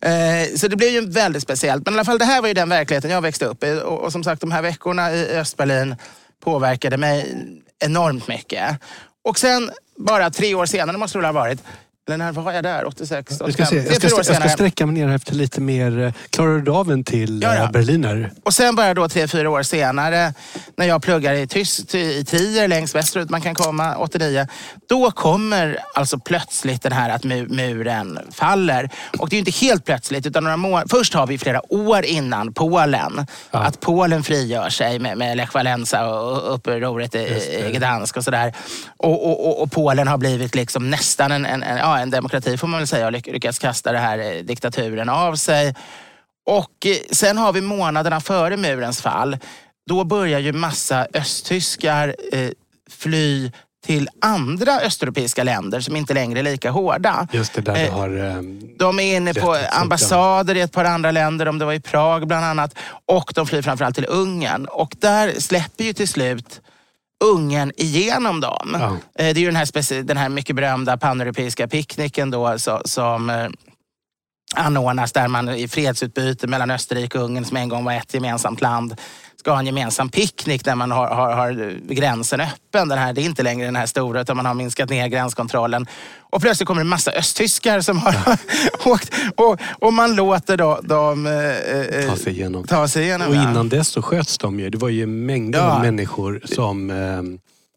Eh, 0.00 0.56
så 0.56 0.68
det 0.68 0.76
blev 0.76 0.90
ju 0.90 1.06
väldigt 1.10 1.42
speciellt. 1.42 1.84
Men 1.84 1.94
i 1.94 1.96
alla 1.96 2.04
fall 2.04 2.18
det 2.18 2.24
här 2.24 2.40
var 2.40 2.48
ju 2.48 2.54
den 2.54 2.68
verkligheten 2.68 3.10
jag 3.10 3.22
växte 3.22 3.44
upp 3.46 3.64
i. 3.64 3.80
Och, 3.84 3.98
och 4.04 4.12
som 4.12 4.24
sagt 4.24 4.40
de 4.40 4.50
här 4.50 4.62
veckorna 4.62 5.12
i 5.12 5.36
Östberlin 5.36 5.96
påverkade 6.44 6.96
mig 6.96 7.34
enormt 7.84 8.28
mycket. 8.28 8.76
Och 9.22 9.38
sen 9.38 9.70
bara 9.96 10.30
tre 10.30 10.54
år 10.54 10.66
senare 10.66 10.96
måste 10.96 11.18
det 11.18 11.22
väl 11.22 11.34
ha 11.34 11.40
varit. 11.40 11.62
När 12.16 12.32
var 12.32 12.52
jag 12.52 12.62
där? 12.62 12.84
86? 12.86 13.26
Jag 13.30 13.36
ska, 13.36 13.44
85? 13.44 13.66
se, 13.66 13.76
jag, 13.76 13.96
ska, 14.10 14.16
jag 14.32 14.36
ska 14.40 14.48
sträcka 14.48 14.86
mig 14.86 14.94
ner 15.04 15.14
efter 15.14 15.34
lite 15.34 15.60
mer... 15.60 15.98
eh, 16.06 16.12
Klarar 16.30 16.58
du 16.58 16.70
av 16.72 16.92
en 16.92 17.04
till 17.04 17.42
Ja, 17.42 17.54
ja. 17.54 17.62
eh, 17.64 17.70
berliner? 17.70 18.30
Och 18.44 18.54
sen 18.54 18.76
bara 18.76 18.94
då 18.94 19.08
tre, 19.08 19.28
fyra 19.28 19.50
år 19.50 19.62
senare 19.62 20.34
när 20.76 20.86
jag 20.86 21.02
pluggar 21.02 21.34
i, 21.34 21.46
tyst, 21.46 21.94
i 21.94 22.24
Trier 22.24 22.68
längst 22.68 22.94
västerut 22.94 23.30
man 23.30 23.40
kan 23.40 23.54
komma, 23.54 23.96
89. 23.96 24.46
Då 24.88 25.10
kommer 25.10 25.78
alltså 25.94 26.18
plötsligt 26.18 26.82
den 26.82 26.92
här 26.92 27.10
att 27.10 27.22
mu- 27.24 27.48
muren 27.48 28.18
faller. 28.32 28.90
Och 29.18 29.28
det 29.28 29.34
är 29.34 29.36
ju 29.36 29.46
inte 29.46 29.66
helt 29.66 29.84
plötsligt 29.84 30.26
utan 30.26 30.44
några 30.44 30.56
må- 30.56 30.82
Först 30.90 31.14
har 31.14 31.26
vi 31.26 31.38
flera 31.38 31.72
år 31.72 32.04
innan 32.04 32.52
Polen. 32.52 33.26
Att 33.50 33.80
Polen 33.80 34.22
frigör 34.22 34.68
sig 34.70 34.98
med, 34.98 35.18
med 35.18 35.36
Lech 35.36 35.54
Walesa 35.54 36.06
och 36.08 36.54
upproret 36.54 37.14
i, 37.14 37.18
i 37.18 37.72
Gdansk 37.76 38.16
och 38.16 38.24
sådär. 38.24 38.54
Och, 38.96 39.26
och, 39.26 39.46
och, 39.48 39.62
och 39.62 39.72
Polen 39.72 40.08
har 40.08 40.18
blivit 40.18 40.54
liksom 40.54 40.90
nästan 40.90 41.32
en, 41.32 41.46
en, 41.46 41.62
en, 41.62 41.76
ja, 41.76 41.98
en 42.02 42.10
demokrati 42.10 42.56
får 42.56 42.66
man 42.68 42.80
väl 42.80 42.86
säga 42.86 43.06
och 43.06 43.12
lyck- 43.12 43.32
lyckats 43.32 43.58
kasta 43.58 43.92
den 43.92 44.02
här 44.02 44.18
eh, 44.18 44.42
diktaturen 44.42 45.08
av 45.08 45.34
sig. 45.34 45.74
Och 46.46 46.86
eh, 46.86 46.96
sen 47.10 47.38
har 47.38 47.52
vi 47.52 47.60
månaderna 47.60 48.20
före 48.20 48.56
murens 48.56 49.02
fall. 49.02 49.38
Då 49.88 50.04
börjar 50.04 50.38
ju 50.38 50.52
massa 50.52 51.06
östtyskar 51.14 52.16
eh, 52.32 52.50
fly 52.90 53.52
till 53.86 54.08
andra 54.20 54.80
östeuropeiska 54.80 55.44
länder 55.44 55.80
som 55.80 55.96
inte 55.96 56.14
längre 56.14 56.38
är 56.38 56.42
lika 56.42 56.70
hårda. 56.70 57.28
Just 57.32 57.54
det, 57.54 57.60
där 57.60 57.84
du 57.84 57.90
har... 57.90 58.16
Eh, 58.28 58.42
De 58.78 58.98
är 59.00 59.16
inne 59.16 59.34
på 59.34 59.56
ambassader 59.70 60.54
i 60.56 60.60
ett 60.60 60.72
par 60.72 60.84
andra 60.84 61.10
länder, 61.10 61.48
om 61.48 61.58
det 61.58 61.64
var 61.64 61.72
i 61.72 61.80
Prag 61.80 62.26
bland 62.26 62.44
annat. 62.44 62.74
Och 63.06 63.32
de 63.34 63.46
flyr 63.46 63.62
framförallt 63.62 63.94
till 63.94 64.06
Ungern. 64.08 64.66
Och 64.66 64.94
där 64.98 65.40
släpper 65.40 65.84
ju 65.84 65.92
till 65.92 66.08
slut 66.08 66.60
Ungern 67.24 67.72
igenom 67.76 68.40
dem. 68.40 68.76
Ja. 68.80 68.86
Eh, 69.24 69.34
Det 69.34 69.40
är 69.40 69.40
ju 69.40 69.46
den 69.46 69.56
här, 69.56 70.02
den 70.02 70.16
här 70.16 70.28
mycket 70.28 70.56
berömda 70.56 70.96
paneuropeiska 70.96 71.68
picknicken 71.68 72.30
då, 72.30 72.58
så, 72.58 72.82
som 72.84 73.30
eh, 73.30 73.48
anordnas 74.54 75.12
där 75.12 75.28
man 75.28 75.48
i 75.48 75.68
fredsutbyte 75.68 76.46
mellan 76.46 76.70
Österrike 76.70 77.18
och 77.18 77.24
Ungern 77.24 77.44
som 77.44 77.56
en 77.56 77.68
gång 77.68 77.84
var 77.84 77.92
ett 77.92 78.14
gemensamt 78.14 78.60
land 78.60 78.94
ska 79.36 79.50
ha 79.50 79.58
en 79.58 79.66
gemensam 79.66 80.08
picknick 80.08 80.64
där 80.64 80.74
man 80.74 80.90
har, 80.90 81.06
har, 81.08 81.32
har 81.32 81.74
gränsen 81.94 82.40
öppen. 82.40 82.88
Den 82.88 82.98
här, 82.98 83.12
det 83.12 83.20
är 83.20 83.24
inte 83.24 83.42
längre 83.42 83.66
den 83.66 83.76
här 83.76 83.86
stora 83.86 84.20
utan 84.20 84.36
man 84.36 84.46
har 84.46 84.54
minskat 84.54 84.90
ner 84.90 85.08
gränskontrollen. 85.08 85.86
Och 86.20 86.40
plötsligt 86.42 86.66
kommer 86.66 86.80
det 86.80 86.84
en 86.84 86.88
massa 86.88 87.10
östtyskar 87.10 87.80
som 87.80 87.98
har 87.98 88.14
åkt 88.92 89.12
och, 89.36 89.60
och 89.78 89.92
man 89.92 90.14
låter 90.14 90.56
då, 90.56 90.80
dem 90.82 91.26
eh, 91.26 91.32
eh, 92.02 92.08
ta 92.10 92.16
sig 92.16 92.32
igenom. 92.32 92.64
ta 92.66 92.88
sig 92.88 93.02
igenom. 93.04 93.28
Och 93.28 93.34
innan 93.34 93.68
dess 93.68 93.88
så 93.88 94.02
sköts 94.02 94.38
de 94.38 94.60
ju. 94.60 94.70
Det 94.70 94.78
var 94.78 94.88
ju 94.88 95.06
mängder 95.06 95.58
Ja. 95.58 95.64
av 95.70 95.80
människor 95.80 96.40
som 96.44 96.90
eh, 96.90 96.96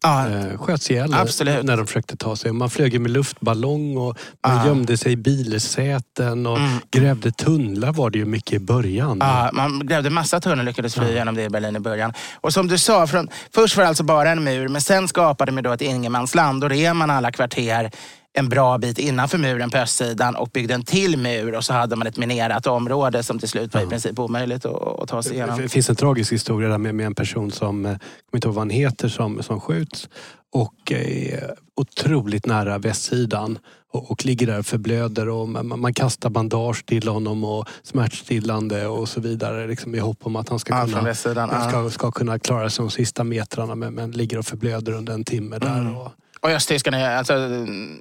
ja, 0.04 0.28
eh, 0.28 0.58
sköts 0.58 0.90
ihjäl 0.90 1.14
Absolut. 1.14 1.64
när 1.64 1.76
de 1.76 1.86
försökte 1.86 2.16
ta 2.16 2.36
sig. 2.36 2.52
Man 2.52 2.70
flög 2.70 3.00
med 3.00 3.10
luftballong 3.10 3.96
och 3.96 4.18
man 4.46 4.56
Ja. 4.56 4.66
gömde 4.66 4.96
sig 4.96 5.12
i 5.12 5.16
bilsäten 5.16 6.46
och 6.46 6.58
Mm. 6.58 6.78
grävde 6.90 7.30
tunnlar 7.30 7.92
var 7.92 8.10
det 8.10 8.18
ju 8.18 8.24
mycket 8.24 8.52
i 8.52 8.58
början. 8.58 9.18
Ja, 9.20 9.50
man 9.52 9.86
grävde 9.86 10.10
massa 10.10 10.40
tunnor 10.40 10.58
och 10.58 10.64
lyckades 10.64 10.94
fly 10.94 11.12
genom 11.12 11.34
det 11.34 11.42
i 11.42 11.48
Berlin 11.50 11.76
i 11.76 11.80
början. 11.80 12.12
Och 12.40 12.52
som 12.52 12.68
du 12.68 12.78
sa, 12.78 13.06
från, 13.06 13.28
först 13.54 13.76
var 13.76 13.82
det 13.84 13.88
alltså 13.88 14.04
bara 14.04 14.30
en 14.30 14.44
mur, 14.44 14.68
men 14.68 14.80
sen 14.80 15.08
skapade 15.08 15.52
man 15.52 15.62
då 15.64 15.72
ett 15.72 15.80
ingenmansland. 15.82 16.64
Och 16.64 16.70
rev 16.70 16.94
man 16.94 17.10
alla 17.10 17.32
kvarter 17.32 17.90
en 18.36 18.48
bra 18.48 18.78
bit 18.78 18.98
innanför 18.98 19.38
muren 19.38 19.70
på 19.70 19.78
östsidan 19.78 20.36
och 20.36 20.48
byggde 20.48 20.74
en 20.74 20.84
till 20.84 21.18
mur 21.18 21.54
och 21.54 21.64
så 21.64 21.72
hade 21.72 21.96
man 21.96 22.06
ett 22.06 22.16
minerat 22.16 22.66
område 22.66 23.22
som 23.22 23.38
till 23.38 23.48
slut 23.48 23.74
var 23.74 23.80
i 23.80 23.86
princip 23.86 24.18
omöjligt 24.18 24.64
att, 24.64 25.02
att 25.02 25.08
ta 25.08 25.22
sig 25.22 25.32
igenom. 25.32 25.60
Det 25.60 25.68
finns 25.68 25.90
en 25.90 25.96
tragisk 25.96 26.32
historia 26.32 26.68
där 26.68 26.78
med, 26.78 26.94
med 26.94 27.06
en 27.06 27.14
person 27.14 27.50
som, 27.50 27.86
eh, 27.86 27.90
jag 27.90 27.98
kommer 27.98 28.36
inte 28.36 28.48
ihåg 28.48 28.54
vad 28.54 28.62
han 28.62 28.70
heter, 28.70 29.08
som, 29.08 29.42
som 29.42 29.60
skjuts 29.60 30.08
och 30.52 30.92
är 30.92 31.54
otroligt 31.76 32.46
nära 32.46 32.78
västsidan 32.78 33.58
och, 33.92 34.10
och 34.10 34.24
ligger 34.24 34.46
där 34.46 34.58
och 34.58 34.66
förblöder 34.66 35.28
och 35.28 35.48
man, 35.48 35.80
man 35.80 35.94
kastar 35.94 36.30
bandage 36.30 36.86
till 36.86 37.08
honom 37.08 37.44
och 37.44 37.68
smärtstillande 37.82 38.86
och 38.86 39.08
så 39.08 39.20
vidare 39.20 39.66
liksom 39.66 39.94
i 39.94 39.98
hopp 39.98 40.18
om 40.22 40.36
att 40.36 40.48
han 40.48 40.58
ska 40.58 40.86
kunna, 40.86 41.08
ja. 41.24 41.68
ska, 41.68 41.90
ska 41.90 42.10
kunna 42.10 42.38
klara 42.38 42.70
sig 42.70 42.82
de 42.82 42.90
sista 42.90 43.24
metrarna 43.24 43.74
men, 43.74 43.94
men 43.94 44.10
ligger 44.10 44.38
och 44.38 44.46
förblöder 44.46 44.92
under 44.92 45.12
en 45.14 45.24
timme 45.24 45.58
där. 45.58 45.80
Mm. 45.80 45.96
Och, 45.96 46.12
Och 46.44 46.50
östtyskarna, 46.50 47.18
alltså 47.18 47.34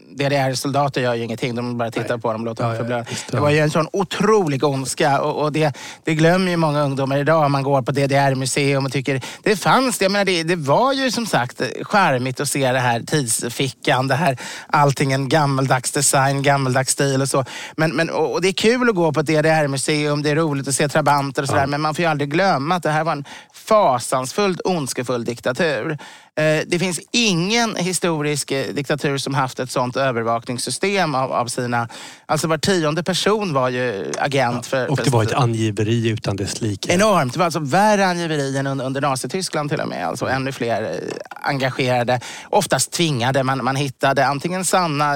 DDR-soldater 0.10 1.01
gör 1.01 1.13
ju 1.13 1.23
ingenting. 1.23 1.56
De 1.56 1.77
bara 1.77 1.91
tittar 1.91 2.17
på 2.17 2.32
dem 2.32 2.41
och 2.41 2.45
låter 2.45 2.63
Ja, 2.63 2.67
dem 2.67 2.75
ja, 2.75 2.79
förblöda. 2.79 3.03
Det 3.03 3.38
ja. 3.38 3.41
var 3.41 3.49
ju 3.49 3.60
en 3.60 3.69
sån 3.69 3.88
otrolig 3.93 4.63
ondska 4.63 5.21
och, 5.21 5.43
och 5.43 5.51
det, 5.51 5.77
det 6.03 6.15
glömmer 6.15 6.51
ju 6.51 6.58
många 6.58 6.82
ungdomar 6.82 7.17
idag. 7.17 7.51
Man 7.51 7.63
går 7.63 7.82
på 7.82 7.91
DDR-museum 7.91 8.86
och 8.86 8.91
tycker 8.91 9.21
det 9.43 9.56
fanns 9.56 9.97
det. 9.97 10.06
Jag 10.06 10.12
menar, 10.12 10.25
det, 10.25 10.43
det 10.43 10.56
var 10.56 10.93
ju 10.93 11.12
som 11.12 11.25
sagt 11.25 11.62
charmigt 11.82 12.39
att 12.39 12.49
se 12.49 12.71
det 12.71 12.79
här 12.79 12.99
tidsfickan, 12.99 14.08
det 14.08 14.15
här 14.15 14.38
allting 14.67 15.12
en 15.13 15.29
gammaldags 15.29 15.91
design, 15.91 16.41
gammaldags 16.41 16.91
stil 16.91 17.21
och 17.21 17.29
så. 17.29 17.45
Men, 17.77 17.91
men, 17.91 18.10
och, 18.10 18.34
och 18.34 18.41
det 18.41 18.47
är 18.47 18.53
kul 18.53 18.89
att 18.89 18.95
gå 18.95 19.12
på 19.12 19.19
ett 19.19 19.25
DDR-museum, 19.27 20.23
det 20.23 20.29
är 20.29 20.36
roligt 20.36 20.67
att 20.67 20.75
se 20.75 20.89
trabanter 20.89 21.41
och 21.41 21.47
sådär. 21.47 21.67
Men 21.67 21.82
man 21.82 21.95
får 21.95 22.03
ju 22.03 22.12
aldrig 22.12 22.32
glömma 22.32 22.75
att 22.75 22.84
det 22.84 22.89
här 22.89 23.03
var 23.03 23.12
en 23.12 23.25
fasansfullt 23.53 24.62
ondskefull 24.65 25.25
diktatur. 25.25 25.97
Eh, 26.36 26.62
Det 26.67 26.80
finns 26.80 27.00
ingen 27.12 27.76
historisk 27.76 28.52
eh, 28.52 28.74
diktatur 28.74 29.17
som 29.17 29.34
haft 29.34 29.60
ett 29.60 29.72
sånt 29.72 29.98
övervakningssystem 29.98 31.15
av, 31.15 31.32
av 31.32 31.48
sina... 31.48 31.88
Alltså 32.26 32.48
var 32.48 32.58
tionde 32.58 33.04
person 33.04 33.54
var 33.54 33.69
ju 33.69 34.12
agent 34.17 34.65
för... 34.65 34.91
och 34.91 34.98
för 34.98 35.06
det 35.06 35.12
var 35.12 35.24
ett 35.24 35.34
angiveri 35.34 36.10
utan 36.10 36.36
dess 36.36 36.62
like. 36.62 36.93
Enormt. 36.93 37.34
Det 37.34 37.39
var 37.39 37.46
alltså 37.46 37.60
värre 37.60 38.06
angiveri 38.06 38.58
än 38.58 38.67
under, 38.67 38.86
under 38.86 39.02
Nazityskland 39.02 39.69
till 39.69 39.80
och 39.80 39.88
med. 39.88 40.08
Alltså 40.08 40.26
ännu 40.26 40.52
fler 40.52 40.84
eh, 40.84 40.98
engagerade. 41.30 42.19
Oftast 42.50 42.91
tvingade. 42.91 43.43
Man, 43.43 43.63
man 43.63 43.76
hittade 43.76 44.26
antingen 44.26 44.65
sanna 44.65 45.15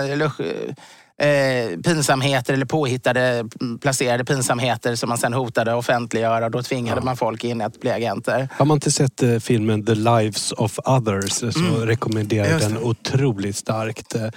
eh, 1.21 1.79
pinsamheter 1.79 2.53
eller 2.53 2.65
påhittade 2.65 3.21
mm, 3.61 3.79
placerade 3.79 4.25
pinsamheter 4.25 4.95
som 4.95 5.09
man 5.09 5.17
sen 5.17 5.33
hotade 5.33 5.71
att 5.73 5.77
offentliggöra. 5.79 6.45
Och 6.45 6.51
då 6.51 6.63
tvingade 6.63 7.01
man 7.01 7.17
folk 7.17 7.43
in 7.43 7.61
att 7.61 7.79
bli 7.81 7.89
agenter. 7.91 8.49
Har 8.53 8.65
man 8.65 8.75
inte 8.77 8.91
sett 8.91 9.23
eh, 9.23 9.37
filmen 9.39 9.85
The 9.85 9.95
Lives 9.95 10.51
of 10.51 10.79
Others 10.85 11.31
så 11.53 11.85
rekommenderar 11.85 12.47
jag 12.49 12.61
Mm. 12.61 12.73
Den 12.73 12.83
otroligt 12.83 13.55
starkt. 13.55 14.15
Eh, 14.15 14.23
eh, 14.23 14.29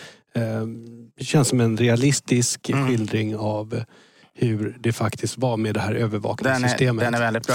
Det 1.19 1.25
känns 1.25 1.49
som 1.49 1.61
en 1.61 1.77
realistisk 1.77 2.71
Mm. 2.71 2.87
skildring 2.89 3.37
av 3.37 3.75
eh, 3.75 3.83
hur 4.35 4.77
det 4.81 4.93
faktiskt 4.93 5.39
var 5.39 5.57
med 5.57 5.75
det 5.75 5.81
här 5.81 5.89
Den 5.93 5.97
är, 5.97 6.05
övervakningssystemet. 6.05 7.05
den 7.05 7.15
är 7.15 7.19
väldigt 7.21 7.47
bra. 7.47 7.55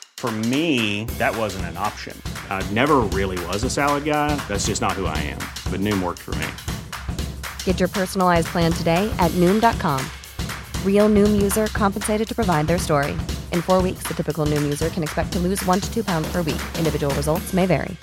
For 0.21 0.31
me, 0.31 1.05
that 1.17 1.35
wasn't 1.35 1.65
an 1.65 1.77
option. 1.77 2.15
I 2.47 2.61
never 2.73 2.97
really 3.17 3.43
was 3.47 3.63
a 3.63 3.71
salad 3.71 4.03
guy. 4.05 4.35
That's 4.47 4.67
just 4.67 4.79
not 4.79 4.91
who 4.91 5.07
I 5.07 5.17
am. 5.17 5.39
But 5.71 5.79
Noom 5.79 6.03
worked 6.03 6.19
for 6.19 6.35
me. 6.35 6.45
Get 7.65 7.79
your 7.79 7.89
personalized 7.89 8.47
plan 8.53 8.71
today 8.71 9.09
at 9.17 9.31
Noom.com. 9.31 9.99
Real 10.85 11.09
Noom 11.09 11.41
user 11.41 11.65
compensated 11.73 12.27
to 12.27 12.35
provide 12.35 12.67
their 12.67 12.77
story. 12.77 13.13
In 13.51 13.63
four 13.63 13.81
weeks, 13.81 14.03
the 14.07 14.13
typical 14.13 14.45
Noom 14.45 14.61
user 14.61 14.89
can 14.89 15.01
expect 15.01 15.31
to 15.33 15.39
lose 15.39 15.65
one 15.65 15.79
to 15.79 15.91
two 15.91 16.03
pounds 16.03 16.31
per 16.31 16.43
week. 16.43 16.61
Individual 16.77 17.11
results 17.15 17.51
may 17.53 17.65
vary. 17.65 17.97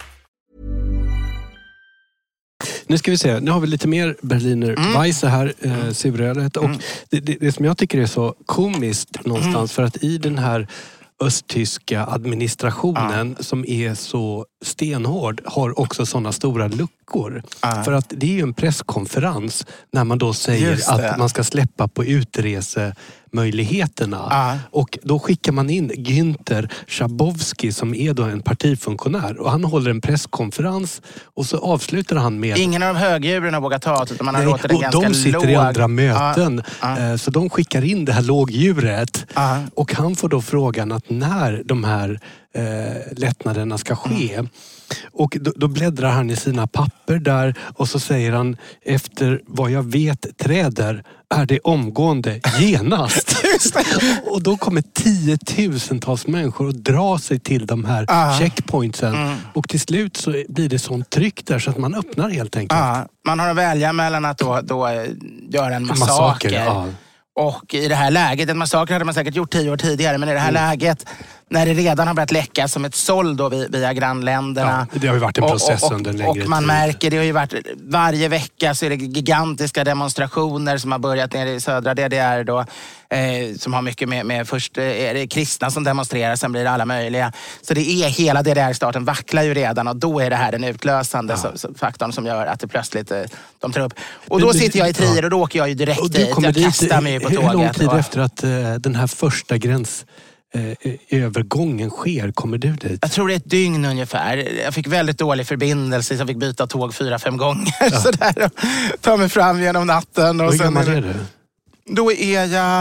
Nu 2.87 2.99
ska 2.99 3.11
vi 3.11 3.19
se, 3.19 3.41
nu 3.41 3.51
har 3.51 3.61
vi 3.61 3.67
lite 3.67 3.89
mer 3.89 4.17
Berliner 4.23 4.75
Mm. 4.79 5.01
Weisse 5.03 5.29
här, 5.29 5.55
eh, 5.61 5.91
surölet. 5.93 6.57
Och 6.57 6.71
det, 7.11 7.21
det, 7.21 7.37
det 7.41 7.53
som 7.53 7.65
jag 7.65 7.79
tycker 7.79 7.99
är 8.01 8.07
så 8.07 8.35
komiskt 8.47 9.27
någonstans, 9.27 9.73
för 9.73 9.83
att 9.83 10.03
i 10.03 10.19
den 10.19 10.39
här 10.39 10.67
östtyska 11.21 12.07
administrationen 12.07 13.37
som 13.41 13.65
är 13.69 13.95
så 13.95 14.47
stenhård 14.65 15.43
har 15.45 15.81
också 15.81 16.07
sådana 16.07 16.33
stora 16.33 16.69
luckor. 16.69 17.43
Ja. 17.63 17.83
För 17.85 17.93
att 17.93 18.07
det 18.09 18.27
är 18.27 18.35
ju 18.35 18.41
en 18.41 18.55
presskonferens 18.55 19.67
när 19.93 20.05
man 20.05 20.19
då 20.19 20.33
säger 20.33 20.91
att 20.91 21.19
man 21.19 21.29
ska 21.29 21.45
släppa 21.45 21.89
på 21.89 22.05
utresemöjligheterna. 23.33 24.27
Ja. 24.31 24.59
Och 24.71 24.99
då 25.03 25.19
skickar 25.19 25.53
man 25.53 25.71
in 25.71 25.91
Günther 25.91 26.69
Schabowski 26.87 27.73
som 27.73 27.95
är 27.95 28.15
då 28.15 28.23
en 28.23 28.43
partifunktionär 28.43 29.39
och 29.41 29.51
han 29.51 29.65
håller 29.65 29.91
en 29.91 30.01
presskonferens 30.01 31.03
och 31.35 31.47
så 31.47 31.59
avslutar 31.59 32.17
han 32.17 32.41
med 32.41 32.59
Ingen 32.59 32.83
av 32.83 32.95
de 32.95 33.01
högdjuren 33.01 33.55
har 33.55 33.61
vågat 33.61 33.83
ta 33.83 34.05
utan 34.11 34.25
man 34.25 34.35
har 34.35 34.43
Nej, 34.43 34.51
låtit 34.53 34.73
och 34.73 34.81
ganska 34.83 35.01
de 35.01 35.15
sitter 35.15 35.33
låg. 35.33 35.51
i 35.51 35.55
andra 35.55 35.89
möten. 35.89 36.63
Ja, 36.83 36.99
eh, 36.99 37.17
Så 37.17 37.31
de 37.31 37.51
skickar 37.51 37.85
in 37.85 38.05
det 38.05 38.13
här 38.13 38.23
lågdjuret. 38.23 39.27
Ja. 39.35 39.63
Och 39.75 39.95
han 39.95 40.17
får 40.17 40.29
då 40.29 40.43
frågan 40.43 40.93
att 40.93 41.11
när 41.11 41.63
de 41.65 41.85
här 41.85 42.21
eh, 42.55 43.13
lättnaderna 43.17 43.79
ska 43.79 43.97
ske. 43.97 44.35
Mm. 44.35 44.49
Och 45.13 45.37
då, 45.41 45.53
då 45.57 45.69
bläddrar 45.69 46.11
han 46.11 46.31
i 46.31 46.37
sina 46.37 46.67
papper 46.67 47.19
där 47.19 47.55
och 47.77 47.89
så 47.89 48.01
säger 48.01 48.33
han 48.33 48.57
efter 48.85 49.41
vad 49.47 49.71
jag 49.71 49.83
vet 49.83 50.39
träder 50.39 51.05
är 51.35 51.47
det 51.47 51.59
omgående 51.59 52.41
genast. 52.59 53.45
och 54.31 54.43
då 54.43 54.57
kommer 54.57 54.83
tiotusentals 54.83 56.27
människor 56.27 56.69
att 56.69 56.85
dra 56.85 57.19
sig 57.19 57.39
till 57.41 57.67
de 57.67 57.85
här 57.85 58.05
Ja. 58.09 58.37
checkpointsen. 58.39 59.15
Mm. 59.15 59.37
Och 59.55 59.69
till 59.69 59.81
slut 59.81 60.17
så 60.17 60.45
blir 60.49 60.69
det 60.69 60.79
sånt 60.79 61.11
tryck 61.11 61.47
där 61.47 61.59
så 61.59 61.71
att 61.71 61.79
man 61.79 61.95
öppnar 61.95 62.31
helt 62.31 62.57
enkelt. 62.57 62.81
Ja, 62.81 63.07
man 63.27 63.41
har 63.41 63.49
att 63.49 63.57
välja 63.57 63.93
mellan 63.93 64.25
att 64.25 64.39
då, 64.39 64.61
då 64.63 64.87
eh, 64.87 65.07
göra 65.49 65.75
en 65.75 65.87
massaker. 65.87 66.07
Massaker, 66.07 66.51
ja. 66.53 66.87
Och 67.39 67.75
i 67.75 67.89
det 67.89 67.95
här 67.95 68.11
läget, 68.11 68.49
en 68.49 68.59
massaker 68.59 68.93
hade 68.93 69.05
man 69.05 69.15
säkert 69.15 69.35
gjort 69.35 69.51
tio 69.53 69.71
år 69.71 69.77
tidigare, 69.77 70.19
men 70.19 70.29
i 70.29 70.33
det 70.33 70.39
här 70.39 70.53
läget 70.53 71.07
när 71.51 71.67
det 71.67 71.75
redan 71.75 72.07
har 72.07 72.15
börjat 72.15 72.33
läcka 72.33 72.69
som 72.69 72.85
ett 72.85 72.95
såll 72.95 73.37
då 73.37 73.49
vi- 73.49 73.67
via 73.71 73.93
grannländerna. 73.93 74.87
Ja, 74.93 74.99
det 75.01 75.07
har 75.07 75.15
ju 75.15 75.21
varit 75.21 75.39
en 75.39 75.49
process 75.49 75.83
och, 75.83 75.91
och, 75.91 75.97
under 75.97 76.11
en 76.11 76.17
längre 76.17 76.31
Och 76.43 76.49
man 76.49 76.59
tid. 76.63 76.67
märker, 76.67 77.11
det 77.11 77.17
har 77.17 77.25
ju 77.25 77.33
varit 77.33 77.55
varje 77.89 78.29
vecka 78.29 78.75
så 78.75 78.87
är 78.87 78.91
det 78.91 78.97
gigantiska 78.97 79.85
demonstrationer 79.85 80.79
som 80.79 80.93
har 80.93 80.99
börjat 80.99 81.33
nere 81.33 81.51
i 81.51 81.61
södra 81.61 81.95
DDR 81.95 82.45
då. 82.45 82.65
Eh, 83.11 83.55
som 83.59 83.73
har 83.75 83.83
mycket 83.83 84.09
med, 84.09 84.27
med 84.27 84.49
först 84.49 84.79
eh, 84.79 84.85
är 84.85 85.15
det 85.15 85.27
kristna 85.27 85.71
som 85.71 85.85
demonstrerar, 85.85 86.37
sen 86.37 86.53
blir 86.53 86.65
det 86.65 86.71
alla 86.71 86.85
möjliga. 86.85 87.33
Så 87.63 87.75
det 87.75 87.91
är 87.91 88.09
hela 88.09 88.43
DDR-staten 88.43 89.05
vacklar 89.05 89.43
ju 89.43 89.55
redan 89.55 89.89
och 89.89 89.97
då 89.97 90.21
är 90.21 90.31
det 90.31 90.37
här 90.37 90.53
den 90.53 90.65
utlösande 90.65 91.37
så, 91.37 91.49
så, 91.55 91.75
faktorn 91.75 92.13
som 92.13 92.27
gör 92.27 92.47
att 92.47 92.61
det 92.61 92.67
plötsligt 92.69 93.11
eh, 93.11 93.21
de 93.59 93.73
tar 93.73 93.81
upp. 93.81 93.93
Och 94.29 94.41
då 94.41 94.47
Men 94.47 94.55
sitter 94.55 94.79
jag 94.79 94.89
i 94.89 94.93
Trier 94.93 95.17
ja. 95.17 95.25
och 95.25 95.31
då 95.31 95.41
åker 95.43 95.59
jag 95.59 95.69
ju 95.69 95.75
direkt 95.75 96.01
Och 96.01 96.11
du 96.11 96.19
dit. 96.19 96.29
Jag 96.43 96.55
dit, 96.55 96.65
kastar 96.65 97.01
mig 97.01 97.21
på 97.21 97.29
hur, 97.29 97.37
tåget. 97.37 97.51
hur 97.51 97.59
lång 97.59 97.73
tid 97.73 97.89
och- 97.89 97.99
efter 97.99 98.21
att 98.21 98.43
eh, 98.45 98.51
den 98.75 98.95
här 98.95 99.07
första 99.07 99.59
gräns 99.59 100.05
övergången 101.11 101.91
sker 101.91 102.33
kommer 102.33 102.59
du 102.59 102.73
dit? 102.73 102.99
Jag 103.03 103.13
tror 103.13 103.29
det 103.29 103.35
är 103.35 103.37
ett 103.37 103.51
dygn 103.51 103.85
ungefär. 103.85 104.37
Jag 104.65 104.75
fick 104.75 104.87
väldigt 104.87 105.19
dålig 105.19 105.47
förbindelse 105.47 106.17
så 106.17 106.21
jag 106.21 106.29
fick 106.29 106.37
byta 106.37 106.67
tåg 106.67 106.95
fyra, 106.95 107.19
fem 107.19 107.37
gånger. 107.37 107.91
Sådär, 108.03 108.45
och 108.45 108.53
ta 109.01 109.17
mig 109.17 109.29
fram 109.29 109.61
genom 109.63 109.87
natten. 109.87 110.41
Och 110.41 110.53
Hur 110.53 110.59
gammal 110.59 110.89
är 110.89 111.01
du? 111.01 111.15
Då 111.95 112.13
är 112.13 112.45
jag... 112.47 112.81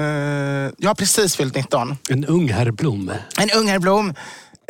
eh, 0.00 0.70
jag 0.78 0.90
har 0.90 0.94
precis 0.94 1.36
fyllt 1.36 1.54
19. 1.54 1.96
En 2.08 2.24
ung 2.24 2.48
herr 2.48 2.70
Blom. 2.70 3.12
En 3.38 3.50
ung 3.50 3.68
herr 3.68 3.78
Blom 3.78 4.14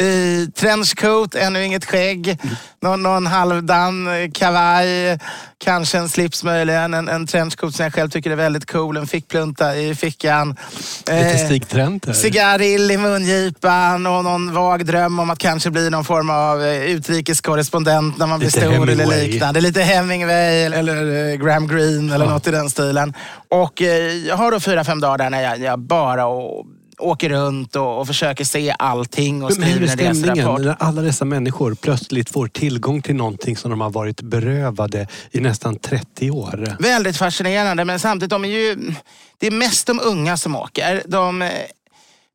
i 0.02 0.50
trenchcoat, 0.56 1.34
ännu 1.34 1.64
inget 1.64 1.84
skägg, 1.84 2.38
någon, 2.82 3.02
någon 3.02 3.26
halvdan 3.26 4.08
kavaj, 4.34 5.18
kanske 5.64 5.98
en 5.98 6.08
slips 6.08 6.44
möjligen, 6.44 6.94
en, 6.94 7.08
en 7.08 7.26
trenchcoat 7.26 7.74
som 7.74 7.82
jag 7.84 7.94
själv 7.94 8.10
tycker 8.10 8.30
är 8.30 8.36
väldigt 8.36 8.70
cool, 8.72 8.96
en 8.96 9.06
fickplunta 9.06 9.76
i 9.76 9.94
fickan. 9.94 10.56
Lite 10.98 11.12
Eh, 11.12 11.36
Stig 11.46 11.68
Trenter. 11.68 12.12
Cigarill 12.12 12.90
i 12.90 12.96
mungipan 12.98 14.06
och 14.06 14.24
någon 14.24 14.54
vag 14.54 14.86
dröm 14.86 15.18
om 15.18 15.30
att 15.30 15.38
kanske 15.38 15.70
bli 15.70 15.90
någon 15.90 16.04
form 16.04 16.30
av 16.30 16.62
eh, 16.64 16.82
utrikeskorrespondent 16.84 18.18
när 18.18 18.26
man 18.26 18.38
blir 18.38 18.48
Lite 18.48 18.60
stor 18.60 18.72
eller 18.72 18.86
Hemingway. 18.86 19.26
liknande. 19.26 19.60
Lite 19.60 19.82
Hemingway 19.82 20.62
eller 20.62 21.30
eh, 21.30 21.36
Graham 21.36 21.68
Greene 21.68 22.14
eller 22.14 22.26
något 22.26 22.46
i 22.46 22.50
den 22.50 22.70
stilen. 22.70 23.14
Och 23.50 23.80
jag 24.26 24.36
har 24.36 24.50
då 24.52 24.60
fyra, 24.60 24.84
fem 24.84 25.00
dagar 25.00 25.18
där 25.18 25.30
när 25.30 25.42
jag, 25.42 25.58
jag 25.60 25.78
bara 25.78 26.26
och, 26.26 26.66
åker 27.02 27.28
runt 27.28 27.76
och, 27.76 28.00
och 28.00 28.06
försöker 28.06 28.44
se 28.44 28.74
allting 28.78 29.44
och 29.44 29.52
skriver 29.52 29.82
en 29.82 29.98
reserapport. 29.98 30.60
när 30.60 30.76
alla 30.78 31.02
dessa 31.02 31.24
människor 31.24 31.74
plötsligt 31.74 32.30
får 32.30 32.48
tillgång 32.48 33.02
till 33.02 33.14
någonting 33.16 33.56
som 33.56 33.70
de 33.70 33.80
har 33.80 33.90
varit 33.90 34.20
berövade 34.20 35.06
i 35.30 35.40
nästan 35.40 35.78
30 35.78 36.30
år? 36.30 36.76
Väldigt 36.78 37.16
fascinerande 37.16 37.84
men 37.84 37.98
samtidigt, 37.98 38.30
de 38.30 38.44
är 38.44 38.48
ju, 38.48 38.94
det 39.38 39.46
är 39.46 39.50
mest 39.50 39.86
de 39.86 40.00
unga 40.04 40.36
som 40.36 40.56
åker. 40.56 41.02
De, 41.06 41.50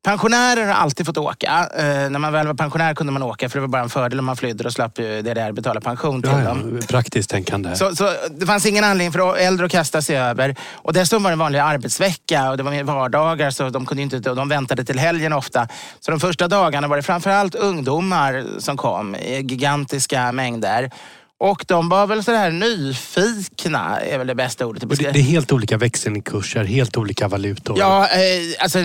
pensionärer 0.08 0.66
har 0.66 0.74
alltid 0.74 1.06
fått 1.06 1.18
åka. 1.18 1.70
Eh, 1.78 2.10
när 2.10 2.20
man 2.20 2.34
väl 2.34 2.48
var 2.48 2.54
pensionär 2.54 2.94
kunde 2.96 3.14
man 3.14 3.24
åka 3.24 3.50
för 3.50 3.58
det 3.58 3.62
var 3.62 3.68
bara 3.68 3.82
en 3.82 3.90
fördel 3.90 4.20
om 4.20 4.26
man 4.26 4.36
flydde 4.38 4.64
och 4.64 4.74
slapp 4.74 4.96
där 4.96 5.52
betala 5.52 5.82
pension 5.82 6.22
till 6.22 6.32
Ja, 6.32 6.38
dem. 6.38 6.78
ja, 6.82 6.88
praktiskt 6.88 7.30
tänkande. 7.30 7.76
Så, 7.76 7.96
så 7.96 8.14
det 8.32 8.46
fanns 8.46 8.66
ingen 8.66 8.84
anledning 8.84 9.12
för 9.12 9.38
äldre 9.38 9.66
att 9.66 9.72
kasta 9.72 10.02
sig 10.02 10.18
över. 10.18 10.56
Och 10.74 10.94
dessutom 10.94 11.24
var 11.24 11.32
det 11.32 11.34
en 11.34 11.40
vanlig 11.40 11.60
arbetsvecka 11.60 12.50
och 12.50 12.58
det 12.58 12.64
var 12.64 12.72
mer 12.72 12.84
vardagar 12.84 13.50
så 13.52 13.70
de, 13.70 13.86
kunde 13.86 14.04
inte, 14.04 14.20
de 14.20 14.50
väntade 14.50 14.84
till 14.86 15.00
helgen 15.00 15.34
ofta. 15.34 15.68
Så 16.00 16.12
de 16.12 16.20
första 16.20 16.48
dagarna 16.48 16.88
var 16.88 16.98
det 16.98 17.04
framförallt 17.04 17.56
ungdomar 17.56 18.46
som 18.60 18.78
kom 18.78 19.16
i 19.16 19.42
gigantiska 19.42 20.32
mängder. 20.32 20.92
Och 21.40 21.66
de 21.68 21.90
var 21.90 22.08
väl 22.08 22.24
sådär 22.24 22.52
nyfikna, 22.52 24.00
är 24.00 24.18
väl 24.18 24.28
det 24.28 24.36
bästa 24.36 24.66
ordet. 24.66 24.90
det, 24.90 25.12
det 25.12 25.20
är 25.20 25.24
helt 25.24 25.52
olika 25.52 25.78
växelkurser, 25.78 26.64
helt 26.64 26.98
olika 26.98 27.28
valutor. 27.28 27.80
Ja, 27.80 28.08
eh, 28.08 28.20
alltså 28.60 28.80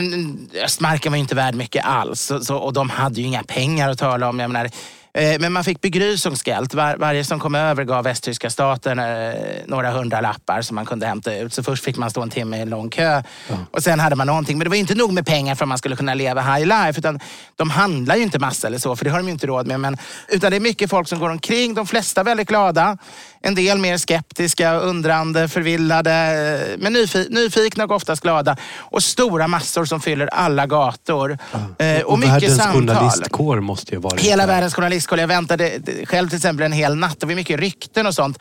östmarken 0.65 1.13
var 1.13 1.17
ju 1.17 1.21
inte 1.21 1.35
värd 1.35 1.55
mycket 1.55 1.85
alls. 1.85 2.21
Så, 2.21 2.41
så, 2.41 2.57
och 2.57 2.73
de 2.73 2.91
hade 2.91 3.21
ju 3.21 3.27
inga 3.27 3.43
pengar 3.43 3.91
att 3.91 3.99
tala 3.99 4.29
om. 4.29 4.39
Jag 4.39 4.51
menar, 4.51 4.71
men 5.15 5.53
man 5.53 5.65
fick 5.65 5.81
begrüßungsgeld. 5.81 6.75
Var, 6.75 6.97
varje 6.97 7.25
som 7.25 7.41
kom 7.41 7.55
över 7.55 7.85
gav 7.85 8.05
västtyska 8.05 8.51
staten 8.51 8.99
eh, 8.99 9.35
några 9.67 9.91
hundra 9.91 10.21
lappar 10.21 10.63
som 10.63 10.75
man 10.75 10.87
kunde 10.87 11.07
hämta 11.07 11.37
ut. 11.37 11.53
Så 11.53 11.63
först 11.63 11.85
fick 11.85 11.97
man 11.97 12.11
stå 12.11 12.23
en 12.23 12.31
timme 12.31 12.57
i 12.57 12.61
en 12.61 12.71
lång 12.71 12.91
kö. 12.91 13.23
Och 13.71 13.83
sen 13.83 14.01
hade 14.01 14.17
man 14.17 14.27
någonting. 14.27 14.59
Men 14.59 14.65
det 14.65 14.69
var 14.71 14.77
inte 14.77 14.95
nog 14.95 15.13
med 15.13 15.27
pengar 15.27 15.55
för 15.55 15.65
att 15.65 15.69
man 15.69 15.79
skulle 15.79 15.97
kunna 15.97 16.15
leva 16.15 16.41
high 16.41 16.67
life. 16.67 16.99
Utan 16.99 17.21
de 17.57 17.71
handlar 17.71 18.17
ju 18.17 18.23
inte 18.23 18.39
massa 18.39 18.67
eller 18.67 18.79
så, 18.79 18.97
för 18.97 19.05
det 19.05 19.11
har 19.11 19.19
de 19.19 19.27
ju 19.27 19.33
inte 19.33 19.47
råd 19.47 19.67
med. 19.67 19.81
Men, 19.81 19.97
utan 20.29 20.51
det 20.51 20.57
är 20.57 20.61
mycket 20.61 20.91
folk 20.91 21.09
som 21.09 21.19
går 21.19 21.31
omkring. 21.31 21.75
De 21.75 21.87
flesta 21.87 22.23
väldigt 22.23 22.49
glada. 22.49 22.99
En 23.45 23.55
del 23.55 23.79
mer 23.79 23.97
skeptiska, 23.99 24.75
undrande, 24.75 25.49
förvillade. 25.49 26.11
eh, 26.13 26.79
Men 26.79 26.97
nyfi- 26.97 27.27
nyfikna 27.31 27.85
och 27.85 27.91
oftast 27.91 28.23
glada. 28.23 28.57
Och 28.77 29.03
stora 29.03 29.49
massor 29.49 29.85
som 29.85 30.01
fyller 30.01 30.27
alla 30.27 30.67
gator. 30.67 31.39
Eh, 31.79 32.01
och, 32.03 32.13
och 32.13 32.19
mycket 32.19 32.35
världens 32.35 32.57
samtal. 32.59 32.87
journalistkår 32.97 33.61
måste 33.61 33.93
ju 33.95 34.01
vara 34.01 34.17
Hela 34.17 34.47
världens 34.47 34.75
journalistkår. 34.75 35.19
Jag 35.19 35.29
väntade 35.29 35.73
själv 36.05 36.29
till 36.29 36.37
exempel 36.37 36.67
en 36.67 36.73
hel 36.73 36.95
natt. 36.97 37.21
Det 37.21 37.27
var 37.27 37.35
mycket 37.35 37.61
rykten 37.61 38.07
och 38.07 38.15
sånt. 38.15 38.39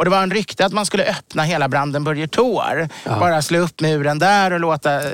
Och 0.00 0.04
det 0.04 0.10
var 0.10 0.22
en 0.22 0.30
rykte 0.30 0.66
att 0.66 0.72
man 0.72 0.86
skulle 0.86 1.04
öppna 1.04 1.42
hela 1.42 1.68
Brandenburger 1.68 2.26
Tor. 2.26 2.88
Bara 3.04 3.42
slå 3.42 3.58
upp 3.58 3.80
muren 3.80 4.18
där 4.18 4.52
och 4.52 4.60
låta 4.60 4.94
eh, 4.94 5.10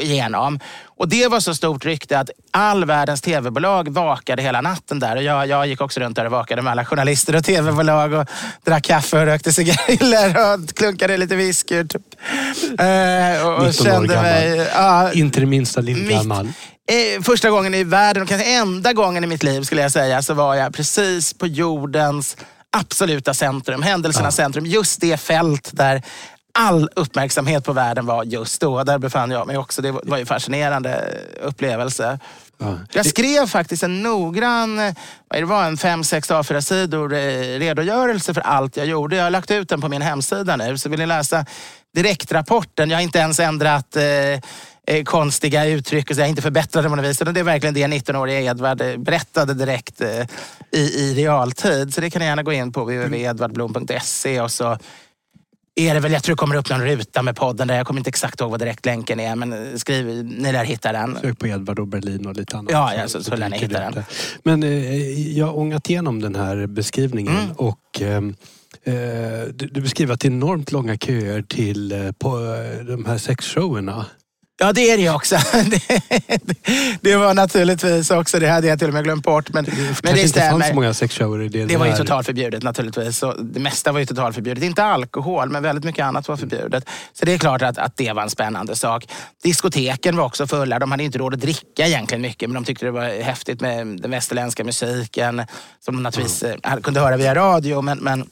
igenom. 0.00 0.60
Och 0.84 1.08
det 1.08 1.28
var 1.28 1.40
så 1.40 1.54
stort 1.54 1.84
rykte 1.84 2.18
att 2.18 2.30
all 2.50 2.84
världens 2.84 3.20
tv-bolag 3.20 3.88
vakade 3.88 4.42
hela 4.42 4.60
natten 4.60 4.98
där. 4.98 5.16
Och 5.16 5.22
jag, 5.22 5.46
jag 5.46 5.66
gick 5.66 5.80
också 5.80 6.00
runt 6.00 6.16
där 6.16 6.24
och 6.24 6.30
vakade 6.30 6.62
med 6.62 6.70
alla 6.70 6.84
journalister 6.84 7.36
och 7.36 7.44
tv-bolag 7.44 8.12
och 8.12 8.26
drack 8.64 8.84
kaffe 8.84 9.18
och 9.18 9.26
rökte 9.26 9.52
cigariller 9.52 10.54
och 10.54 10.68
klunkade 10.74 11.16
lite 11.16 11.36
whisky. 11.36 11.84
Typ. 11.84 12.02
Eh, 12.78 13.46
och, 13.46 13.54
och 13.54 13.66
19 13.66 13.66
år 13.66 13.72
kände 13.72 14.22
mig... 14.22 14.68
Ja, 14.74 15.12
Inte 15.12 15.40
det 15.40 15.46
minsta 15.46 15.80
lillgammal. 15.80 16.48
Eh, 16.88 17.22
första 17.22 17.50
gången 17.50 17.74
i 17.74 17.84
världen, 17.84 18.22
och 18.22 18.28
kanske 18.28 18.54
enda 18.54 18.92
gången 18.92 19.24
i 19.24 19.26
mitt 19.26 19.42
liv 19.42 19.62
skulle 19.62 19.82
jag 19.82 19.92
säga, 19.92 20.22
så 20.22 20.34
var 20.34 20.54
jag 20.54 20.74
precis 20.74 21.34
på 21.34 21.46
jordens 21.46 22.36
absoluta 22.74 23.34
centrum, 23.34 23.82
händelsernas 23.82 24.36
centrum. 24.36 24.66
Just 24.66 25.00
det 25.00 25.16
fält 25.16 25.70
där 25.72 26.02
all 26.58 26.88
uppmärksamhet 26.96 27.64
på 27.64 27.72
världen 27.72 28.06
var 28.06 28.24
just 28.24 28.60
då. 28.60 28.84
Där 28.84 28.98
befann 28.98 29.30
jag 29.30 29.46
mig 29.46 29.58
också. 29.58 29.82
Det 29.82 29.92
var, 29.92 30.18
ju 30.18 30.26
fascinerande 30.26 31.14
upplevelse. 31.42 32.18
Ja. 32.58 32.78
Jag 32.92 33.06
skrev 33.06 33.46
faktiskt 33.46 33.82
en 33.82 34.02
noggrann, 34.02 34.76
vad 35.28 35.40
det 35.40 35.44
var, 35.44 35.64
en 35.64 35.76
fem, 35.76 36.04
sex 36.04 36.30
A4-sidor 36.30 37.12
eh, 37.12 37.18
redogörelse 37.58 38.34
för 38.34 38.40
allt 38.40 38.76
jag 38.76 38.86
gjorde. 38.86 39.16
Jag 39.16 39.24
har 39.24 39.30
lagt 39.30 39.50
ut 39.50 39.68
den 39.68 39.80
på 39.80 39.88
min 39.88 40.02
hemsida 40.02 40.56
nu, 40.56 40.78
så 40.78 40.88
vill 40.88 40.98
ni 40.98 41.06
läsa 41.06 41.46
direktrapporten. 41.94 42.90
Jag 42.90 42.96
har 42.96 43.02
inte 43.02 43.18
ens 43.18 43.40
ändrat 43.40 43.96
eh, 43.96 44.02
eh, 44.86 45.04
konstiga 45.04 45.64
uttryck 45.66 46.10
och 46.10 46.16
så 46.16 46.24
inte 46.24 46.42
förbättrat 46.42 46.84
det 46.84 46.88
på 46.90 46.96
något 46.96 47.04
vis. 47.04 47.18
Det 47.18 47.40
är 47.40 47.44
verkligen 47.44 47.74
det 47.74 47.86
19-åriga 47.86 48.40
Edvard 48.40 48.80
eh, 48.80 48.96
berättade 48.96 49.54
direkt 49.54 50.00
eh, 50.00 50.26
i, 50.72 50.78
i 50.80 51.14
realtid. 51.14 51.94
Så 51.94 52.00
det 52.00 52.10
kan 52.10 52.20
ni 52.20 52.26
gärna 52.26 52.42
gå 52.42 52.52
in 52.52 52.72
på 52.72 52.84
www.edvardblom.se 52.84 54.40
och 54.40 54.50
så 54.50 54.78
är 55.76 55.94
det 55.94 56.00
väl, 56.00 56.12
jag 56.12 56.22
tror 56.22 56.34
det 56.34 56.38
kommer 56.38 56.54
upp 56.56 56.70
någon 56.70 56.80
ruta 56.82 57.22
med 57.22 57.36
podden 57.36 57.68
där. 57.68 57.76
Jag 57.76 57.86
kommer 57.86 58.00
inte 58.00 58.08
exakt 58.08 58.40
ihåg 58.40 58.50
vad 58.50 58.60
direktlänken 58.60 59.20
är, 59.20 59.36
men 59.36 59.52
eh, 59.52 59.76
skriv, 59.76 60.06
ni 60.24 60.52
lär 60.52 60.64
hitta 60.64 60.92
den. 60.92 61.18
Sök 61.22 61.38
på 61.38 61.46
Edvard 61.46 61.78
och 61.78 61.88
Berlin 61.88 62.26
och 62.26 62.36
lite 62.36 62.56
annat. 62.56 62.72
Ja, 62.72 62.94
ja, 62.94 63.08
så- 63.08 63.22
så 63.22 63.36
lär 63.36 63.48
ni 63.48 63.58
hitta 63.58 63.78
det 63.78 63.84
den. 63.84 63.92
där. 63.92 64.04
Men 64.42 64.62
eh, 64.62 65.38
jag 65.38 65.46
har 65.46 65.58
ångat 65.58 65.90
igenom 65.90 66.20
den 66.22 66.34
här 66.36 66.66
beskrivningen 66.66 67.36
Mm. 67.36 67.52
och 67.56 68.00
ehm, 68.00 68.34
eh, 68.84 68.94
du, 69.54 69.66
du 69.66 69.80
beskriver 69.80 70.14
att 70.14 70.20
det 70.20 70.28
är 70.28 70.32
enormt 70.32 70.72
långa 70.72 70.96
köer 70.96 71.42
till 71.42 71.92
eh, 71.92 72.12
på, 72.12 72.28
eh, 72.54 72.84
de 72.86 73.04
här 73.04 73.18
sexshowerna. 73.18 74.06
Ja, 74.64 74.72
det 74.72 74.90
är 74.90 74.96
det 74.96 75.10
också. 75.10 75.36
Det, 75.70 76.02
det 77.00 77.16
var 77.16 77.34
naturligtvis 77.34 78.10
också, 78.10 78.38
det 78.38 78.48
hade 78.48 78.66
jag 78.66 78.78
till 78.78 78.88
och 78.88 78.94
med 78.94 79.04
glömt 79.04 79.24
bort. 79.24 79.52
Men, 79.52 79.64
Det 79.64 79.70
men 79.72 79.86
kanske 79.86 80.12
det 80.12 80.22
inte 80.22 80.40
fanns 80.40 80.68
så 80.68 80.74
många 80.74 80.94
sexshower 80.94 81.42
i 81.42 81.48
det. 81.48 81.64
Det 81.64 81.76
var 81.76 81.86
ju 81.86 81.90
där. 81.90 81.98
totalförbjudet 81.98 82.62
naturligtvis. 82.62 83.18
Så 83.18 83.32
det 83.32 83.60
mesta 83.60 83.92
var 83.92 84.00
ju 84.00 84.06
totalförbjudet. 84.06 84.64
Inte 84.64 84.84
alkohol, 84.84 85.50
men 85.50 85.62
väldigt 85.62 85.84
mycket 85.84 86.04
annat 86.04 86.28
var 86.28 86.36
förbjudet. 86.36 86.88
Så 87.12 87.24
det 87.24 87.32
är 87.32 87.38
klart 87.38 87.62
att, 87.62 87.78
att 87.78 87.96
det 87.96 88.12
var 88.12 88.22
en 88.22 88.30
spännande 88.30 88.76
sak. 88.76 89.08
Diskoteken 89.42 90.16
var 90.16 90.24
också 90.24 90.46
fulla. 90.46 90.78
De 90.78 90.90
hade 90.90 91.04
inte 91.04 91.18
råd 91.18 91.34
att 91.34 91.40
dricka 91.40 91.86
egentligen 91.86 92.22
mycket, 92.22 92.50
men 92.50 92.54
de 92.54 92.64
tyckte 92.64 92.84
det 92.84 92.90
var 92.90 93.22
häftigt 93.22 93.60
med 93.60 93.86
den 93.86 94.10
västerländska 94.10 94.64
musiken. 94.64 95.42
Som 95.84 95.94
de 95.94 96.02
naturligtvis 96.02 96.42
eh, 96.42 96.76
kunde 96.82 97.00
höra 97.00 97.16
via 97.16 97.34
radio. 97.34 97.82
Men, 97.82 97.98
men 97.98 98.26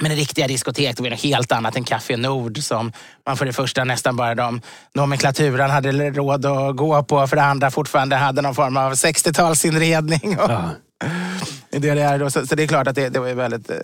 men 0.00 0.10
en 0.10 0.16
riktiga 0.16 0.46
diskotek 0.46 0.96
det 0.96 1.02
var 1.02 1.10
något 1.10 1.20
helt 1.22 1.52
annat 1.52 1.76
än 1.76 1.84
Café 1.84 2.16
Nord 2.16 2.58
som 2.58 2.92
man 3.26 3.36
för 3.36 3.46
det 3.46 3.52
första 3.52 3.84
nästan 3.84 4.16
bara 4.16 4.34
de 4.34 4.60
nomenklaturan 4.94 5.70
hade 5.70 5.92
råd 6.10 6.46
att 6.46 6.76
gå 6.76 7.02
på. 7.02 7.26
För 7.26 7.36
det 7.36 7.42
andra 7.42 7.70
fortfarande 7.70 8.16
hade 8.16 8.42
någon 8.42 8.54
form 8.54 8.76
av 8.76 8.92
60-talsinredning. 8.92 10.36
Och, 10.38 10.50
Ja. 10.50 10.70
DDR 11.78 12.18
då. 12.18 12.30
Så, 12.30 12.46
så 12.46 12.54
det 12.54 12.62
är 12.62 12.66
klart 12.66 12.86
att 12.88 12.94
det, 12.94 13.08
det 13.08 13.18
var 13.20 13.28
ju 13.28 13.34
väldigt... 13.34 13.70
eh, 13.70 13.76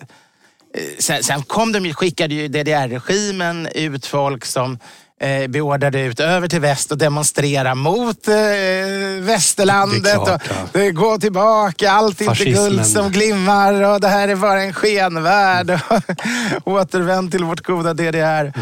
Sen, 0.99 1.23
sen 1.23 1.43
kom 1.43 1.71
de 1.71 1.85
ju, 1.85 1.93
skickade 1.93 2.35
ju 2.35 2.47
DDR-regimen 2.47 3.67
ut 3.75 4.05
folk 4.05 4.45
som 4.45 4.79
eh, 5.21 5.47
beordrade 5.47 6.01
ut 6.01 6.19
över 6.19 6.47
till 6.47 6.61
väst 6.61 6.91
och 6.91 6.97
demonstrera 6.97 7.75
mot 7.75 8.27
eh, 8.27 8.35
västerlandet. 9.19 10.03
Det 10.03 10.09
är 10.09 10.15
klart, 10.15 10.41
och, 10.41 10.47
ja. 10.49 10.55
det 10.73 10.91
går 10.91 11.17
tillbaka, 11.17 11.91
allt 11.91 12.21
är 12.21 12.29
inte 12.29 12.45
guld 12.45 12.85
som 12.85 13.11
glimmar 13.11 13.81
och 13.81 14.01
det 14.01 14.07
här 14.07 14.27
är 14.27 14.35
bara 14.35 14.63
en 14.63 14.73
skenvärld. 14.73 15.79
Och 16.63 16.73
Återvänd 16.73 17.31
till 17.31 17.43
vårt 17.43 17.61
goda 17.61 17.93
DDR. 17.93 18.53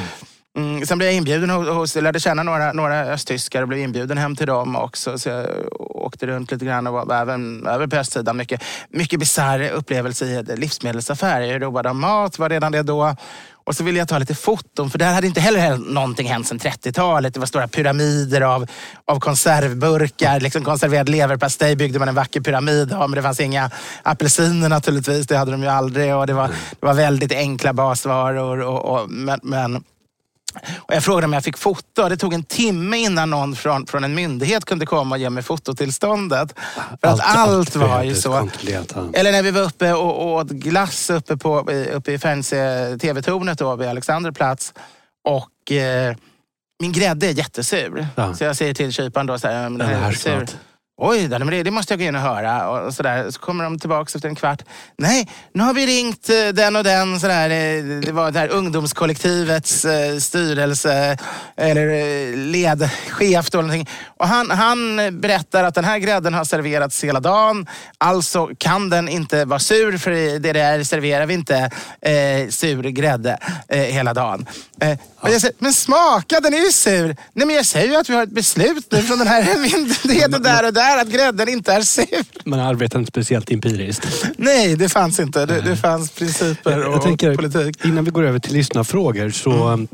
Mm, 0.58 0.86
sen 0.86 0.97
blev 0.97 1.10
jag 1.10 1.18
inbjuden 1.18 1.49
hos, 1.49 1.95
jag 1.95 2.04
lärde 2.04 2.20
känna 2.20 2.43
några, 2.43 2.74
några 2.74 2.99
östtyskar 3.06 3.62
och 3.62 3.68
blev 3.68 3.80
inbjuden 3.80 4.18
hem 4.18 4.36
till 4.36 4.47
dem 4.47 4.76
också. 4.76 5.18
Så 5.18 5.30
jag 5.30 5.47
åkte 5.80 6.28
runt 6.28 6.51
lite 6.51 6.66
grann 6.66 6.88
och 6.88 6.93
var 6.93 7.16
även, 7.16 7.68
även 7.68 7.89
på 7.89 7.95
östsidan. 7.95 8.38
Mycket, 8.38 8.64
mycket 8.89 9.20
bisarr 9.20 9.70
upplevelse 9.70 10.26
i 10.26 10.36
en 10.36 10.45
livsmedelsaffär. 10.45 11.41
Jag 11.41 11.62
roade 11.62 11.89
av 11.89 11.95
mat, 11.95 12.39
var 12.39 12.49
redan 12.49 12.72
det 12.72 12.84
då. 12.84 13.16
Och 13.64 13.76
så 13.76 13.84
ville 13.84 13.99
jag 13.99 14.07
ta 14.07 14.18
lite 14.18 14.36
foton, 14.36 14.89
för 14.89 14.97
där 14.97 15.14
hade 15.14 15.28
inte 15.28 15.41
heller 15.41 15.78
någonting 15.78 16.28
hänt 16.28 16.47
sedan 16.47 16.59
30-talet. 16.59 17.34
Det 17.34 17.39
var 17.39 17.47
stora 17.47 17.68
pyramider 17.68 18.41
av, 18.41 18.68
av 19.05 19.20
konservburkar. 19.20 20.39
Liksom 20.39 20.64
konserverad 20.64 21.09
leverpastej 21.09 21.76
byggde 21.76 21.99
man 21.99 22.07
en 22.07 22.16
vacker 22.16 22.41
pyramid 22.41 22.93
av, 22.93 23.09
men 23.09 23.16
det 23.16 23.22
fanns 23.22 23.39
inga 23.39 23.72
apelsiner 24.03 24.70
naturligtvis. 24.70 25.28
Det 25.28 25.38
hade 25.38 25.51
de 25.51 25.61
ju 25.61 25.70
aldrig. 25.70 26.16
Och 26.16 26.28
det, 26.28 26.34
var, 26.34 26.47
det 26.47 26.86
var 26.86 26.93
väldigt 26.93 27.32
enkla 27.32 27.74
basvaror. 27.74 28.61
Och, 28.61 28.86
och, 28.86 29.09
men, 29.09 29.39
men 29.43 29.84
och 30.78 30.95
jag 30.95 31.04
frågade 31.04 31.26
om 31.26 31.34
jag 31.34 31.43
fick 31.43 31.58
foto. 31.58 32.10
Det 32.10 32.18
tog 32.18 32.34
en 32.34 32.43
timme 32.43 32.97
innan 32.97 33.30
någon 33.30 33.56
från, 33.56 33.88
från 33.88 34.04
en 34.04 34.16
myndighet 34.16 34.66
kunde 34.66 34.86
komma 34.86 35.16
och 35.16 35.20
ge 35.20 35.30
mig 35.30 35.43
fototillståndet. 35.43 36.56
För 37.01 37.08
att 37.08 37.20
allt, 37.20 37.76
var 37.76 38.04
ju 38.04 38.16
så. 38.16 38.49
Eller 39.14 39.32
när 39.32 39.43
vi 39.43 39.51
var 39.51 39.62
uppe 39.62 39.93
och 39.93 40.26
åt 40.26 40.49
glass 40.49 41.10
uppe, 41.10 41.38
på, 41.38 41.60
uppe 41.93 42.12
i 42.12 42.20
Färnse 42.20 42.97
TV-tornet 43.01 43.58
då, 43.58 43.76
vid 43.76 43.88
Alexanderplats. 43.88 44.74
Och 45.24 45.72
eh, 45.72 46.16
min 46.80 46.91
grädde 46.91 47.28
är 47.28 47.32
jättesur. 47.32 48.08
Ja. 48.16 48.34
Så 48.34 48.43
jag 48.43 48.56
säger 48.56 48.74
till 48.74 48.93
kyparen 48.93 49.28
då 49.28 49.39
så 49.39 49.47
här, 49.47 49.64
Den 49.64 49.82
här 49.82 50.10
är 50.10 50.12
sur. 50.12 50.47
Oj, 50.98 51.28
då, 51.28 51.39
men 51.39 51.48
det, 51.48 51.64
det 51.64 51.72
måste 51.72 51.94
jag 51.94 52.00
gå 52.00 52.06
in 52.06 52.16
och 52.16 52.22
höra. 52.22 52.70
Och, 52.70 52.86
och 52.86 52.94
så, 52.94 53.04
där. 53.04 53.32
så 53.32 53.39
kommer 53.39 53.64
de 53.64 53.80
tillbaka 53.80 54.12
efter 54.16 54.30
en 54.30 54.36
kvart. 54.36 54.62
Nej, 54.98 55.30
nu 55.54 55.64
har 55.64 55.74
vi 55.74 55.86
ringt 55.86 56.30
eh, 56.30 56.48
den 56.54 56.76
och 56.76 56.84
den. 56.84 57.20
Så 57.20 57.28
där, 57.28 57.50
eh, 57.50 57.84
det 58.00 58.12
var 58.12 58.32
det 58.32 58.39
här 58.39 58.48
ungdomskollektivets 58.48 59.86
eh, 59.86 60.18
styrelse 60.18 61.18
eller 61.58 62.36
ledchef. 62.36 63.50
Då, 63.50 63.60
eller. 63.60 63.86
Och 64.18 64.28
han, 64.28 64.52
han 64.52 64.98
berättar 65.22 65.64
att 65.64 65.76
den 65.76 65.86
här 65.86 65.98
grädden 65.98 66.34
har 66.34 66.44
serverats 66.44 67.04
hela 67.04 67.20
dagen. 67.20 67.68
Alltså 67.98 68.50
kan 68.58 68.89
den 68.89 69.10
inte 69.10 69.46
vara 69.46 69.60
sur 69.60 69.98
för 69.98 70.12
i 70.12 70.39
DDR 70.39 70.84
serverar 70.84 71.26
vi 71.26 71.34
inte 71.34 71.70
eh, 72.02 72.50
sur 72.50 72.84
grädde 72.84 73.38
eh, 73.68 73.80
hela 73.80 74.14
dagen. 74.14 74.46
Eh, 74.82 74.98
jag 75.22 75.41
säger, 75.41 75.56
men 75.60 75.74
smaka, 75.74 76.39
den 76.39 76.54
är 76.54 76.66
ju 76.66 76.72
sur. 76.72 77.16
Nej 77.34 77.48
men 77.48 77.56
jag 77.56 77.66
säger 77.66 77.88
ju 77.88 77.96
att 77.96 78.10
vi 78.10 78.16
har 78.16 78.24
ett 78.24 78.30
beslut 78.30 78.91
nu 78.91 79.02
från 79.02 79.20
den 79.20 79.28
här 79.28 79.58
myndigheten 79.58 80.44
där 80.44 80.66
och 80.68 80.74
där 80.74 80.82
att 81.01 81.07
grädden 81.09 81.49
inte 81.49 81.73
är 81.73 81.81
sur. 81.81 82.49
Man 82.49 82.59
arbetar 82.59 82.99
inte 82.99 83.11
speciellt 83.11 83.51
empiriskt. 83.51 84.25
Nej, 84.38 84.75
det 84.75 84.89
fanns 84.89 85.19
inte. 85.19 85.45
Det, 85.45 85.61
det 85.61 85.75
fanns 85.75 86.11
principer 86.11 86.88
och 86.88 86.93
Jag 86.93 87.01
tänker, 87.01 87.36
politik. 87.36 87.86
innan 87.86 88.03
vi 88.05 88.11
går 88.11 88.23
över 88.23 88.39
till 88.39 88.53
lyssnarfrågor 88.53 89.29
så 89.29 89.51
mm. 89.67 89.88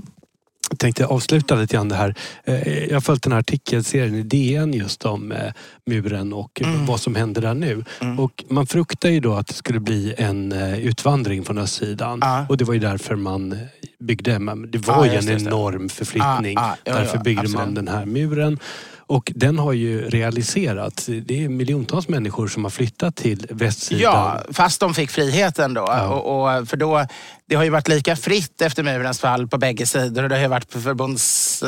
tänkte 0.78 1.02
jag 1.02 1.12
avsluta 1.12 1.56
lite 1.56 1.76
grann 1.76 1.90
det 1.90 1.96
här. 1.96 2.16
Eh, 2.46 2.84
Jag 2.86 2.96
har 2.96 3.02
följt 3.02 3.24
den 3.24 3.32
här 3.32 3.40
artikelserien 3.40 4.16
i 4.16 4.24
DN 4.24 4.74
just 4.74 5.06
om 5.06 5.32
eh, 5.32 5.38
muren 5.86 6.34
och 6.34 6.62
Mm. 6.62 6.86
vad 6.86 7.00
som 7.00 7.16
händer 7.16 7.42
där 7.42 7.54
nu. 7.54 7.84
Och 8.18 8.44
man 8.50 8.68
fruktar 8.68 9.10
ju 9.10 9.20
då 9.20 9.34
att 9.34 9.48
det 9.48 9.54
skulle 9.54 9.80
bli 9.80 10.14
en 10.18 10.52
eh, 10.52 10.80
utvandring 10.80 11.46
från 11.46 11.58
östsidan. 11.58 12.20
Ja. 12.22 12.46
Och 12.50 12.58
det 12.58 12.66
var 12.66 12.74
ju 12.74 12.80
därför 12.80 13.16
man 13.16 13.58
byggde, 14.00 14.40
men 14.40 14.72
det 14.72 14.78
var 14.88 15.06
Ja, 15.06 15.12
ju 15.12 15.18
en 15.18 15.26
det, 15.26 15.32
just 15.32 15.46
det. 15.46 15.50
enorm 15.52 15.90
förflyttning. 15.90 16.54
Ja, 16.54 16.78
ja, 16.84 16.92
jo, 16.92 16.94
därför 16.94 17.18
byggde 17.18 17.44
man 17.50 17.56
absolut. 17.62 17.76
den 17.76 17.88
här 17.88 18.06
muren. 18.06 18.60
Och 18.98 19.32
den 19.36 19.60
har 19.60 19.74
ju 19.74 20.10
realiserats. 20.10 21.06
Det 21.06 21.44
är 21.44 21.50
miljontals 21.50 22.08
människor 22.08 22.48
som 22.48 22.64
har 22.64 22.72
flyttat 22.72 23.16
till 23.16 23.48
västsidan. 23.50 24.02
Ja, 24.02 24.44
fast 24.52 24.80
de 24.80 24.94
fick 24.94 25.10
friheten 25.12 25.74
då. 25.74 25.82
Ja. 25.82 26.08
Och, 26.08 26.60
och, 26.60 26.68
för 26.68 26.78
då. 26.78 27.06
Det 27.46 27.56
har 27.56 27.64
ju 27.64 27.70
varit 27.70 27.88
lika 27.88 28.16
fritt 28.16 28.62
efter 28.62 28.84
murens 28.84 29.20
fall 29.20 29.48
på 29.48 29.58
bägge 29.58 29.86
sidor. 29.86 30.24
Och 30.24 30.30
det 30.30 30.36
har 30.36 30.42
ju 30.42 30.48
varit 30.48 30.72
förbunds, 30.74 31.60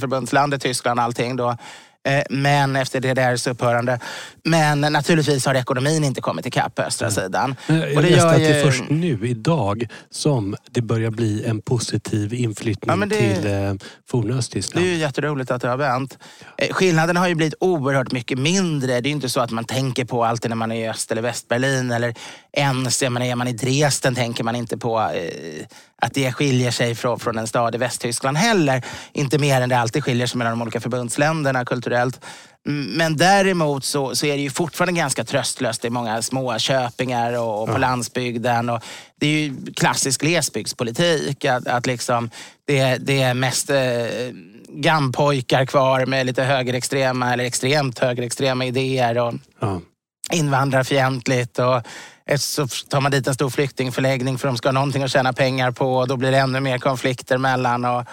förbundslandet 0.00 0.62
Tyskland 0.62 0.98
och 1.00 1.04
allting 1.04 1.36
då. 1.36 1.56
Eh, 2.04 2.22
Men 2.30 2.76
efter 2.76 3.00
DDRs 3.00 3.46
upphörande. 3.46 3.98
Men 4.44 4.80
naturligtvis 4.80 5.46
har 5.46 5.54
ekonomin 5.54 6.04
inte 6.04 6.20
kommit 6.20 6.46
ikapp 6.46 6.74
på 6.74 6.82
östra 6.82 7.10
sidan. 7.10 7.56
Men 7.66 7.80
Jag 7.80 7.96
Och 7.96 8.02
det 8.02 8.10
läste 8.10 8.28
att 8.28 8.36
det 8.36 8.46
är 8.46 8.58
ju- 8.58 8.64
först 8.70 8.84
nu, 8.90 9.18
idag, 9.28 9.86
som 10.10 10.56
det 10.70 10.80
börjar 10.82 11.10
bli 11.10 11.44
en 11.44 11.60
positiv 11.62 12.34
inflyttning 12.34 13.00
Ja, 13.00 13.06
det- 13.06 13.34
till 13.34 13.46
eh, 13.52 13.74
forna 14.10 14.26
Det 14.28 14.32
är 14.34 14.38
Östtyskland. 14.38 14.86
ju 14.86 14.94
jätteroligt 14.94 15.50
att 15.50 15.62
det 15.62 15.68
har 15.68 15.76
vänt. 15.76 16.18
Eh, 16.58 16.68
Skillnaden 16.74 17.16
har 17.16 17.28
ju 17.28 17.34
blivit 17.34 17.54
oerhört 17.60 18.12
mycket 18.12 18.38
mindre. 18.38 18.86
Det 18.86 18.94
är 19.08 19.10
ju 19.10 19.10
inte 19.10 19.28
så 19.28 19.40
att 19.40 19.50
man 19.50 19.64
tänker 19.64 20.04
på 20.04 20.24
alltid 20.24 20.50
när 20.50 20.56
man 20.56 20.72
är 20.72 20.84
i 20.84 20.88
Öst 20.88 21.12
eller 21.12 21.22
Västberlin. 21.22 21.90
Eller 21.90 22.14
ens 22.56 23.02
jag 23.02 23.12
menar, 23.12 23.26
är 23.26 23.34
man 23.34 23.48
i 23.48 23.52
Dresden 23.52 24.14
tänker 24.14 24.44
man 24.44 24.56
inte 24.56 24.78
på 24.78 25.00
eh, 25.00 25.66
att 26.02 26.14
det 26.14 26.32
skiljer 26.32 26.70
sig 26.70 26.94
från, 26.94 27.20
från 27.20 27.38
en 27.38 27.46
stad 27.46 27.74
i 27.74 27.78
Västtyskland 27.78 28.36
heller. 28.36 28.82
Inte 29.12 29.38
mer 29.38 29.60
än 29.60 29.68
det 29.68 29.78
alltid 29.78 30.04
skiljer 30.04 30.26
sig 30.26 30.38
mellan 30.38 30.52
de 30.58 30.62
olika 30.62 30.80
förbundsländerna 30.80 31.64
kulturellt. 31.64 32.20
Men 32.66 33.16
däremot 33.16 33.84
så, 33.84 34.14
så 34.16 34.26
är 34.26 34.36
det 34.36 34.42
ju 34.42 34.50
fortfarande 34.50 35.00
ganska 35.00 35.24
tröstlöst 35.24 35.84
i 35.84 35.90
många 35.90 36.22
små 36.22 36.58
köpingar 36.58 37.32
och, 37.38 37.62
och 37.62 37.68
på 37.68 37.78
landsbygden. 37.78 38.70
Och 38.70 38.82
det 39.20 39.26
är 39.26 39.30
ju 39.30 39.72
klassisk 39.76 40.20
glesbygdspolitik. 40.20 41.44
Att, 41.44 41.66
att 41.66 41.86
liksom 41.86 42.30
det, 42.66 42.96
det 42.96 43.22
är 43.22 43.34
mest 43.34 43.70
eh, 43.70 43.76
gampojkar 44.68 45.66
kvar 45.66 46.06
med 46.06 46.26
lite 46.26 46.42
högerextrema 46.42 47.32
eller 47.32 47.44
extremt 47.44 47.98
högerextrema 47.98 48.64
idéer. 48.64 49.18
Och, 49.18 49.34
Ja. 49.60 49.80
invandrarfientligt. 50.32 51.58
Och 51.58 51.82
så 52.36 52.66
tar 52.88 53.00
man 53.00 53.10
dit 53.12 53.26
en 53.26 53.34
stor 53.34 53.50
flyktingförläggning 53.50 54.38
för 54.38 54.48
de 54.48 54.56
ska 54.56 54.68
ha 54.68 54.72
någonting 54.72 55.02
att 55.02 55.10
tjäna 55.10 55.32
pengar 55.32 55.70
på. 55.70 55.94
Och 55.96 56.08
då 56.08 56.16
blir 56.16 56.30
det 56.30 56.38
ännu 56.38 56.60
mer 56.60 56.78
konflikter 56.78 57.38
mellan, 57.38 57.84
och, 57.84 58.04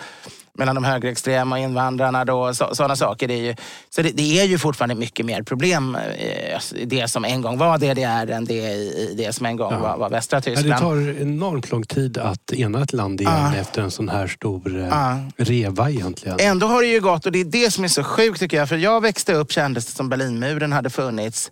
mellan 0.54 0.76
de 0.76 0.84
högerextrema 0.84 1.56
och 1.56 1.62
invandrarna. 1.62 2.26
Då, 2.26 2.54
så, 2.54 2.76
sådana 2.76 2.96
saker. 2.96 3.28
Det 3.28 3.34
är 3.34 3.44
ju, 3.44 3.56
så 3.90 4.02
det, 4.02 4.10
det 4.10 4.40
är 4.40 4.44
ju 4.46 4.58
fortfarande 4.58 4.96
mycket 4.96 5.26
mer 5.26 5.44
problem 5.44 5.96
eh, 6.18 6.62
i 6.76 6.86
det 6.86 7.08
som 7.08 7.26
en 7.26 7.42
gång 7.42 7.58
var 7.58 7.78
DDR 7.78 8.32
än 8.32 8.46
det 8.46 8.54
i 8.54 9.14
det 9.18 9.34
som 9.34 9.46
en 9.46 9.58
gång 9.58 9.72
Ja. 9.74 9.80
var, 9.80 9.98
var 9.98 10.10
västra 10.10 10.42
Tyskland. 10.42 10.70
det 10.70 10.78
tar 10.80 11.22
enormt 11.22 11.72
lång 11.72 11.84
tid 11.84 12.18
att 12.18 12.54
ena 12.54 12.84
ett 12.84 12.94
land 12.94 13.22
igen 13.22 13.34
Ja. 13.54 13.56
efter 13.56 13.82
en 13.82 13.92
sån 13.92 14.10
här 14.10 14.28
stor 14.28 14.80
eh, 14.80 14.88
Ja. 14.88 15.18
reva 15.38 15.90
egentligen. 15.90 16.38
Ändå 16.42 16.68
har 16.68 16.82
det 16.82 16.88
ju 16.88 17.00
gått, 17.02 17.26
och 17.26 17.32
det 17.32 17.40
är 17.40 17.46
det 17.46 17.72
som 17.72 17.84
är 17.84 17.88
så 17.88 18.04
sjukt 18.04 18.40
tycker 18.40 18.58
jag. 18.58 18.70
För 18.70 18.78
jag 18.78 19.02
växte 19.02 19.34
upp 19.34 19.52
kändes 19.52 19.86
det 19.86 19.92
som 19.92 20.10
Berlinmuren 20.10 20.72
hade 20.74 20.90
funnits 20.90 21.52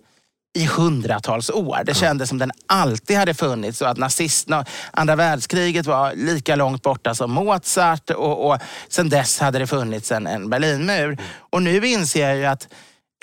i 0.54 0.66
hundratals 0.66 1.50
år. 1.50 1.84
Det 1.86 1.94
kändes 1.94 2.30
som 2.30 2.38
den 2.38 2.52
alltid 2.68 3.18
hade 3.18 3.34
funnits 3.34 3.82
och 3.82 3.90
att 3.90 3.98
nazisterna, 3.98 4.66
andra 4.92 5.16
världskriget 5.16 5.86
var 5.86 6.14
lika 6.16 6.56
långt 6.56 6.82
borta 6.82 7.16
som 7.16 7.32
Mozart 7.32 8.10
och, 8.10 8.50
och 8.50 8.58
sen 8.90 9.10
dess 9.10 9.40
hade 9.40 9.60
det 9.60 9.68
funnits 9.68 10.12
en, 10.12 10.28
en 10.28 10.50
Berlinmur. 10.50 11.18
Och 11.40 11.64
nu 11.64 11.88
inser 11.88 12.28
jag 12.28 12.38
ju 12.38 12.46
att 12.46 12.68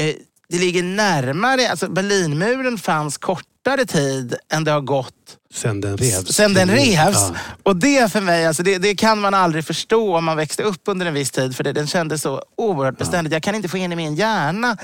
eh, 0.02 0.14
det 0.48 0.58
ligger 0.58 0.82
närmare, 0.82 1.70
alltså 1.70 1.88
Berlinmuren 1.88 2.78
fanns 2.78 3.18
kortare 3.18 3.86
tid 3.86 4.34
än 4.52 4.64
det 4.64 4.70
har 4.70 4.80
gått 4.80 5.12
Sen 5.54 5.80
den 5.80 5.96
revs. 5.96 6.28
Sen 6.28 6.54
den 6.54 6.70
revs. 6.70 7.16
Ja. 7.16 7.34
Och 7.62 7.76
det 7.76 8.12
för 8.12 8.20
mig, 8.20 8.46
alltså 8.46 8.62
det, 8.62 8.78
det 8.78 8.94
kan 8.94 9.20
man 9.20 9.34
aldrig 9.34 9.64
förstå 9.64 10.16
om 10.16 10.24
man 10.24 10.36
växte 10.36 10.62
upp 10.62 10.80
under 10.84 11.06
en 11.06 11.14
viss 11.14 11.30
tid. 11.30 11.56
För 11.56 11.64
det, 11.64 11.72
den 11.72 11.86
kändes 11.86 12.22
så 12.22 12.42
oerhört 12.56 12.98
beständigt. 12.98 13.32
Jag 13.32 13.42
kan 13.42 13.54
inte 13.54 13.68
få 13.68 13.76
in 13.76 13.92
i 13.92 13.96
min 13.96 14.14
hjärna 14.14 14.76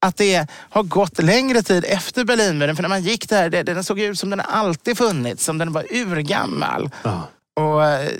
att 0.00 0.16
det 0.16 0.46
har 0.50 0.82
gått 0.82 1.22
längre 1.22 1.62
tid 1.62 1.84
efter 1.88 2.24
Berlinmuren. 2.24 2.76
För 2.76 2.82
när 2.82 2.88
man 2.88 3.02
gick 3.02 3.28
där, 3.28 3.50
det, 3.50 3.62
den 3.62 3.84
såg 3.84 4.00
ut 4.00 4.18
som 4.18 4.30
den 4.30 4.40
alltid 4.40 4.98
funnits. 4.98 5.44
Som 5.44 5.58
den 5.58 5.72
var 5.72 5.86
urgammal. 5.90 6.90
Ja. 7.02 7.28
Och, 7.56 7.84
eh, 7.84 8.10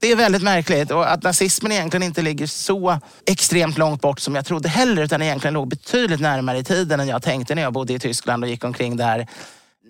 det 0.00 0.12
är 0.12 0.16
väldigt 0.16 0.42
märkligt 0.42 0.90
och 0.90 1.12
att 1.12 1.22
nazismen 1.22 1.72
egentligen 1.72 2.02
inte 2.02 2.22
ligger 2.22 2.46
så 2.46 3.00
extremt 3.26 3.78
långt 3.78 4.00
bort 4.00 4.20
som 4.20 4.34
jag 4.34 4.46
trodde 4.46 4.68
heller 4.68 5.02
utan 5.02 5.22
egentligen 5.22 5.54
låg 5.54 5.68
betydligt 5.68 6.20
närmare 6.20 6.58
i 6.58 6.64
tiden 6.64 7.00
än 7.00 7.08
jag 7.08 7.22
tänkte 7.22 7.54
när 7.54 7.62
jag 7.62 7.72
bodde 7.72 7.92
i 7.92 7.98
Tyskland 7.98 8.44
och 8.44 8.50
gick 8.50 8.64
omkring 8.64 8.96
där. 8.96 9.26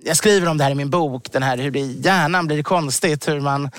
Jag 0.05 0.17
skriver 0.17 0.49
om 0.49 0.59
det 0.59 0.65
här 0.65 0.71
i 0.71 0.75
min 0.75 0.91
bok, 0.91 1.33
den 1.33 1.43
här 1.43 1.59
hur 1.59 1.71
det 1.71 1.81
i 1.81 2.01
hjärnan 2.01 2.47
blir 2.47 2.63
konstigt, 2.63 3.29
hur 3.29 3.41
man 3.41 3.71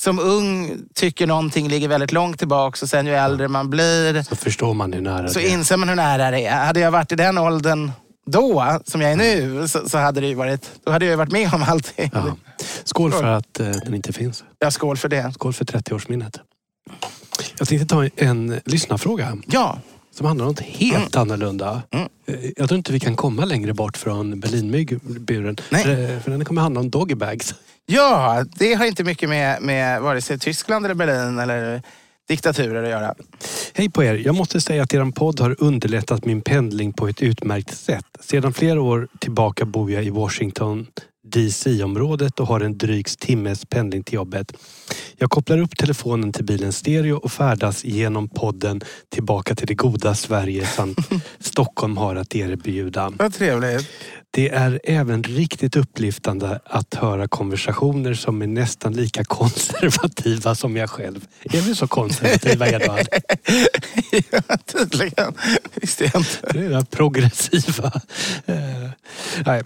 som 0.00 0.18
ung 0.18 0.78
tycker 0.94 1.26
någonting 1.26 1.68
ligger 1.68 1.88
väldigt 1.88 2.12
långt 2.12 2.38
tillbaka 2.38 2.78
och 2.82 2.88
sen 2.88 3.06
ju 3.06 3.12
äldre 3.14 3.48
man 3.48 3.70
blir 3.70 4.22
Så 4.22 4.36
förstår 4.36 4.74
man 4.74 4.92
hur 4.92 5.00
nära 5.00 5.28
så 5.28 5.38
det 5.38 5.46
är. 5.48 5.52
inser 5.52 5.76
man 5.76 5.88
hur 5.88 5.96
nära 5.96 6.30
det 6.30 6.46
är. 6.46 6.64
Hade 6.66 6.80
jag 6.80 6.90
varit 6.90 7.12
i 7.12 7.16
den 7.16 7.38
åldern 7.38 7.90
då, 8.26 8.80
som 8.84 9.00
jag 9.00 9.12
är 9.12 9.16
nu, 9.16 9.68
så, 9.68 9.88
så 9.88 9.98
hade 9.98 10.20
det 10.20 10.26
ju 10.26 10.34
varit, 10.34 10.70
då 10.84 10.92
hade 10.92 11.04
jag 11.04 11.10
ju 11.10 11.16
varit 11.16 11.32
med 11.32 11.54
om 11.54 11.62
allting. 11.62 12.10
Ja. 12.14 12.36
Skål 12.84 13.12
för 13.12 13.24
att 13.24 13.60
eh, 13.60 13.70
den 13.70 13.94
inte 13.94 14.12
finns. 14.12 14.44
Ja, 14.58 14.70
skål 14.70 14.96
för 14.96 15.08
det. 15.08 15.32
Skål 15.34 15.52
för 15.52 15.64
30-årsminnet. 15.64 16.38
Jag 17.58 17.68
tänkte 17.68 17.86
ta 17.86 18.08
en 18.16 18.60
lyssnarfråga 18.64 19.36
Ja, 19.46 19.78
som 20.16 20.26
handlar 20.26 20.44
om 20.46 20.50
något 20.52 20.60
helt 20.60 21.16
annorlunda. 21.16 21.82
Mm. 21.90 22.08
Eh, 22.26 22.34
Jag 22.56 22.68
tror 22.68 22.78
inte 22.78 22.92
vi 22.92 23.00
kan 23.00 23.16
komma 23.16 23.44
längre 23.44 23.74
bort 23.74 23.96
från 23.96 24.40
Berlinmyggburen. 24.40 25.56
Nej. 25.70 25.82
För, 25.84 26.20
för 26.20 26.30
den 26.30 26.44
kommer 26.44 26.62
handla 26.62 26.80
om 26.80 26.90
doggybags 26.90 27.54
ja, 27.86 28.44
det 28.54 28.74
har 28.74 28.86
inte 28.86 29.04
mycket 29.04 29.28
med, 29.28 29.62
med 29.62 30.02
vare 30.02 30.20
sig 30.20 30.38
Tyskland 30.38 30.84
eller 30.84 30.94
Berlin 30.94 31.38
eller 31.38 31.82
diktaturer 32.28 32.82
att 32.82 32.88
göra. 32.88 33.14
Hej 33.74 33.90
på 33.90 34.04
er! 34.04 34.14
Jag 34.14 34.34
måste 34.34 34.60
säga 34.60 34.82
att 34.82 34.94
er 34.94 35.10
podd 35.10 35.40
har 35.40 35.56
underlättat 35.58 36.24
min 36.24 36.42
pendling 36.42 36.92
på 36.92 37.08
ett 37.08 37.22
utmärkt 37.22 37.76
sätt. 37.76 38.04
Sedan 38.20 38.52
flera 38.52 38.80
år 38.80 39.08
tillbaka 39.18 39.64
bor 39.64 39.90
jag 39.90 40.04
i 40.04 40.10
Washington 40.10 40.86
DC-området 41.30 42.40
och 42.40 42.46
har 42.46 42.60
en 42.60 42.78
dryg 42.78 43.06
timmes 43.18 43.64
pendling 43.64 44.02
till 44.04 44.14
jobbet. 44.14 44.52
Jag 45.16 45.30
kopplar 45.30 45.58
upp 45.58 45.76
telefonen 45.76 46.32
till 46.32 46.44
bilens 46.44 46.76
stereo 46.76 47.16
och 47.16 47.32
färdas 47.32 47.84
genom 47.84 48.28
podden 48.28 48.80
tillbaka 49.08 49.54
till 49.54 49.66
det 49.66 49.74
goda 49.74 50.14
Sverige 50.14 50.66
samt 50.66 50.98
Stockholm 51.40 51.96
har 51.96 52.16
att 52.16 52.34
erbjuda. 52.34 53.12
Vad 53.18 53.34
trevligt. 53.34 53.90
Det 54.30 54.48
är 54.48 54.80
även 54.84 55.22
riktigt 55.22 55.76
upplyftande 55.76 56.60
att 56.64 56.94
höra 56.94 57.28
konversationer 57.28 58.14
som 58.14 58.42
är 58.42 58.46
nästan 58.46 58.92
lika 58.92 59.24
konservativa 59.28 60.54
som 60.54 60.76
jag 60.76 60.90
själv. 60.90 61.26
Är 61.42 61.60
vi 61.60 61.74
så 61.74 61.86
konservativa 61.86 62.68
Edvard? 62.68 63.06
ja, 64.30 64.56
tydligen. 64.66 65.34
Visste 65.74 66.04
jag 66.04 66.16
inte. 66.16 66.52
Det 66.52 66.74
är 66.74 66.82
progressiva. 66.82 67.92
Eh, 68.46 68.90
nej. 69.46 69.62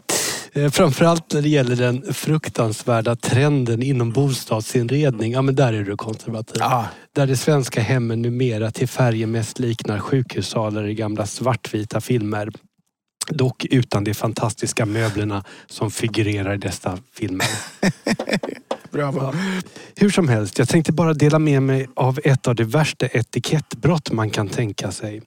Eh, 0.52 0.70
Framförallt 0.70 1.32
när 1.32 1.42
det 1.42 1.48
gäller 1.48 1.76
den 1.76 2.14
fruktansvärda 2.14 3.16
trenden 3.16 3.82
inom 3.82 4.12
bostadsinredning. 4.12 5.32
Ja 5.32 5.42
men 5.42 5.54
där 5.54 5.72
är 5.72 5.84
du 5.84 5.96
konservativ. 5.96 6.56
Ja. 6.60 6.86
Där 7.14 7.26
de 7.26 7.36
svenska 7.36 7.80
hemmen 7.80 8.22
numera 8.22 8.70
till 8.70 8.88
färgen 8.88 9.30
mest 9.30 9.58
liknar 9.58 9.98
sjukhussalar 9.98 10.86
i 10.86 10.94
gamla 10.94 11.26
svartvita 11.26 12.00
filmer. 12.00 12.50
Dock 13.28 13.64
utan 13.64 14.04
de 14.04 14.14
fantastiska 14.14 14.86
möblerna 14.86 15.44
som 15.66 15.90
figurerar 15.90 16.54
i 16.54 16.58
dessa 16.58 16.98
filmer. 17.12 17.46
Bravo. 18.90 19.32
Hur 19.96 20.10
som 20.10 20.28
helst, 20.28 20.58
jag 20.58 20.68
tänkte 20.68 20.92
bara 20.92 21.14
dela 21.14 21.38
med 21.38 21.62
mig 21.62 21.88
av 21.96 22.20
ett 22.24 22.48
av 22.48 22.54
de 22.54 22.64
värsta 22.64 23.06
etikettbrott 23.06 24.12
man 24.12 24.30
kan 24.30 24.48
tänka 24.48 24.92
sig. 24.92 25.22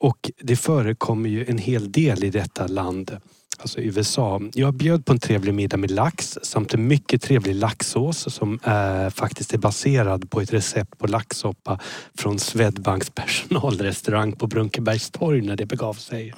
Och 0.00 0.30
det 0.42 0.56
förekommer 0.56 1.28
ju 1.28 1.44
en 1.44 1.58
hel 1.58 1.92
del 1.92 2.24
i 2.24 2.30
detta 2.30 2.66
land, 2.66 3.16
alltså 3.60 3.80
USA. 3.80 4.40
Jag 4.54 4.74
bjöd 4.74 5.04
på 5.04 5.12
en 5.12 5.18
trevlig 5.18 5.54
middag 5.54 5.76
med 5.76 5.90
lax 5.90 6.38
samt 6.42 6.74
en 6.74 6.86
mycket 6.86 7.22
trevlig 7.22 7.54
laxsås 7.54 8.34
som 8.34 8.58
är, 8.62 9.10
faktiskt 9.10 9.54
är 9.54 9.58
baserad 9.58 10.30
på 10.30 10.40
ett 10.40 10.52
recept 10.52 10.98
på 10.98 11.06
laxsoppa 11.06 11.80
från 12.18 12.38
Swedbanks 12.38 13.10
personalrestaurang 13.10 14.32
på 14.32 14.46
Brunkebergstorg 14.46 15.40
när 15.40 15.56
det 15.56 15.66
begav 15.66 15.94
sig. 15.94 16.34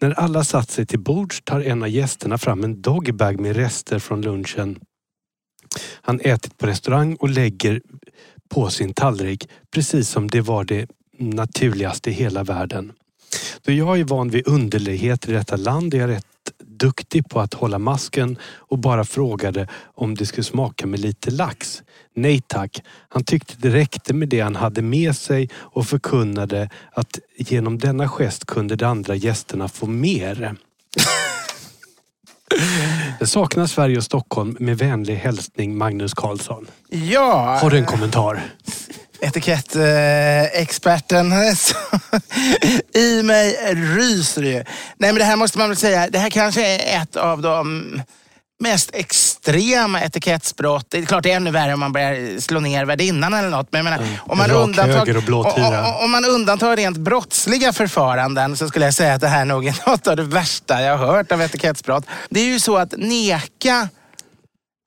När 0.00 0.10
alla 0.10 0.44
satt 0.44 0.70
sig 0.70 0.86
till 0.86 1.00
bords 1.00 1.42
tar 1.44 1.60
en 1.60 1.82
av 1.82 1.88
gästerna 1.88 2.38
fram 2.38 2.64
en 2.64 2.82
dogbag 2.82 3.40
med 3.40 3.56
rester 3.56 3.98
från 3.98 4.22
lunchen 4.22 4.78
han 6.02 6.20
ätit 6.20 6.58
på 6.58 6.66
restaurang 6.66 7.14
och 7.14 7.28
lägger 7.28 7.80
på 8.48 8.70
sin 8.70 8.94
tallrik 8.94 9.48
precis 9.70 10.08
som 10.08 10.28
det 10.28 10.40
var 10.40 10.64
det 10.64 10.90
naturligaste 11.18 12.10
i 12.10 12.12
hela 12.12 12.44
världen. 12.44 12.92
Då 13.62 13.72
jag 13.72 14.00
är 14.00 14.04
van 14.04 14.30
vid 14.30 14.48
underligheter 14.48 15.30
i 15.30 15.32
detta 15.32 15.56
land 15.56 15.94
är 15.94 15.98
jag 15.98 16.10
rätt 16.10 16.26
duktig 16.64 17.28
på 17.28 17.40
att 17.40 17.54
hålla 17.54 17.78
masken 17.78 18.38
och 18.56 18.78
bara 18.78 19.04
frågade 19.04 19.68
om 19.94 20.14
det 20.14 20.26
skulle 20.26 20.44
smaka 20.44 20.86
med 20.86 21.00
lite 21.00 21.30
lax. 21.30 21.82
Nej 22.14 22.40
tack. 22.46 22.82
Han 23.08 23.24
tyckte 23.24 23.54
det 23.58 23.70
räckte 23.70 24.14
med 24.14 24.28
det 24.28 24.40
han 24.40 24.56
hade 24.56 24.82
med 24.82 25.16
sig 25.16 25.50
och 25.54 25.86
förkunnade 25.86 26.70
att 26.92 27.18
genom 27.36 27.78
denna 27.78 28.08
gest 28.08 28.46
kunde 28.46 28.76
de 28.76 28.84
andra 28.84 29.14
gästerna 29.14 29.68
få 29.68 29.86
mer. 29.86 30.56
Jag 33.18 33.28
saknar 33.28 33.66
Sverige 33.66 33.96
och 33.96 34.04
Stockholm 34.04 34.56
med 34.60 34.78
vänlig 34.78 35.14
hälsning 35.14 35.78
Magnus 35.78 36.14
Karlsson. 36.14 36.66
Ja, 36.88 37.58
Har 37.62 37.70
du 37.70 37.78
en 37.78 37.86
kommentar? 37.86 38.42
etikettexperten. 39.20 41.32
I 42.94 43.22
mig 43.22 43.74
ryser 43.74 44.42
det 44.42 44.48
ju. 44.48 44.64
Nej 44.96 45.12
men 45.12 45.14
det 45.14 45.24
här 45.24 45.36
måste 45.36 45.58
man 45.58 45.68
väl 45.68 45.76
säga, 45.76 46.10
det 46.10 46.18
här 46.18 46.30
kanske 46.30 46.66
är 46.66 47.02
ett 47.02 47.16
av 47.16 47.42
de 47.42 47.82
mest 48.58 48.94
extrema 48.94 50.00
etikettsbrott. 50.00 50.86
Det 50.88 50.98
är 50.98 51.04
klart 51.04 51.22
det 51.22 51.32
är 51.32 51.36
ännu 51.36 51.50
värre 51.50 51.74
om 51.74 51.80
man 51.80 51.92
börjar 51.92 52.40
slå 52.40 52.60
ner 52.60 52.84
värdinnan 52.84 53.34
eller 53.34 53.50
något. 53.50 53.72
Men 53.72 53.84
menar, 53.84 53.98
om, 54.18 54.38
man 54.38 54.50
undantar, 54.50 55.28
om, 55.28 55.34
om 56.04 56.10
man 56.10 56.24
undantar 56.24 56.76
rent 56.76 56.96
brottsliga 56.96 57.72
förfaranden 57.72 58.56
så 58.56 58.68
skulle 58.68 58.84
jag 58.84 58.94
säga 58.94 59.14
att 59.14 59.20
det 59.20 59.28
här 59.28 59.44
nog 59.44 59.66
är 59.66 59.76
något 59.90 60.06
av 60.06 60.16
det 60.16 60.22
värsta 60.22 60.82
jag 60.82 60.98
har 60.98 61.06
hört 61.06 61.32
av 61.32 61.42
etikettsbrott. 61.42 62.04
Det 62.30 62.40
är 62.40 62.44
ju 62.44 62.60
så 62.60 62.76
att 62.76 62.94
neka 62.96 63.88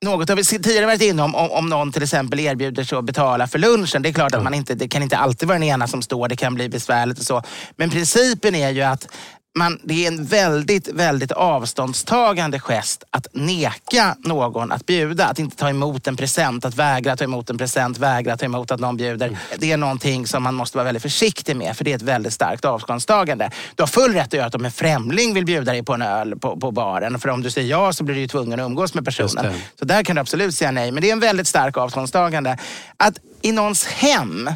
något 0.06 0.30
har 0.30 0.36
vi 0.36 0.43
tidigare 0.43 0.86
varit 0.86 1.02
inne 1.02 1.24
om, 1.24 1.36
om, 1.36 1.52
om 1.52 1.70
någon 1.70 1.91
till 1.91 2.04
exempel 2.04 2.39
erbjuder 2.39 2.84
sig 2.84 2.97
att 2.97 3.06
betala 3.06 3.47
för 3.47 3.60
lunchen. 3.60 4.02
Det 4.02 4.10
är 4.10 4.14
klart 4.14 4.36
att 4.36 4.43
man 4.43 4.54
inte, 4.54 4.76
det 4.76 4.88
kan 4.88 5.04
inte 5.04 5.18
alltid 5.18 5.47
vara 5.47 5.60
den 5.60 5.68
ena 5.68 5.88
som 5.88 6.02
står, 6.02 6.28
det 6.28 6.36
kan 6.36 6.56
bli 6.56 6.70
besvärligt 6.70 7.20
och 7.20 7.26
så. 7.26 7.41
Men 7.76 7.89
principen 7.89 8.56
är 8.56 8.70
ju 8.70 8.82
att 8.82 9.08
man, 9.56 9.80
det 9.84 10.06
är 10.06 10.08
en 10.08 10.26
väldigt, 10.26 10.88
väldigt 10.88 11.32
avståndstagande 11.32 12.60
gest 12.60 13.04
att 13.10 13.28
neka 13.34 14.16
någon 14.20 14.72
att 14.72 14.86
bjuda. 14.86 15.26
Att 15.26 15.39
inte 15.39 15.56
ta 15.58 15.70
emot 15.70 16.08
en 16.08 16.18
present, 16.18 16.66
att 16.66 16.76
vägra 16.76 17.16
ta 17.16 17.24
emot 17.24 17.50
en 17.50 17.58
present, 17.58 17.97
vägra 17.97 18.38
ta 18.38 18.45
emot 18.45 18.72
att 18.72 18.80
någon 18.80 18.97
bjuder. 18.97 19.38
Det 19.58 19.72
är 19.72 19.78
någonting 19.78 20.28
som 20.28 20.43
man 20.43 20.56
måste 20.56 20.78
vara 20.78 20.86
väldigt 20.86 21.04
försiktig 21.04 21.56
med 21.56 21.78
för 21.78 21.84
det 21.84 21.91
är 21.91 21.95
ett 21.95 22.02
väldigt 22.02 22.34
starkt 22.34 22.66
avståndstagande. 22.66 23.52
Du 23.76 23.84
har 23.84 23.88
full 23.88 24.14
rätt 24.14 24.28
att 24.28 24.34
göra 24.34 24.45
att 24.45 24.56
om 24.56 24.66
en 24.66 24.72
främling 24.72 25.34
vill 25.34 25.45
bjuda 25.45 25.72
dig 25.72 25.84
på 25.84 25.93
en 25.93 26.02
öl 26.02 26.39
på, 26.39 26.60
på 26.60 26.72
baren. 26.72 27.20
För 27.20 27.30
om 27.30 27.43
du 27.43 27.52
säger 27.52 27.70
ja 27.70 27.93
så 27.93 28.04
blir 28.04 28.16
du 28.16 28.28
tvungen 28.28 28.60
att 28.60 28.66
umgås 28.66 28.93
med 28.93 29.06
personen. 29.06 29.54
Så 29.80 29.86
där 29.86 30.04
kan 30.04 30.16
du 30.16 30.20
absolut 30.20 30.56
säga 30.56 30.72
nej. 30.72 30.91
Men 30.91 31.02
det 31.02 31.10
är 31.10 31.14
en 31.14 31.20
väldigt 31.20 31.47
stark 31.47 31.78
avståndstagande. 31.78 32.58
Att 32.97 33.20
i 33.41 33.52
någons 33.52 33.86
hem 33.86 34.50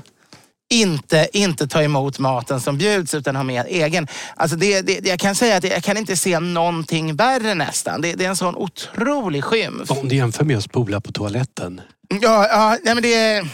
inte, 0.73 1.27
inte 1.33 1.67
ta 1.67 1.83
emot 1.83 2.19
maten 2.19 2.61
som 2.61 2.77
bjuds 2.77 3.13
utan 3.13 3.35
ha 3.35 3.43
med 3.43 3.65
egen. 3.69 4.07
Alltså 4.35 4.57
det, 4.57 4.81
det, 4.81 5.05
jag 5.05 5.19
kan 5.19 5.35
säga 5.35 5.57
att 5.57 5.63
jag 5.63 5.83
kan 5.83 5.97
inte 5.97 6.17
se 6.17 6.39
någonting 6.39 7.15
värre 7.15 7.53
nästan. 7.53 8.01
Det, 8.01 8.13
det 8.13 8.25
är 8.25 8.29
en 8.29 8.35
sån 8.35 8.55
otrolig 8.55 9.43
skymf. 9.43 9.91
Om 9.91 10.09
du 10.09 10.15
jämför 10.15 10.45
med 10.45 10.57
att 10.57 10.63
spola 10.63 11.01
på 11.01 11.11
toaletten. 11.11 11.81
Ja, 12.21 12.47
ja 12.47 12.77
nej 12.83 12.93
men 12.95 13.03
det 13.03 13.13
är... 13.13 13.47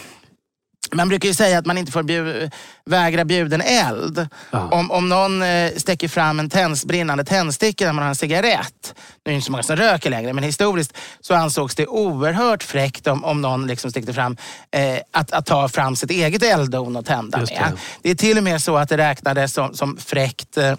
Man 0.91 1.09
brukar 1.09 1.27
ju 1.29 1.33
säga 1.33 1.59
att 1.59 1.65
man 1.65 1.77
inte 1.77 1.91
får 1.91 2.03
bjud, 2.03 2.51
vägra 2.85 3.25
bjuden 3.25 3.61
eld. 3.61 4.27
Ja. 4.51 4.69
Om, 4.71 4.91
om 4.91 5.09
någon 5.09 5.41
eh, 5.41 5.71
sticker 5.77 6.07
fram 6.07 6.39
en 6.39 6.49
tänds, 6.49 6.85
brinnande 6.85 7.23
tändsticka 7.23 7.85
när 7.85 7.93
man 7.93 8.03
har 8.03 8.09
en 8.09 8.15
cigarett. 8.15 8.93
Nu 9.25 9.29
är 9.29 9.33
det 9.33 9.35
inte 9.35 9.45
så 9.45 9.51
många 9.51 9.63
som 9.63 9.75
röker 9.75 10.09
längre, 10.09 10.33
men 10.33 10.43
historiskt 10.43 10.97
så 11.21 11.33
ansågs 11.33 11.75
det 11.75 11.87
oerhört 11.87 12.63
fräckt 12.63 13.07
om, 13.07 13.25
om 13.25 13.41
någon 13.41 13.67
liksom 13.67 13.91
stickte 13.91 14.13
fram 14.13 14.37
eh, 14.71 14.99
att, 15.11 15.31
att 15.31 15.45
ta 15.45 15.69
fram 15.69 15.95
sitt 15.95 16.11
eget 16.11 16.43
elddon 16.43 16.95
och 16.95 17.05
tända 17.05 17.39
Just 17.39 17.51
med. 17.51 17.71
det. 17.71 17.77
Det 18.01 18.09
är 18.09 18.15
till 18.15 18.37
och 18.37 18.43
med 18.43 18.61
så 18.61 18.77
att 18.77 18.89
det 18.89 18.97
räknades 18.97 19.53
som, 19.53 19.73
som 19.73 19.97
fräckt 19.97 20.57
eh, 20.57 20.75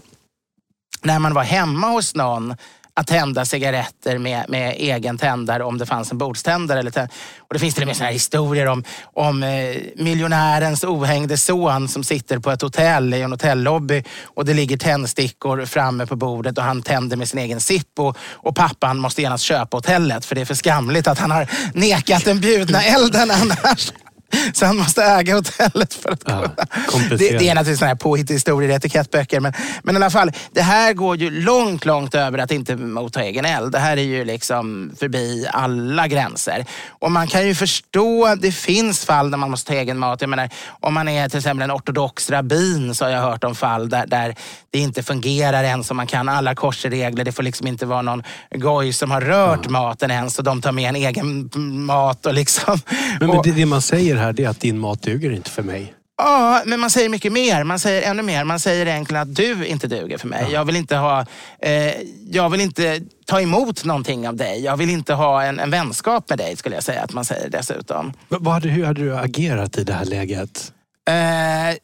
när 1.02 1.18
man 1.18 1.34
var 1.34 1.42
hemma 1.42 1.86
hos 1.88 2.14
någon 2.14 2.56
att 3.00 3.06
tända 3.06 3.44
cigaretter 3.44 4.18
med, 4.18 4.44
med 4.48 4.74
egen 4.78 5.18
tändare 5.18 5.64
om 5.64 5.78
det 5.78 5.86
fanns 5.86 6.12
en 6.12 6.18
bordständare. 6.18 6.78
Eller 6.78 7.08
och 7.38 7.54
det 7.54 7.58
finns 7.58 7.74
till 7.74 7.82
och 7.82 7.86
med 7.86 7.96
såna 7.96 8.06
här 8.06 8.12
historier 8.12 8.66
om, 8.66 8.84
om 9.02 9.42
eh, 9.42 9.76
miljonärens 9.96 10.84
ohängde 10.84 11.36
son 11.36 11.88
som 11.88 12.04
sitter 12.04 12.38
på 12.38 12.50
ett 12.50 12.62
hotell 12.62 13.14
i 13.14 13.22
en 13.22 13.32
hotellobby 13.32 14.04
och 14.24 14.44
det 14.44 14.54
ligger 14.54 14.76
tändstickor 14.76 15.64
framme 15.64 16.06
på 16.06 16.16
bordet 16.16 16.58
och 16.58 16.64
han 16.64 16.82
tänder 16.82 17.16
med 17.16 17.28
sin 17.28 17.38
egen 17.38 17.60
Zippo 17.60 18.14
och 18.32 18.56
pappan 18.56 18.98
måste 18.98 19.22
genast 19.22 19.44
köpa 19.44 19.76
hotellet 19.76 20.24
för 20.24 20.34
det 20.34 20.40
är 20.40 20.44
för 20.44 20.54
skamligt 20.54 21.06
att 21.06 21.18
han 21.18 21.30
har 21.30 21.50
nekat 21.74 22.24
den 22.24 22.40
bjudna 22.40 22.82
elden 22.82 23.30
annars. 23.30 23.92
Så 24.54 24.66
han 24.66 24.76
måste 24.76 25.02
äga 25.04 25.34
hotellet 25.34 25.94
för 25.94 26.10
att 26.10 26.22
Ja, 26.26 26.32
kolla. 26.34 26.66
kompensera. 26.86 27.16
det, 27.32 27.38
det 27.38 27.48
är 27.48 27.54
naturligtvis 27.54 27.78
sådana 27.78 27.88
här 27.90 27.96
påhittade 27.96 28.34
historier 28.34 28.70
i 28.70 28.74
etikettböcker. 28.74 29.40
Men, 29.40 29.52
men 29.82 29.94
i 29.94 29.96
alla 29.96 30.10
fall, 30.10 30.32
det 30.52 30.62
här 30.62 30.92
går 30.92 31.16
ju 31.16 31.30
långt, 31.42 31.84
långt 31.84 32.14
över 32.14 32.38
att 32.38 32.50
inte 32.50 32.76
motta 32.76 33.22
egen 33.22 33.44
eld. 33.44 33.72
Det 33.72 33.78
här 33.78 33.96
är 33.96 34.02
ju 34.02 34.24
liksom 34.24 34.92
förbi 35.00 35.46
alla 35.52 36.08
gränser. 36.08 36.64
Och 36.88 37.12
man 37.12 37.26
kan 37.26 37.46
ju 37.46 37.54
förstå, 37.54 38.34
det 38.40 38.52
finns 38.52 39.04
fall 39.04 39.30
där 39.30 39.38
man 39.38 39.50
måste 39.50 39.72
ta 39.72 39.78
egen 39.78 39.98
mat. 39.98 40.20
Jag 40.20 40.30
menar, 40.30 40.48
om 40.80 40.94
man 40.94 41.08
är 41.08 41.28
till 41.28 41.38
exempel 41.38 41.62
en 41.70 41.76
ortodox 41.76 42.30
rabbin 42.30 42.94
så 42.94 43.04
har 43.04 43.12
jag 43.12 43.22
hört 43.22 43.44
om 43.44 43.54
fall 43.54 43.88
där, 43.88 44.06
där 44.06 44.34
det 44.70 44.78
inte 44.78 45.02
fungerar 45.02 45.64
ens 45.64 45.86
som 45.86 45.96
man 45.96 46.06
kan 46.06 46.28
alla 46.28 46.54
korsregler. 46.54 47.24
Det 47.24 47.32
får 47.32 47.42
liksom 47.42 47.66
inte 47.66 47.86
vara 47.86 48.02
någon 48.02 48.22
goj 48.54 48.92
som 48.92 49.10
har 49.10 49.20
rört 49.20 49.68
maten 49.68 50.10
ens 50.10 50.38
och 50.38 50.44
de 50.44 50.62
tar 50.62 50.72
med 50.72 50.88
en 50.88 50.96
egen 50.96 51.50
mat. 51.86 52.26
Och 52.26 52.34
liksom, 52.34 52.78
Men, 53.20 53.28
men 53.28 53.38
och- 53.38 53.44
det, 53.44 53.50
det 53.52 53.66
man 53.66 53.82
säger 53.82 54.16
här 54.20 54.32
det 54.32 54.44
är 54.44 54.48
att 54.48 54.60
din 54.60 54.78
mat 54.78 55.02
duger 55.02 55.30
inte 55.30 55.50
för 55.50 55.62
mig. 55.62 55.94
Ja, 56.22 56.62
men 56.66 56.80
man 56.80 56.90
säger 56.90 57.08
mycket 57.08 57.32
mer. 57.32 57.64
Man 57.64 57.78
säger 57.78 58.10
ännu 58.10 58.22
mer. 58.22 58.44
Man 58.44 58.60
säger 58.60 58.86
egentligen 58.86 59.22
att 59.22 59.34
du 59.34 59.66
inte 59.66 59.86
duger 59.86 60.18
för 60.18 60.28
mig. 60.28 60.46
Jag 60.52 60.64
vill 60.64 60.76
inte 60.76 60.96
ha... 60.96 61.26
Eh, 61.58 61.94
jag 62.30 62.50
vill 62.50 62.60
inte 62.60 63.00
ta 63.26 63.40
emot 63.40 63.84
någonting 63.84 64.28
av 64.28 64.36
dig. 64.36 64.64
Jag 64.64 64.76
vill 64.76 64.90
inte 64.90 65.14
ha 65.14 65.42
en, 65.42 65.60
en 65.60 65.70
vänskap 65.70 66.28
med 66.28 66.38
dig, 66.38 66.56
skulle 66.56 66.74
jag 66.74 66.84
säga 66.84 67.02
att 67.02 67.12
man 67.12 67.24
säger 67.24 67.48
dessutom. 67.50 68.12
Men 68.28 68.42
Vad 68.42 68.54
hade, 68.54 68.68
hur 68.68 68.84
hade 68.84 69.00
du 69.00 69.16
agerat 69.16 69.78
i 69.78 69.84
det 69.84 69.92
här 69.92 70.04
läget? 70.04 70.72
Eh, 71.08 71.76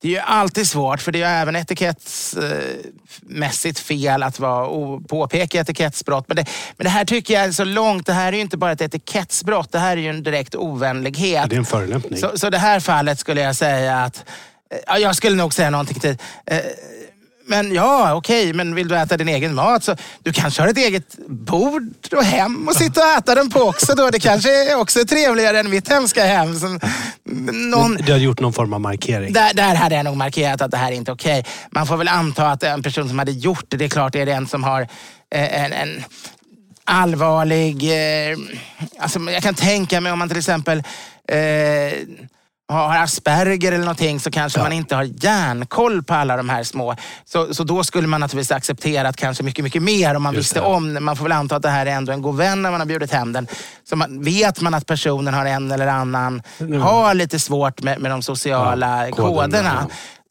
det 0.00 0.08
är 0.08 0.12
ju 0.12 0.18
alltid 0.18 0.68
svårt, 0.68 1.00
för 1.00 1.12
det 1.12 1.22
är 1.22 1.34
ju 1.34 1.40
även 1.40 1.56
etikettsmässigt 1.56 3.78
fel 3.78 4.22
att 4.22 4.38
vara 4.40 5.00
påpeka 5.08 5.60
etikettsbrott. 5.60 6.24
Men 6.28 6.36
det, 6.36 6.44
men 6.76 6.84
det 6.84 6.90
här 6.90 7.04
tycker 7.04 7.34
jag 7.34 7.44
är 7.44 7.52
så 7.52 7.64
långt. 7.64 8.06
Det 8.06 8.12
här 8.12 8.28
är 8.28 8.32
ju 8.36 8.40
inte 8.42 8.56
bara 8.56 8.72
ett 8.72 8.80
etikettsbrott. 8.80 9.72
Det 9.72 9.78
här 9.78 9.96
är 9.96 10.00
ju 10.00 10.10
en 10.10 10.22
direkt 10.22 10.54
ovänlighet. 10.54 11.50
Det 11.50 11.56
är 11.56 11.58
en 11.58 11.64
förolämpning. 11.64 12.20
Så, 12.20 12.38
så 12.38 12.50
det 12.50 12.58
här 12.58 12.80
fallet 12.80 13.18
skulle 13.18 13.40
jag 13.40 13.56
säga 13.56 13.96
att... 13.96 14.24
eh, 14.70 14.78
Ja, 14.86 14.98
jag 14.98 15.16
skulle 15.16 15.36
nog 15.36 15.54
säga 15.54 15.70
någonting 15.70 16.00
till... 16.00 16.16
Men 17.48 17.74
ja, 17.74 18.14
okej, 18.14 18.52
men 18.52 18.74
vill 18.74 18.88
du 18.88 18.96
äta 18.96 19.16
din 19.16 19.28
egen 19.28 19.54
mat 19.54 19.84
så 19.84 19.96
du 20.22 20.32
kanske 20.32 20.62
har 20.62 20.68
ett 20.68 20.76
eget 20.78 21.16
bord 21.28 21.94
och 22.12 22.24
hem 22.24 22.68
och 22.68 22.76
sitta 22.76 23.00
och 23.00 23.18
äta 23.18 23.34
den 23.34 23.50
på 23.50 23.60
också 23.60 23.94
då. 23.94 24.10
Det 24.10 24.18
kanske 24.20 24.70
är 24.72 24.76
också 24.80 25.04
trevligare 25.04 25.60
än 25.60 25.70
mitt 25.70 25.88
hemska 25.88 26.24
hem. 26.24 26.58
Som 26.58 26.80
någon, 27.52 27.96
Du 27.96 28.12
har 28.12 28.18
gjort 28.18 28.40
någon 28.40 28.52
form 28.52 28.72
av 28.72 28.80
markering. 28.80 29.32
där, 29.32 29.54
där 29.54 29.74
hade 29.74 29.94
jag 29.94 30.04
nog 30.04 30.16
markerat 30.16 30.62
att 30.62 30.70
det 30.70 30.76
här 30.76 30.92
är 30.92 30.96
inte 30.96 31.12
okej. 31.12 31.44
Man 31.70 31.86
får 31.86 31.96
väl 31.96 32.08
anta 32.08 32.50
att 32.50 32.62
en 32.62 32.82
person 32.82 33.08
som 33.08 33.18
hade 33.18 33.32
gjort 33.32 33.64
det, 33.68 33.76
det 33.76 33.84
är 33.84 33.88
klart 33.88 34.12
det 34.12 34.20
är 34.20 34.26
den 34.26 34.46
som 34.46 34.64
har 34.64 34.80
eh, 35.30 35.64
en, 35.64 35.72
en 35.72 36.04
allvarlig... 36.84 37.82
Eh, 38.30 38.36
alltså 38.98 39.18
jag 39.20 39.42
kan 39.42 39.54
tänka 39.54 40.00
mig 40.00 40.12
om 40.12 40.18
man 40.18 40.28
till 40.28 40.38
exempel 40.38 40.78
eh, 41.28 41.36
har 42.68 42.96
Asperger 42.96 43.72
eller 43.72 43.84
någonting 43.84 44.20
så 44.20 44.30
kanske 44.30 44.58
man 44.60 44.72
inte 44.72 44.94
har 44.96 45.04
järnkoll 45.24 46.02
på 46.02 46.14
alla 46.14 46.36
de 46.36 46.48
här 46.48 46.62
små. 46.62 46.96
Så, 47.24 47.54
så 47.54 47.64
då 47.64 47.84
skulle 47.84 48.08
man 48.08 48.20
naturligtvis 48.20 48.56
accepterat 48.56 49.16
kanske 49.16 49.42
mycket, 49.42 49.64
mycket 49.64 49.82
mer 49.82 50.14
om 50.14 50.22
man 50.22 50.34
Just 50.34 50.46
visste 50.46 50.60
det. 50.60 50.66
om. 50.66 51.04
Man 51.04 51.16
får 51.16 51.22
väl 51.24 51.32
anta 51.32 51.56
att 51.56 51.62
det 51.62 51.68
här 51.68 51.86
är 51.86 51.90
ändå 51.90 52.12
en 52.12 52.22
god 52.22 52.36
vän 52.36 52.62
när 52.62 52.70
man 52.70 52.80
har 52.80 52.86
bjudit 52.86 53.12
hem 53.12 53.32
den. 53.32 53.46
Så 53.88 53.96
man, 53.96 54.22
vet 54.22 54.60
man 54.60 54.74
att 54.74 54.86
personen 54.86 55.34
har 55.34 55.46
en 55.46 55.72
eller 55.72 55.86
annan, 55.86 56.42
har 56.82 57.14
lite 57.14 57.38
svårt 57.38 57.82
med, 57.82 58.00
med 58.00 58.10
de 58.10 58.22
sociala 58.22 59.06
Ja, 59.08 59.14
koderna, 59.14 59.36
koderna 59.46 59.86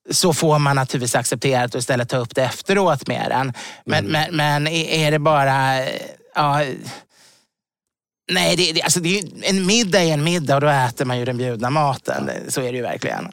ja. 0.07 0.13
så 0.13 0.33
får 0.33 0.59
man 0.59 0.75
naturligtvis 0.75 1.15
acceptera 1.15 1.61
det 1.61 1.75
och 1.75 1.79
istället 1.79 2.09
ta 2.09 2.17
upp 2.17 2.35
det 2.35 2.43
efteråt 2.43 3.07
med 3.07 3.25
den. 3.29 3.53
Men, 3.85 4.05
men, 4.05 4.35
men 4.35 4.67
är 4.67 5.11
det 5.11 5.19
bara... 5.19 5.79
Ja, 6.37 6.61
nej, 8.31 8.55
det, 8.55 8.71
det, 8.71 8.81
alltså 8.81 8.99
det 8.99 9.19
är 9.19 9.23
en 9.43 9.65
middag 9.65 10.03
är 10.03 10.13
en 10.13 10.23
middag 10.23 10.55
och 10.55 10.61
då 10.61 10.67
äter 10.67 11.05
man 11.05 11.19
ju 11.19 11.25
den 11.25 11.37
bjudna 11.37 11.69
maten. 11.69 12.29
Så 12.47 12.61
är 12.61 12.71
det 12.71 12.77
ju 12.77 12.81
verkligen. 12.81 13.31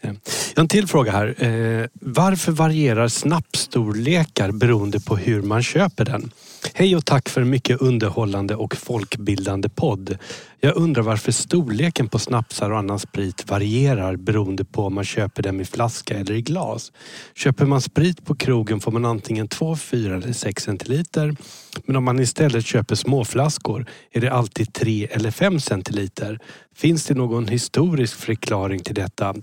Jag 0.00 0.10
har 0.56 0.62
en 0.62 0.68
till 0.68 0.86
fråga 0.86 1.12
här. 1.12 1.44
Eh, 1.44 1.86
varför 2.00 2.52
varierar 2.52 3.08
snapsstorlekar 3.08 4.50
beroende 4.50 5.00
på 5.00 5.16
hur 5.16 5.42
man 5.42 5.62
köper 5.62 6.04
den? 6.04 6.30
Hej 6.74 6.96
och 6.96 7.04
tack 7.04 7.28
för 7.28 7.40
en 7.40 7.50
mycket 7.50 7.80
underhållande 7.80 8.54
och 8.54 8.76
folkbildande 8.76 9.68
podd. 9.68 10.18
Jag 10.60 10.76
undrar 10.76 11.02
varför 11.02 11.32
storleken 11.32 12.08
på 12.08 12.18
snapsar 12.18 12.70
och 12.70 12.78
annan 12.78 12.98
sprit 12.98 13.50
varierar 13.50 14.16
beroende 14.16 14.64
på 14.64 14.86
om 14.86 14.94
man 14.94 15.04
köper 15.04 15.42
dem 15.42 15.60
i 15.60 15.64
flaska 15.64 16.18
eller 16.18 16.34
i 16.34 16.42
glas. 16.42 16.92
Köper 17.34 17.66
man 17.66 17.80
sprit 17.80 18.24
på 18.24 18.34
krogen 18.34 18.80
får 18.80 18.92
man 18.92 19.04
antingen 19.04 19.48
2, 19.48 19.76
4 19.76 20.16
eller 20.16 20.32
6 20.32 20.62
centiliter. 20.62 21.36
Men 21.84 21.96
om 21.96 22.04
man 22.04 22.20
istället 22.20 22.66
köper 22.66 22.94
småflaskor 22.94 23.86
är 24.12 24.20
det 24.20 24.32
alltid 24.32 24.72
3 24.72 25.08
eller 25.10 25.30
5 25.30 25.60
centiliter. 25.60 26.38
Finns 26.76 27.06
det 27.06 27.14
någon 27.14 27.48
historisk 27.48 28.16
förklaring 28.16 28.80
till 28.80 28.94
detta? 28.94 29.34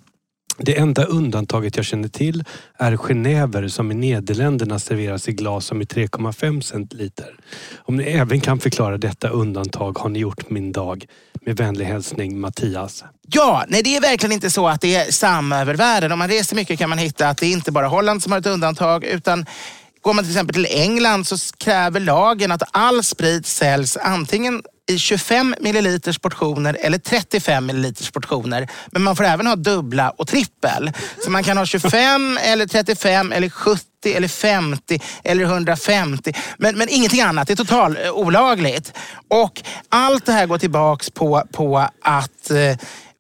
Det 0.60 0.78
enda 0.78 1.04
undantaget 1.04 1.76
jag 1.76 1.86
känner 1.86 2.08
till 2.08 2.44
är 2.78 2.98
genever 2.98 3.68
som 3.68 3.92
i 3.92 3.96
Nederländerna 3.96 4.80
serveras 4.80 5.30
i 5.30 5.32
glas 5.32 5.66
som 5.66 5.82
är 5.82 5.86
3,5 5.86 6.62
centiliter. 6.62 7.36
Om 7.78 7.98
ni 7.98 8.04
även 8.04 8.42
kan 8.42 8.60
förklara 8.60 8.98
detta 8.98 9.30
undantag 9.30 9.98
har 10.00 10.10
ni 10.10 10.20
gjort 10.20 10.50
min 10.50 10.72
dag. 10.72 11.06
Med 11.42 11.58
vänlig 11.58 11.86
hälsning 11.86 12.40
Mattias. 12.40 13.04
Ja, 13.28 13.66
nej 13.68 13.84
det 13.84 13.96
är 13.96 14.02
verkligen 14.02 14.32
inte 14.32 14.50
så 14.50 14.68
att 14.68 14.82
det 14.82 14.96
är 14.96 15.12
samma 15.12 15.60
över 15.60 15.76
världen. 15.76 16.12
Om 16.12 16.20
man 16.20 16.28
reser 16.28 16.56
mycket 16.56 16.80
kan 16.80 16.90
man 16.90 16.98
hitta 16.98 17.30
att 17.30 17.38
det 17.38 17.46
är 17.46 17.52
inte 17.52 17.72
bara 17.72 17.88
Holland 17.88 18.24
som 18.24 18.32
har 18.32 18.40
ett 18.40 18.46
undantag 18.46 19.04
utan 19.04 19.46
går 20.02 20.14
man 20.14 20.24
till 20.24 20.34
exempel 20.34 20.54
till 20.54 20.68
England 20.70 21.28
så 21.28 21.38
kräver 21.58 22.00
lagen 22.00 22.52
att 22.52 22.64
all 22.72 23.04
sprit 23.04 23.46
säljs 23.46 23.98
antingen 23.98 24.62
i 24.88 25.00
25 25.00 25.56
milliliters 25.60 26.20
portioner 26.20 26.78
eller 26.82 26.98
35 26.98 27.66
milliliters 27.66 28.12
portioner. 28.12 28.68
Men 28.92 29.02
man 29.02 29.16
får 29.16 29.24
även 29.24 29.48
ha 29.48 29.56
dubbla 29.56 30.10
och 30.10 30.28
trippel. 30.28 30.92
Så 31.24 31.32
man 31.32 31.44
kan 31.44 31.58
ha 31.58 31.66
25 31.66 32.38
eller 32.42 32.68
35 32.68 33.32
eller 33.32 33.50
70 33.50 33.84
eller 34.06 34.28
50 34.28 35.00
eller 35.24 35.44
150. 35.44 36.34
Men, 36.58 36.78
men 36.78 36.90
ingenting 36.90 37.22
annat. 37.22 37.48
Det 37.48 37.54
är 37.54 37.56
totalt 37.56 37.98
eh, 38.00 38.12
olagligt. 38.12 38.94
Och 39.28 39.62
allt 39.90 40.26
det 40.26 40.32
här 40.32 40.46
går 40.46 40.58
tillbaks 40.58 41.10
på, 41.10 41.44
på 41.52 41.88
att 42.02 42.52
eh, 42.52 42.78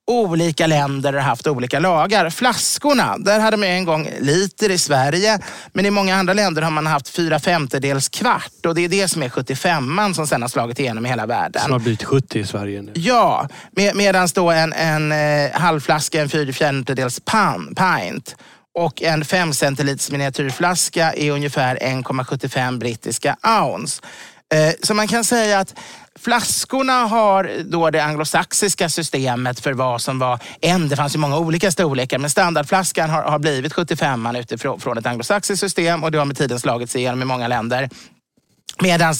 olika 0.07 0.67
länder 0.67 1.13
har 1.13 1.19
haft 1.19 1.47
olika 1.47 1.79
lagar. 1.79 2.29
Flaskorna, 2.29 3.17
där 3.17 3.39
hade 3.39 3.57
man 3.57 3.67
en 3.67 3.85
gång 3.85 4.09
liter 4.19 4.71
i 4.71 4.77
Sverige. 4.77 5.39
Men 5.73 5.85
i 5.85 5.91
många 5.91 6.15
andra 6.15 6.33
länder 6.33 6.61
har 6.61 6.71
man 6.71 6.87
haft 6.87 7.09
fyra 7.09 7.39
femtedels 7.39 8.09
kvart. 8.09 8.65
Och 8.65 8.75
det 8.75 8.81
är 8.81 8.89
det 8.89 9.07
som 9.07 9.23
är 9.23 9.29
75an 9.29 10.13
som 10.13 10.27
sen 10.27 10.41
har 10.41 10.49
slagit 10.49 10.79
igenom 10.79 11.05
i 11.05 11.09
hela 11.09 11.25
världen. 11.25 11.61
Som 11.61 11.71
har 11.71 11.79
blivit 11.79 12.03
70 12.03 12.39
i 12.39 12.45
Sverige 12.45 12.81
nu. 12.81 12.91
Ja, 12.95 13.49
med, 13.71 13.95
medan 13.95 14.27
då 14.35 14.51
en, 14.51 14.73
en 14.73 15.11
eh, 15.11 15.51
halvflaska, 15.51 16.21
en 16.21 16.29
fyra 16.29 16.53
fjärdedels 16.53 17.19
pint 17.19 18.35
och 18.77 19.01
en 19.01 19.25
5 19.25 19.53
centiliters 19.53 20.11
miniatyrflaska 20.11 21.13
är 21.13 21.31
ungefär 21.31 21.75
1,75 21.75 22.77
brittiska 22.77 23.37
ounce. 23.61 24.01
Eh, 24.53 24.73
så 24.83 24.93
man 24.93 25.07
kan 25.07 25.23
säga 25.23 25.59
att 25.59 25.75
flaskorna 26.19 26.93
har 26.93 27.51
då 27.65 27.89
det 27.89 27.99
anglosaxiska 28.03 28.89
systemet 28.89 29.59
för 29.59 29.73
vad 29.73 30.01
som 30.01 30.19
var 30.19 30.39
en. 30.61 30.89
Det 30.89 30.95
fanns 30.95 31.15
ju 31.15 31.19
många 31.19 31.37
olika 31.37 31.71
storlekar 31.71 32.17
men 32.17 32.29
standardflaskan 32.29 33.09
har, 33.09 33.23
har 33.23 33.39
blivit 33.39 33.73
75 33.73 34.35
utifrån 34.35 34.79
från 34.79 34.97
ett 34.97 35.05
anglosaxiskt 35.05 35.59
system 35.59 36.03
och 36.03 36.11
det 36.11 36.17
har 36.17 36.25
med 36.25 36.37
tiden 36.37 36.59
slagit 36.59 36.89
sig 36.89 37.01
igenom 37.01 37.21
i 37.21 37.25
många 37.25 37.47
länder. 37.47 37.89
Medan 38.81 39.13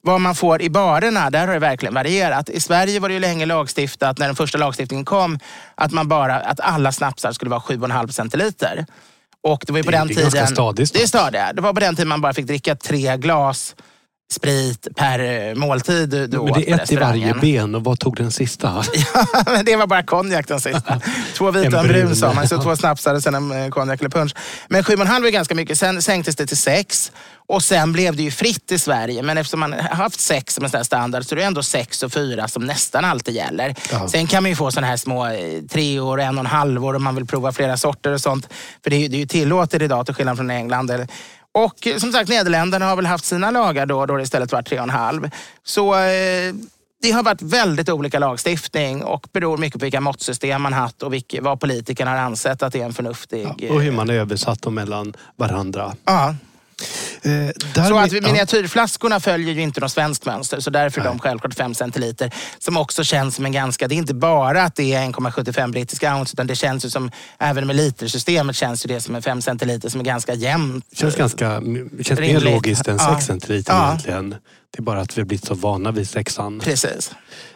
vad 0.00 0.20
man 0.20 0.34
får 0.34 0.62
i 0.62 0.70
barerna, 0.70 1.30
där 1.30 1.46
har 1.46 1.54
det 1.54 1.60
verkligen 1.60 1.94
varierat. 1.94 2.48
I 2.48 2.60
Sverige 2.60 3.00
var 3.00 3.08
det 3.08 3.14
ju 3.14 3.20
länge 3.20 3.46
lagstiftat, 3.46 4.18
när 4.18 4.26
den 4.26 4.36
första 4.36 4.58
lagstiftningen 4.58 5.04
kom, 5.04 5.38
att, 5.74 5.92
man 5.92 6.08
bara, 6.08 6.36
att 6.40 6.60
alla 6.60 6.92
snapsar 6.92 7.32
skulle 7.32 7.50
vara 7.50 7.60
7,5 7.60 8.08
centiliter. 8.08 8.86
Och 9.42 9.62
det 9.66 9.72
var 9.72 9.82
på 9.82 9.90
Det 9.90 9.96
är- 9.96 9.98
den 9.98 10.06
det 10.08 10.12
är 10.12 10.16
tiden... 10.16 10.30
ganska 10.30 10.54
stadigt 10.54 10.92
Det 10.92 11.02
är 11.02 11.06
stadigt. 11.06 11.40
Det 11.56 11.62
var 11.62 11.74
på 11.74 11.80
den 11.80 11.96
tiden 11.96 12.08
man 12.08 12.20
bara 12.20 12.34
fick 12.34 12.46
dricka 12.46 12.76
tre 12.76 13.16
glas 13.16 13.74
sprit 14.32 14.88
per 14.96 15.48
eh, 15.48 15.54
måltid 15.54 16.08
du, 16.08 16.26
du 16.26 16.38
Men 16.38 16.52
det 16.52 16.70
är 16.70 16.74
ett 16.74 16.92
i 16.92 16.96
varje 16.96 17.34
ben 17.34 17.74
och 17.74 17.84
vad 17.84 17.98
tog 17.98 18.16
den 18.16 18.30
sista? 18.30 18.84
Men 19.46 19.64
det 19.64 19.76
var 19.76 19.86
bara 19.86 20.02
konjak 20.02 20.48
den 20.48 20.60
sista. 20.60 21.00
Två 21.36 21.50
vita 21.50 21.76
och 21.76 21.84
en 21.84 21.88
brun 21.88 22.16
sa 22.16 22.32
man. 22.32 22.48
Så 22.48 22.62
två 22.62 22.76
snapsar 22.76 23.14
och 23.14 23.22
sen 23.22 23.34
en 23.34 23.64
eh, 23.64 23.68
konjak 23.68 24.00
eller 24.00 24.10
punch. 24.10 24.34
Men 24.68 24.82
7,5 24.82 25.26
är 25.26 25.30
ganska 25.30 25.54
mycket. 25.54 25.78
Sen 25.78 26.02
sänktes 26.02 26.36
det 26.36 26.46
till 26.46 26.56
6. 26.56 27.12
Och 27.48 27.62
sen 27.62 27.92
blev 27.92 28.16
det 28.16 28.22
ju 28.22 28.30
fritt 28.30 28.72
i 28.72 28.78
Sverige. 28.78 29.22
Men 29.22 29.38
eftersom 29.38 29.60
man 29.60 29.72
har 29.72 29.80
haft 29.80 30.20
6 30.20 30.54
som 30.54 30.64
en 30.64 30.70
sån 30.70 30.84
standard 30.84 31.24
så 31.24 31.34
är 31.34 31.36
det 31.36 31.44
ändå 31.44 31.62
6 31.62 32.02
och 32.02 32.12
4 32.12 32.48
som 32.48 32.64
nästan 32.64 33.04
alltid 33.04 33.34
gäller. 33.34 33.74
Ja. 33.92 34.08
Sen 34.08 34.26
kan 34.26 34.42
man 34.42 34.50
ju 34.50 34.56
få 34.56 34.70
såna 34.70 34.86
här 34.86 34.96
små 34.96 35.26
eh, 35.26 35.62
tre 35.70 36.00
år, 36.00 36.20
en 36.20 36.38
och 36.38 36.44
en 36.44 36.50
halv 36.50 36.84
år 36.84 36.94
om 36.94 37.04
man 37.04 37.14
vill 37.14 37.26
prova 37.26 37.52
flera 37.52 37.76
sorter 37.76 38.12
och 38.12 38.20
sånt. 38.20 38.48
För 38.82 38.90
det 38.90 38.96
är 38.96 39.00
ju, 39.00 39.08
det 39.08 39.16
är 39.16 39.20
ju 39.20 39.26
tillåtet 39.26 39.82
idag 39.82 40.06
till 40.06 40.14
skillnad 40.14 40.36
från 40.36 40.50
England. 40.50 40.90
Och 41.52 41.86
eh, 41.86 41.96
som 41.96 42.12
sagt, 42.12 42.28
Nederländerna 42.28 42.86
har 42.86 42.96
väl 42.96 43.06
haft 43.06 43.24
sina 43.24 43.50
lagar 43.50 43.86
då, 43.86 44.06
då 44.06 44.16
det 44.16 44.22
istället 44.22 44.52
var 44.52 44.62
tre 44.62 44.78
och 44.78 44.84
en 44.84 44.90
halv. 44.90 45.30
Så 45.64 45.94
eh, 45.94 46.54
det 47.02 47.10
har 47.10 47.22
varit 47.22 47.42
väldigt 47.42 47.88
olika 47.88 48.18
lagstiftning 48.18 49.04
och 49.04 49.26
beror 49.32 49.56
mycket 49.56 49.80
på 49.80 49.84
vilka 49.84 50.00
måttsystem 50.00 50.62
man 50.62 50.72
haft 50.72 51.02
och 51.02 51.12
vilka, 51.12 51.42
vad 51.42 51.60
politikerna 51.60 52.10
har 52.10 52.18
ansett 52.18 52.62
att 52.62 52.72
det 52.72 52.80
är 52.80 52.84
en 52.84 52.92
förnuftig... 52.92 53.46
Och 53.70 53.82
hur 53.82 53.92
man 53.92 54.08
har 54.08 54.16
översatt 54.16 54.62
dem 54.62 54.74
mellan 54.74 55.14
varandra. 55.36 55.94
Ja. 56.04 56.34
Där 57.22 57.84
så 57.88 57.98
att 57.98 58.12
miniatyrflaskorna 58.12 59.20
följer 59.20 59.54
ju 59.54 59.62
inte 59.62 59.80
något 59.80 59.92
svenskt 59.92 60.26
mönster. 60.26 60.60
Så 60.60 60.70
därför 60.70 61.00
är 61.00 61.04
de 61.04 61.18
självklart 61.18 61.54
5 61.54 61.74
centiliter. 61.74 62.30
Som 62.58 62.76
också 62.76 63.04
känns 63.04 63.34
som 63.34 63.44
en 63.44 63.52
ganska... 63.52 63.88
Det 63.88 63.94
är 63.94 63.96
inte 63.96 64.14
bara 64.14 64.62
att 64.62 64.76
det 64.76 64.94
är 64.94 65.06
1,75 65.06 65.72
brittiska 65.72 66.16
ounce. 66.16 66.34
Utan 66.34 66.46
det 66.46 66.56
känns 66.56 66.84
ju 66.84 66.90
som, 66.90 67.10
även 67.38 67.66
med 67.66 67.76
litersystemet 67.76 68.56
känns 68.56 68.86
ju 68.86 68.88
det 68.88 69.00
som 69.00 69.14
en 69.14 69.22
5 69.22 69.42
centiliter 69.42 69.88
som 69.88 70.00
är 70.00 70.04
ganska 70.04 70.34
jämnt. 70.34 70.84
Känns, 70.92 71.16
ganska, 71.16 71.60
det 71.92 72.04
känns 72.04 72.20
mer 72.20 72.40
logiskt 72.40 72.88
än 72.88 72.96
Ja. 72.98 73.14
6 73.14 73.26
centiliter 73.26 73.86
egentligen. 73.86 74.34
Det 74.70 74.78
är 74.80 74.82
bara 74.82 75.00
att 75.00 75.18
vi 75.18 75.20
har 75.20 75.26
blivit 75.26 75.44
så 75.44 75.54
vana 75.54 75.90
vid 75.92 76.08
sexan. 76.08 76.60
Precis. 76.60 77.12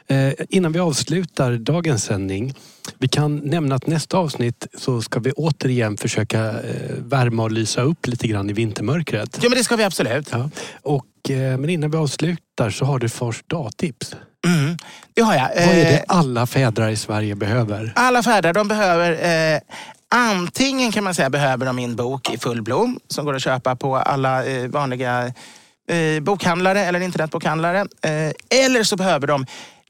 Eh, 0.07 0.33
innan 0.49 0.73
vi 0.73 0.79
avslutar 0.79 1.53
dagens 1.53 2.05
sändning. 2.05 2.55
Vi 2.99 3.09
kan 3.09 3.37
nämna 3.37 3.75
att 3.75 3.87
nästa 3.87 4.17
avsnitt 4.19 4.67
så 4.79 5.03
ska 5.03 5.21
vi 5.21 5.33
återigen 5.33 5.97
försöka 5.97 6.45
eh, 6.47 6.95
värma 6.99 7.43
och 7.43 7.51
lysa 7.53 7.83
upp 7.83 8.07
lite 8.07 8.27
grann 8.29 8.51
i 8.51 8.53
vintermörkret. 8.53 9.39
Jo 9.43 9.51
men 9.51 9.59
det 9.59 9.65
ska 9.65 9.77
vi 9.77 9.85
absolut. 9.85 10.29
Ja. 10.33 10.51
Och, 10.83 11.31
eh, 11.31 11.59
men 11.59 11.71
innan 11.71 11.91
vi 11.91 11.97
avslutar 11.97 12.71
så 12.71 12.85
har 12.85 12.99
du 12.99 13.09
fars 13.09 13.43
dagtips. 13.47 14.17
Mm, 14.47 14.77
det 15.15 15.23
har 15.23 15.35
jag. 15.35 15.49
Vad 15.49 15.75
är 15.75 15.85
Eh, 15.85 15.93
det 15.93 16.05
alla 16.09 16.47
fädrar 16.47 16.89
i 16.89 16.97
Sverige 16.97 17.35
behöver? 17.35 17.93
Alla 17.97 18.23
fäder 18.23 18.53
de 18.53 18.69
behöver 18.69 19.12
eh, 19.55 19.61
antingen 20.15 20.93
kan 20.93 21.05
man 21.05 21.15
säga 21.15 21.31
behöver 21.31 21.67
de 21.67 21.77
min 21.77 21.97
bok 21.97 22.35
i 22.35 22.39
full 22.39 22.62
blom 22.62 23.01
som 23.09 23.25
går 23.25 23.35
att 23.35 23.43
köpa 23.43 23.77
på 23.77 23.97
alla 23.97 24.45
eh, 24.45 24.69
vanliga 24.69 25.33
eh, 25.89 26.22
bokhandlare 26.22 26.80
eller 26.80 27.01
internetbokhandlare. 27.01 27.80
Eh, 27.80 28.61
eller 28.64 28.82
så 28.82 28.97
behöver 28.97 29.26
de 29.26 29.47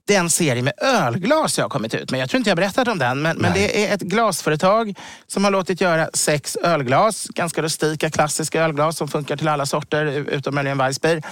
den 0.06 0.30
serie 0.30 0.62
med 0.62 0.72
ölglas 0.82 1.58
jag 1.58 1.64
har 1.64 1.70
kommit 1.70 1.94
ut 1.94 2.10
med. 2.10 2.20
Jag 2.20 2.30
tror 2.30 2.38
inte 2.38 2.50
jag 2.50 2.56
berättat 2.56 2.88
om 2.88 2.98
den, 2.98 3.22
men, 3.22 3.36
men 3.36 3.52
det 3.52 3.86
är 3.86 3.94
ett 3.94 4.00
glasföretag 4.00 4.94
som 5.26 5.44
har 5.44 5.50
låtit 5.50 5.80
göra 5.80 6.10
sex 6.14 6.56
ölglas. 6.56 7.26
Ganska 7.28 7.62
rustika, 7.62 8.10
klassiska 8.10 8.62
ölglas 8.62 8.96
som 8.96 9.08
funkar 9.08 9.36
till 9.36 9.48
alla 9.48 9.66
sorter, 9.66 10.06
utom 10.06 10.54
möjligen 10.54 10.78
Weissbier. 10.78 11.22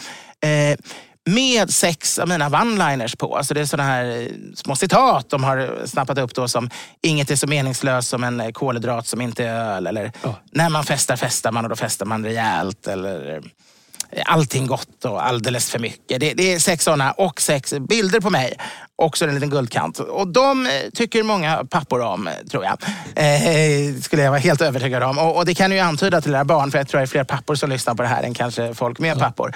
Eh, 0.41 0.79
med 1.25 1.71
sex 1.71 2.19
av 2.19 2.29
mina 2.29 2.49
one-liners 2.49 3.17
på. 3.17 3.37
Alltså 3.37 3.55
det 3.55 3.61
är 3.61 3.65
sådana 3.65 3.89
här 3.89 4.21
eh, 4.21 4.27
små 4.55 4.77
citat 4.77 5.31
de 5.31 5.45
har 5.45 5.87
snappat 5.87 6.19
upp 6.19 6.35
då 6.35 6.49
som 6.49 6.71
Inget 7.01 7.31
är 7.31 7.37
så 7.37 7.47
meningslöst 7.47 8.09
som 8.09 8.25
en 8.25 8.41
eh, 8.41 8.51
kolhydrat 8.51 9.07
som 9.07 9.21
inte 9.21 9.45
är 9.45 9.55
öl. 9.55 9.87
Eller 9.87 10.13
När 10.51 10.69
man 10.69 10.85
festar 10.85 11.17
festar 11.17 11.53
man 11.53 11.65
och 11.65 11.69
då 11.69 11.77
festar 11.77 12.07
man 12.07 12.25
rejält. 12.25 12.87
Eller 12.87 13.35
eh, 13.35 13.43
Allting 14.25 14.67
gott 14.67 15.05
och 15.05 15.27
alldeles 15.27 15.71
för 15.71 15.79
mycket. 15.79 16.21
Det, 16.21 16.35
det 16.35 16.53
är 16.53 16.59
sex 16.59 16.85
sådana 16.85 17.13
och 17.13 17.41
sex 17.41 17.75
bilder 17.89 18.21
på 18.21 18.31
mig. 18.31 18.57
Också 18.97 19.25
en 19.25 19.35
liten 19.35 19.51
guldkant. 19.51 19.99
Och 19.99 20.29
de 20.29 20.67
eh, 20.67 20.73
tycker 20.95 21.23
många 21.23 21.65
pappor 21.71 22.01
om, 22.01 22.29
eh, 22.29 22.35
tror 22.51 22.65
jag. 22.65 22.79
Eh, 23.17 24.01
skulle 24.01 24.23
jag 24.23 24.31
vara 24.31 24.41
helt 24.41 24.61
övertygad 24.61 25.03
om. 25.03 25.19
Och, 25.19 25.37
och 25.37 25.45
det 25.47 25.55
kan 25.55 25.73
ju 25.73 25.79
antyda 25.79 26.21
till 26.21 26.35
era 26.35 26.45
barn, 26.45 26.71
för 26.71 26.79
jag 26.79 26.89
tror 26.89 26.99
det 26.99 27.05
är 27.05 27.07
fler 27.07 27.25
pappor 27.25 27.55
som 27.55 27.71
lyssnar 27.71 27.95
på 27.95 28.03
det 28.03 28.09
här 28.09 28.23
än 28.23 28.35
kanske 28.35 28.75
folk 28.75 28.99
med 28.99 29.19
pappor. 29.19 29.55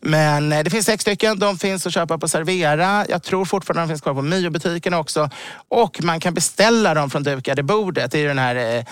Men 0.00 0.52
eh, 0.52 0.64
det 0.64 0.70
finns 0.70 0.86
sex 0.86 1.02
stycken. 1.02 1.38
De 1.38 1.58
finns 1.58 1.86
att 1.86 1.92
köpa 1.92 2.18
på 2.18 2.28
Servera. 2.28 3.06
Jag 3.08 3.22
tror 3.22 3.44
fortfarande 3.44 3.82
de 3.82 3.88
finns 3.88 4.00
kvar 4.00 4.14
på 4.14 4.22
Mio-butiken 4.22 4.94
också. 4.94 5.30
Och 5.68 5.98
man 6.02 6.20
kan 6.20 6.34
beställa 6.34 6.94
dem 6.94 7.10
från 7.10 7.22
Dukade 7.22 7.62
bordet. 7.62 8.10
Det 8.10 8.18
är 8.18 8.22
ju 8.22 8.28
den 8.28 8.38
här 8.38 8.56
eh, 8.56 8.84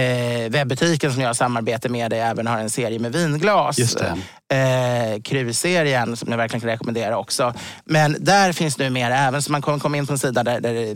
eh, 0.00 0.50
webbutiken 0.50 1.12
som 1.12 1.20
jag 1.20 1.28
har 1.28 1.34
samarbete 1.34 1.88
med 1.88 2.10
där 2.10 2.16
jag 2.16 2.28
även 2.28 2.46
har 2.46 2.58
en 2.58 2.70
serie 2.70 2.98
med 2.98 3.12
vinglas. 3.12 3.78
Just 3.78 3.98
det. 3.98 4.16
Eh, 4.52 5.20
Krus-serien 5.22 6.16
som 6.16 6.30
jag 6.30 6.38
verkligen 6.38 6.60
kan 6.60 6.70
rekommendera 6.70 7.18
också. 7.18 7.54
Men 7.84 8.16
där 8.20 8.52
finns 8.52 8.78
nu 8.78 8.90
mer 8.90 9.10
även, 9.10 9.41
så 9.42 9.52
man 9.52 9.62
kommer 9.62 9.78
komma 9.78 9.96
in 9.96 10.06
på 10.06 10.12
en 10.12 10.18
sida 10.18 10.42
där, 10.42 10.60
där 10.60 10.94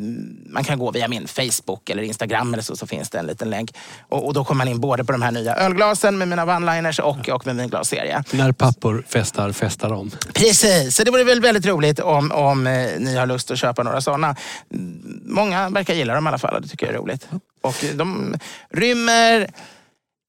man 0.52 0.64
kan 0.64 0.78
gå 0.78 0.90
via 0.90 1.08
min 1.08 1.28
Facebook 1.28 1.90
eller 1.90 2.02
Instagram 2.02 2.54
eller 2.54 2.62
så, 2.62 2.76
så 2.76 2.86
finns 2.86 3.10
det 3.10 3.18
en 3.18 3.26
liten 3.26 3.50
länk. 3.50 3.74
Och, 4.08 4.26
och 4.26 4.34
då 4.34 4.44
kommer 4.44 4.64
man 4.64 4.68
in 4.68 4.80
både 4.80 5.04
på 5.04 5.12
de 5.12 5.22
här 5.22 5.30
nya 5.30 5.54
ölglasen 5.54 6.18
med 6.18 6.28
mina 6.28 6.44
one-liners 6.44 7.00
och, 7.00 7.28
och 7.28 7.46
med 7.46 7.56
min 7.56 7.68
glasserie. 7.68 8.24
När 8.30 8.52
pappor 8.52 9.04
festar, 9.08 9.52
festar 9.52 9.90
de. 9.90 10.10
Precis, 10.34 10.96
så 10.96 11.04
det 11.04 11.10
vore 11.10 11.24
väl 11.24 11.40
väldigt 11.40 11.66
roligt 11.66 12.00
om, 12.00 12.32
om 12.32 12.66
eh, 12.66 12.90
ni 12.98 13.16
har 13.16 13.26
lust 13.26 13.50
att 13.50 13.58
köpa 13.58 13.82
några 13.82 14.00
sådana. 14.00 14.36
Många 15.24 15.68
verkar 15.68 15.94
gilla 15.94 16.14
dem 16.14 16.26
i 16.26 16.28
alla 16.28 16.38
fall 16.38 16.54
och 16.54 16.62
det 16.62 16.68
tycker 16.68 16.86
jag 16.86 16.94
är 16.94 16.98
roligt. 16.98 17.28
Och 17.60 17.84
de 17.94 18.34
rymmer 18.70 19.50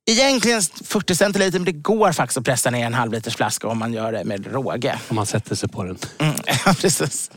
egentligen 0.07 0.61
40 0.61 1.15
centiliter 1.15 1.59
men 1.59 1.65
det 1.65 1.71
går 1.71 2.11
faktiskt 2.11 2.37
att 2.37 2.45
pressa 2.45 2.69
ner 2.69 2.85
en 2.85 2.93
halvliters 2.93 3.35
flaska 3.35 3.67
om 3.67 3.77
man 3.77 3.93
gör 3.93 4.11
det 4.11 4.23
med 4.23 4.53
råge. 4.53 4.99
Om 5.07 5.15
man 5.15 5.25
sätter 5.25 5.55
sig 5.55 5.69
på 5.69 5.83
den. 5.83 5.97
Mm, 6.19 6.35
ja, 6.65 6.73
precis. 6.81 7.31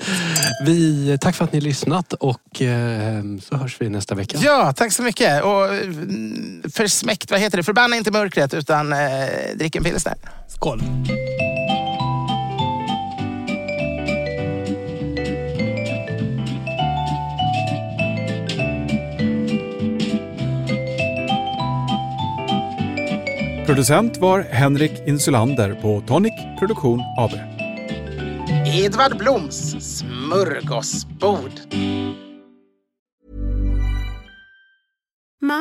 Vi, 0.64 1.18
tack 1.20 1.36
för 1.36 1.44
att 1.44 1.52
ni 1.52 1.60
lyssnat 1.60 2.12
och 2.12 2.62
eh, 2.62 3.22
så 3.42 3.56
hörs 3.56 3.76
vi 3.80 3.88
nästa 3.88 4.14
vecka. 4.14 4.38
Ja, 4.40 4.72
tack 4.72 4.92
så 4.92 5.02
mycket. 5.02 5.42
Och 5.42 5.74
mm, 5.74 6.62
försmäkt, 6.74 7.30
vad 7.30 7.40
heter 7.40 7.56
det? 7.56 7.62
Förbanna 7.62 7.96
inte 7.96 8.10
mörkret 8.10 8.54
utan 8.54 8.92
eh, 8.92 8.98
drick 9.54 9.76
en 9.76 9.84
pilsner. 9.84 10.14
Skål! 10.48 10.82
Producent 23.70 24.16
var 24.18 24.42
Henrik 24.42 24.92
Insulander 25.06 25.74
på 25.82 26.02
Tonic 26.06 26.32
Produktion 26.58 27.00
AB. 27.18 27.30
Edvard 28.66 29.18
Bloms 29.18 29.56
smörgåsbord. 29.98 31.52